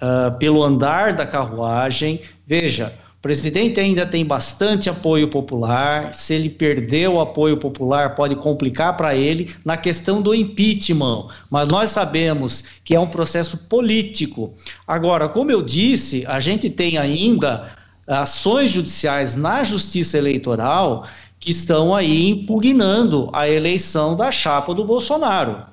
[0.00, 2.94] uh, pelo andar da carruagem, veja,
[3.24, 6.12] presidente ainda tem bastante apoio popular.
[6.12, 11.28] Se ele perder o apoio popular, pode complicar para ele na questão do impeachment.
[11.48, 14.52] Mas nós sabemos que é um processo político.
[14.86, 17.74] Agora, como eu disse, a gente tem ainda
[18.06, 21.08] ações judiciais na Justiça Eleitoral
[21.40, 25.64] que estão aí impugnando a eleição da chapa do Bolsonaro.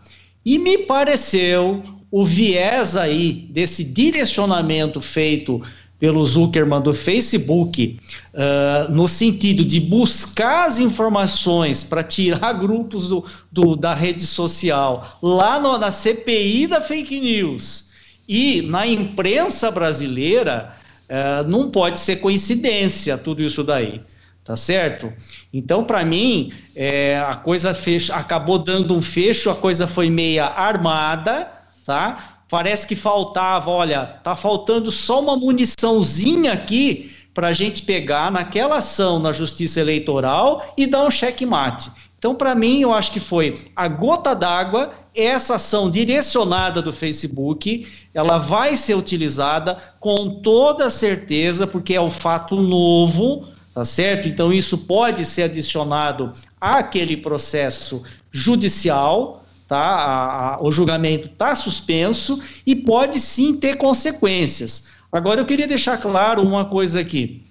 [0.45, 5.61] E me pareceu o viés aí desse direcionamento feito
[6.01, 7.99] pelo Zuckerman do Facebook,
[8.33, 15.19] uh, no sentido de buscar as informações para tirar grupos do, do, da rede social
[15.21, 17.91] lá no, na CPI da fake news
[18.27, 20.73] e na imprensa brasileira,
[21.07, 24.01] uh, não pode ser coincidência tudo isso daí.
[24.43, 25.13] Tá certo?
[25.53, 27.77] Então, para mim, é, a coisa
[28.11, 31.47] acabou dando um fecho, a coisa foi meia armada,
[31.85, 32.30] tá?
[32.51, 38.79] Parece que faltava, olha, tá faltando só uma muniçãozinha aqui para a gente pegar naquela
[38.79, 41.89] ação na Justiça Eleitoral e dar um checkmate.
[42.17, 47.87] Então, para mim, eu acho que foi a gota d'água, essa ação direcionada do Facebook,
[48.13, 54.27] ela vai ser utilizada com toda certeza, porque é um fato novo, tá certo?
[54.27, 59.40] Então, isso pode ser adicionado àquele processo judicial,
[59.71, 59.77] tá?
[59.77, 64.89] A, a, o julgamento está suspenso e pode sim ter consequências.
[65.09, 67.41] Agora, eu queria deixar claro uma coisa aqui.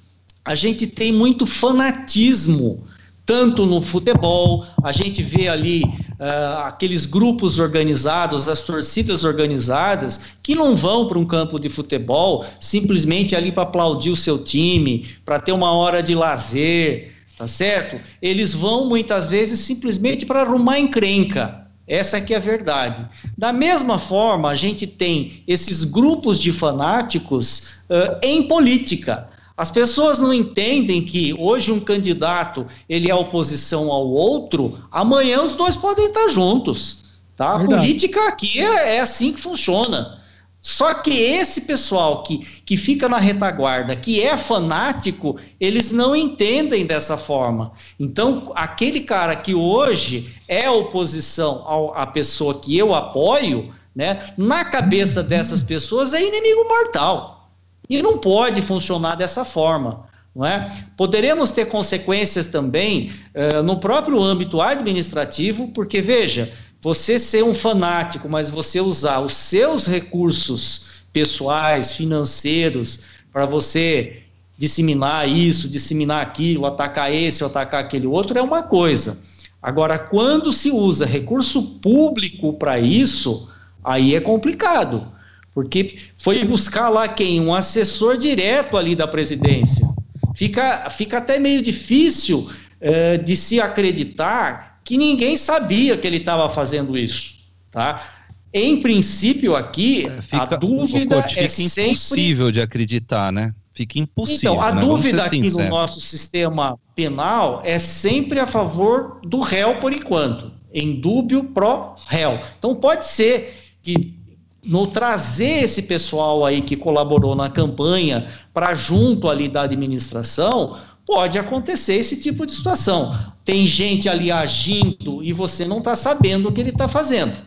[0.45, 2.85] A gente tem muito fanatismo,
[3.25, 10.55] tanto no futebol, a gente vê ali uh, aqueles grupos organizados, as torcidas organizadas, que
[10.55, 15.39] não vão para um campo de futebol simplesmente ali para aplaudir o seu time, para
[15.41, 17.99] ter uma hora de lazer, tá certo?
[18.21, 21.60] Eles vão muitas vezes simplesmente para arrumar encrenca.
[21.91, 23.05] Essa aqui é a verdade.
[23.37, 29.29] Da mesma forma, a gente tem esses grupos de fanáticos uh, em política.
[29.57, 35.57] As pessoas não entendem que hoje um candidato ele é oposição ao outro, amanhã os
[35.57, 37.03] dois podem estar juntos.
[37.37, 37.57] Tá?
[37.57, 40.20] A política aqui é, é assim que funciona.
[40.63, 46.85] Só que esse pessoal que, que fica na retaguarda, que é fanático, eles não entendem
[46.85, 47.73] dessa forma.
[47.99, 54.65] Então, aquele cara que hoje é oposição ao, à pessoa que eu apoio, né, na
[54.65, 57.51] cabeça dessas pessoas é inimigo mortal.
[57.89, 60.09] E não pode funcionar dessa forma.
[60.35, 60.71] Não é?
[60.97, 66.53] Poderemos ter consequências também uh, no próprio âmbito administrativo, porque, veja,
[66.83, 73.01] você ser um fanático, mas você usar os seus recursos pessoais, financeiros,
[73.33, 74.23] para você
[74.57, 79.19] disseminar isso, disseminar aquilo, atacar esse atacar aquele outro, é uma coisa.
[79.63, 83.51] Agora, quando se usa recurso público para isso,
[83.85, 85.07] aí é complicado.
[85.55, 87.41] Porque foi buscar lá quem?
[87.41, 89.87] Um assessor direto ali da presidência.
[90.35, 92.39] Fica, fica até meio difícil
[92.81, 97.35] uh, de se acreditar que ninguém sabia que ele estava fazendo isso,
[97.71, 98.21] tá?
[98.53, 101.93] em princípio aqui, fica, a dúvida é sempre...
[101.93, 103.55] impossível de acreditar, né?
[103.73, 104.55] Fica impossível.
[104.55, 104.81] Então, a né?
[104.81, 111.01] dúvida aqui no nosso sistema penal é sempre a favor do réu por enquanto, em
[111.01, 112.41] dúbio pro réu.
[112.59, 114.19] Então, pode ser que
[114.63, 120.77] no trazer esse pessoal aí que colaborou na campanha para junto ali da administração,
[121.11, 123.13] pode acontecer esse tipo de situação.
[123.45, 127.43] Tem gente ali agindo e você não está sabendo o que ele está fazendo.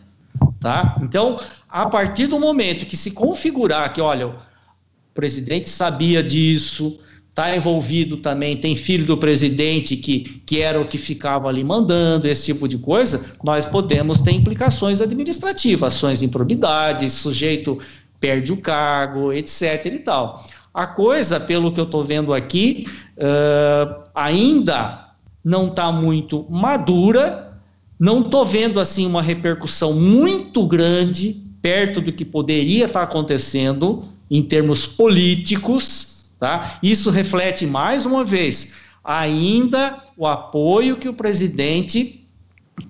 [0.59, 0.99] Tá?
[1.01, 1.37] Então,
[1.69, 4.35] a partir do momento que se configurar que, olha, o
[5.13, 6.99] presidente sabia disso,
[7.29, 12.27] está envolvido também, tem filho do presidente que, que era o que ficava ali mandando,
[12.27, 17.79] esse tipo de coisa, nós podemos ter implicações administrativas, ações de improbidade, sujeito
[18.19, 19.85] perde o cargo, etc.
[19.85, 20.45] e tal.
[20.73, 22.87] A coisa, pelo que eu estou vendo aqui,
[23.17, 25.09] uh, ainda
[25.43, 27.59] não está muito madura,
[27.99, 34.01] não estou vendo assim uma repercussão muito grande perto do que poderia estar tá acontecendo
[34.29, 36.13] em termos políticos
[36.43, 36.77] Tá?
[36.83, 42.27] Isso reflete, mais uma vez, ainda o apoio que o presidente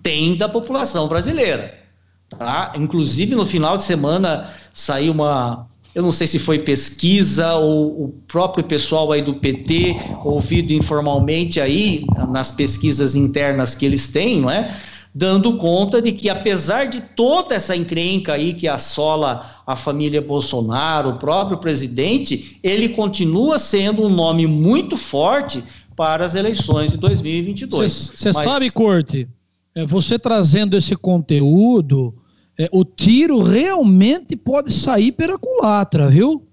[0.02, 1.78] tem da população brasileira.
[2.30, 2.72] Tá?
[2.76, 5.68] Inclusive, no final de semana saiu uma.
[5.94, 11.62] Eu não sei se foi pesquisa ou o próprio pessoal aí do PT, ouvido informalmente
[11.62, 14.76] aí, nas pesquisas internas que eles têm, não é?
[15.14, 21.12] dando conta de que, apesar de toda essa encrenca aí que assola a família Bolsonaro,
[21.12, 25.64] o próprio presidente, ele continua sendo um nome muito forte
[25.96, 28.14] para as eleições de 2022.
[28.16, 28.44] Você Mas...
[28.44, 29.28] sabe, Corte,
[29.76, 32.16] é, você trazendo esse conteúdo,
[32.58, 36.44] é, o tiro realmente pode sair pela culatra, viu?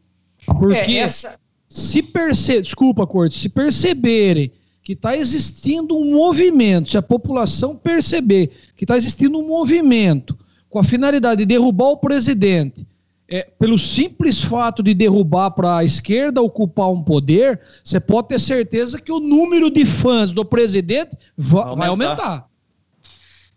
[0.46, 1.38] Porque é, essa...
[1.68, 4.50] se perceber, desculpa, Corte, se perceberem
[4.82, 10.36] que está existindo um movimento, se a população perceber que está existindo um movimento
[10.68, 12.86] com a finalidade de derrubar o presidente,
[13.28, 18.40] é, pelo simples fato de derrubar para a esquerda ocupar um poder, você pode ter
[18.40, 21.76] certeza que o número de fãs do presidente vai aumentar.
[21.76, 22.49] Vai aumentar.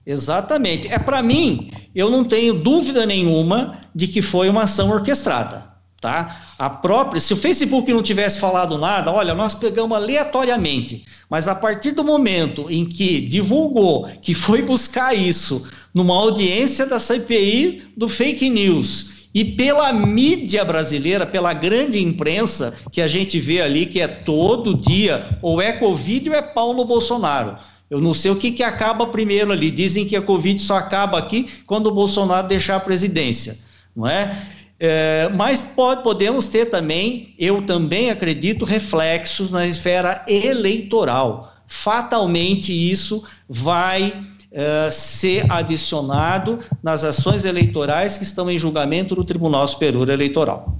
[0.05, 0.87] Exatamente.
[0.87, 5.71] É para mim, eu não tenho dúvida nenhuma de que foi uma ação orquestrada.
[6.01, 6.47] Tá?
[6.59, 11.55] A própria, se o Facebook não tivesse falado nada, olha, nós pegamos aleatoriamente, mas a
[11.55, 18.09] partir do momento em que divulgou que foi buscar isso numa audiência da CPI do
[18.09, 24.01] fake news e pela mídia brasileira, pela grande imprensa que a gente vê ali que
[24.01, 27.57] é todo dia ou é Covid ou é Paulo Bolsonaro.
[27.93, 29.69] Eu não sei o que, que acaba primeiro ali.
[29.69, 33.59] Dizem que a Covid só acaba aqui quando o Bolsonaro deixar a presidência,
[33.95, 34.47] não é?
[34.79, 41.53] É, mas pode, podemos ter também, eu também acredito, reflexos na esfera eleitoral.
[41.67, 49.67] Fatalmente isso vai é, ser adicionado nas ações eleitorais que estão em julgamento do Tribunal
[49.67, 50.79] Superior Eleitoral.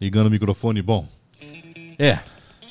[0.00, 1.06] Ligando o microfone, bom.
[1.96, 2.18] É,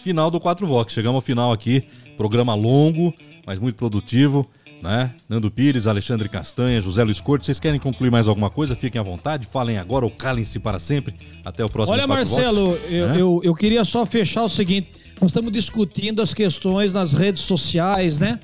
[0.08, 0.94] final do 4 Vox.
[0.94, 1.84] Chegamos ao final aqui.
[2.16, 3.14] Programa longo,
[3.46, 4.50] mas muito produtivo
[4.82, 5.12] né?
[5.28, 8.76] Nando Pires, Alexandre Castanha, José Luiz Cortes, vocês querem concluir mais alguma coisa?
[8.76, 11.16] Fiquem à vontade, falem agora ou calem-se para sempre.
[11.44, 13.22] Até o próximo Olha, Marcelo, Vox, eu, né?
[13.22, 14.90] eu, eu queria só fechar o seguinte:
[15.20, 18.40] nós estamos discutindo as questões nas redes sociais, né?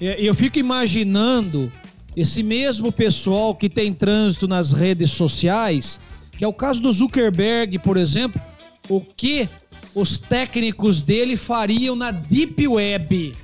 [0.00, 1.70] E eu fico imaginando
[2.16, 6.00] esse mesmo pessoal que tem trânsito nas redes sociais,
[6.36, 8.40] que é o caso do Zuckerberg, por exemplo,
[8.88, 9.48] o que
[9.94, 13.34] os técnicos dele fariam na Deep Web.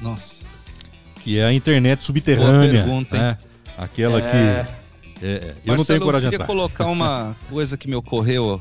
[0.00, 0.46] Nossa
[1.26, 2.84] que é a internet subterrânea.
[2.84, 3.38] Pergunta, né?
[3.76, 4.64] Aquela é...
[4.64, 4.76] que.
[5.26, 6.44] É, eu Marcelo, não tenho coragem de entrar.
[6.44, 8.60] Eu queria colocar uma coisa que me ocorreu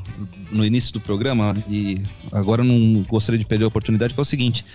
[0.51, 2.01] no início do programa e
[2.31, 4.65] agora não gostaria de perder a oportunidade, que é o seguinte.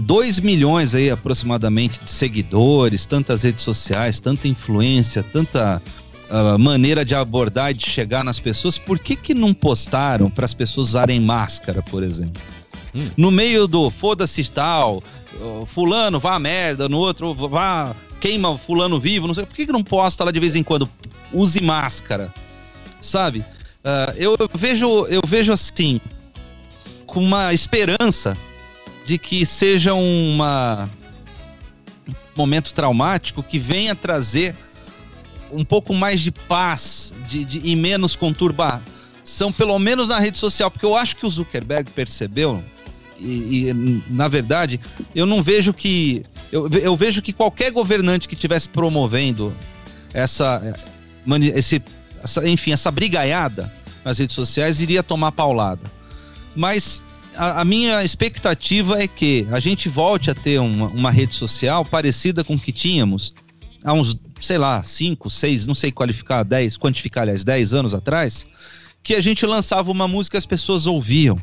[0.00, 5.82] 2 é, milhões aí aproximadamente de seguidores, tantas redes sociais, tanta influência, tanta
[6.30, 10.44] uh, maneira de abordar e de chegar nas pessoas, por que que não postaram para
[10.44, 12.40] as pessoas usarem máscara, por exemplo?
[12.94, 13.10] Hum.
[13.16, 15.02] No meio do foda-se tal,
[15.66, 19.72] fulano vá a merda, no outro vá queima fulano vivo, não sei, por que, que
[19.72, 20.88] não posta lá de vez em quando?
[21.32, 22.32] Use máscara,
[23.00, 23.40] sabe?
[23.40, 26.00] Uh, eu, eu, vejo, eu vejo assim,
[27.06, 28.36] com uma esperança
[29.04, 30.88] de que seja uma
[32.08, 34.54] um momento traumático que venha trazer
[35.52, 40.70] um pouco mais de paz de, de, e menos conturbação, pelo menos na rede social,
[40.70, 42.62] porque eu acho que o Zuckerberg percebeu
[43.18, 44.80] e, e, na verdade,
[45.14, 46.24] eu não vejo que.
[46.52, 49.52] Eu, eu vejo que qualquer governante que estivesse promovendo
[50.12, 50.78] essa,
[51.54, 51.82] esse,
[52.22, 53.72] essa, enfim, essa brigaiada
[54.04, 55.90] nas redes sociais iria tomar paulada.
[56.54, 57.02] Mas
[57.36, 61.84] a, a, minha expectativa é que a gente volte a ter uma, uma rede social
[61.84, 63.34] parecida com o que tínhamos
[63.86, 68.44] há uns, sei lá, 5, 6, não sei qualificar, 10, quantificar, aliás, 10 anos atrás,
[69.00, 71.38] que a gente lançava uma música e as pessoas ouviam.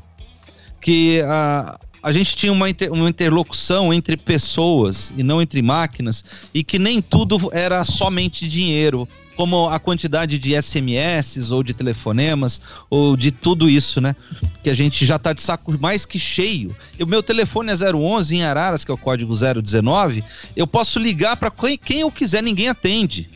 [0.82, 6.26] Que a, a gente tinha uma, inter, uma interlocução entre pessoas e não entre máquinas,
[6.54, 9.08] e que nem tudo era somente dinheiro,
[9.38, 14.16] como a quantidade de SMS ou de telefonemas ou de tudo isso, né?
[14.62, 16.76] Que a gente já tá de saco mais que cheio.
[17.00, 20.24] O meu telefone é 011 em Araras, que é o código 019.
[20.56, 23.30] Eu posso ligar para quem eu quiser, ninguém atende.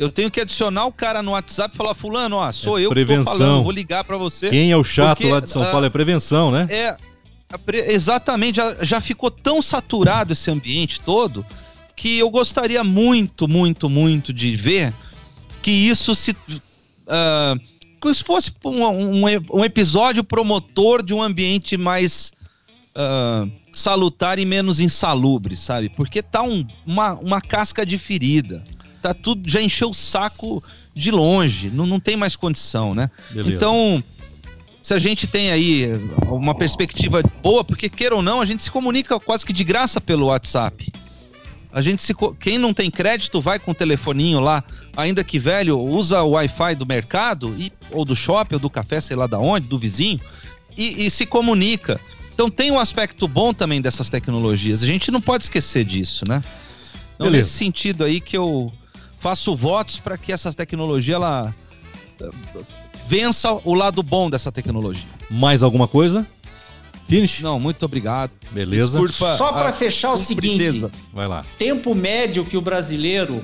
[0.00, 2.88] Eu tenho que adicionar o cara no WhatsApp e falar, fulano, ó, sou É eu
[2.88, 3.24] prevenção.
[3.24, 4.48] que tô falando, vou ligar para você.
[4.48, 6.66] Quem é o chato Porque, lá de São ah, Paulo é prevenção, né?
[6.70, 6.96] É,
[7.92, 11.44] exatamente, já, já ficou tão saturado esse ambiente todo
[11.94, 14.94] que eu gostaria muito, muito, muito de ver
[15.60, 16.34] que isso se.
[17.06, 17.54] ah,
[18.00, 19.22] que isso fosse um, um,
[19.52, 22.32] um episódio promotor de um ambiente mais
[22.94, 25.90] ah, salutar e menos insalubre, sabe?
[25.90, 28.64] Porque tá um- uma, uma casca de ferida.
[29.00, 30.62] Tá tudo, já encheu o saco
[30.94, 33.10] de longe, não, não tem mais condição, né?
[33.30, 33.56] Beleza.
[33.56, 34.02] Então,
[34.82, 35.88] se a gente tem aí
[36.26, 40.00] uma perspectiva boa, porque queira ou não, a gente se comunica quase que de graça
[40.00, 40.92] pelo WhatsApp.
[41.72, 42.12] A gente se.
[42.40, 44.64] Quem não tem crédito vai com o telefoninho lá,
[44.96, 49.00] ainda que velho, usa o Wi-Fi do mercado, e, ou do shopping, ou do café,
[49.00, 50.20] sei lá da onde, do vizinho,
[50.76, 52.00] e, e se comunica.
[52.34, 54.82] Então tem um aspecto bom também dessas tecnologias.
[54.82, 56.42] A gente não pode esquecer disso, né?
[57.14, 57.46] Então, Beleza.
[57.46, 58.72] nesse sentido aí que eu
[59.20, 61.54] faço votos para que essa tecnologia ela
[62.20, 62.30] eh,
[63.06, 65.06] vença o lado bom dessa tecnologia.
[65.30, 66.26] Mais alguma coisa?
[67.06, 67.42] Finish?
[67.42, 68.30] Não, muito obrigado.
[68.50, 68.98] Beleza.
[68.98, 71.44] Desculpa Só para fechar o seguinte, Vai lá.
[71.58, 73.42] tempo médio que o brasileiro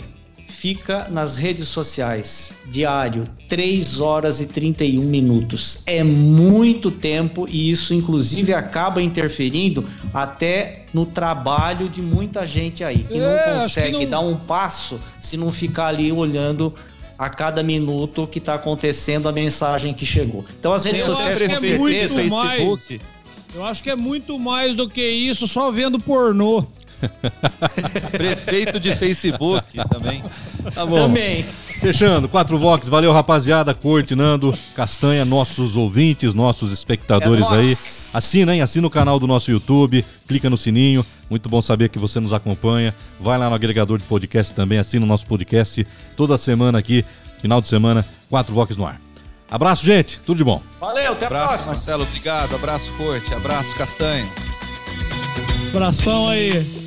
[0.61, 5.83] fica nas redes sociais, diário, 3 horas e 31 minutos.
[5.85, 9.85] É muito tempo e isso inclusive acaba interferindo
[10.15, 14.35] até no trabalho de muita gente aí, que É, não consegue que não- dar um
[14.37, 16.73] passo se não ficar ali olhando
[17.19, 20.43] a cada minuto o que está acontecendo, a mensagem que chegou.
[20.59, 22.89] Então as redes Eu sociais que com é certeza mais.
[23.55, 26.65] Eu acho que é muito mais do que isso, só vendo pornô.
[28.13, 30.23] Prefeito de Facebook também.
[30.75, 30.97] Tá bom.
[30.97, 31.47] também.
[31.81, 37.77] Fechando, 4 Vox, valeu rapaziada, Corte, Nando, Castanha, nossos ouvintes, nossos espectadores É aí.
[38.15, 38.63] Assina, hein?
[38.63, 41.05] Assina o canal do nosso YouTube, clica no sininho.
[41.29, 42.95] Muito bom saber que você nos acompanha.
[43.21, 45.87] Vai lá no agregador de podcast também, assina o nosso podcast
[46.17, 47.05] toda semana aqui,
[47.43, 48.99] final de semana, 4 Vox no ar.
[49.51, 50.61] Abraço, gente, tudo de bom.
[50.81, 51.73] Valeu, até a Abraço, próxima.
[51.75, 52.03] Marcelo.
[52.05, 52.55] Obrigado.
[52.55, 53.33] Abraço, Corte.
[53.35, 54.29] Abraço, Castanho.
[55.71, 56.86] Abração aí.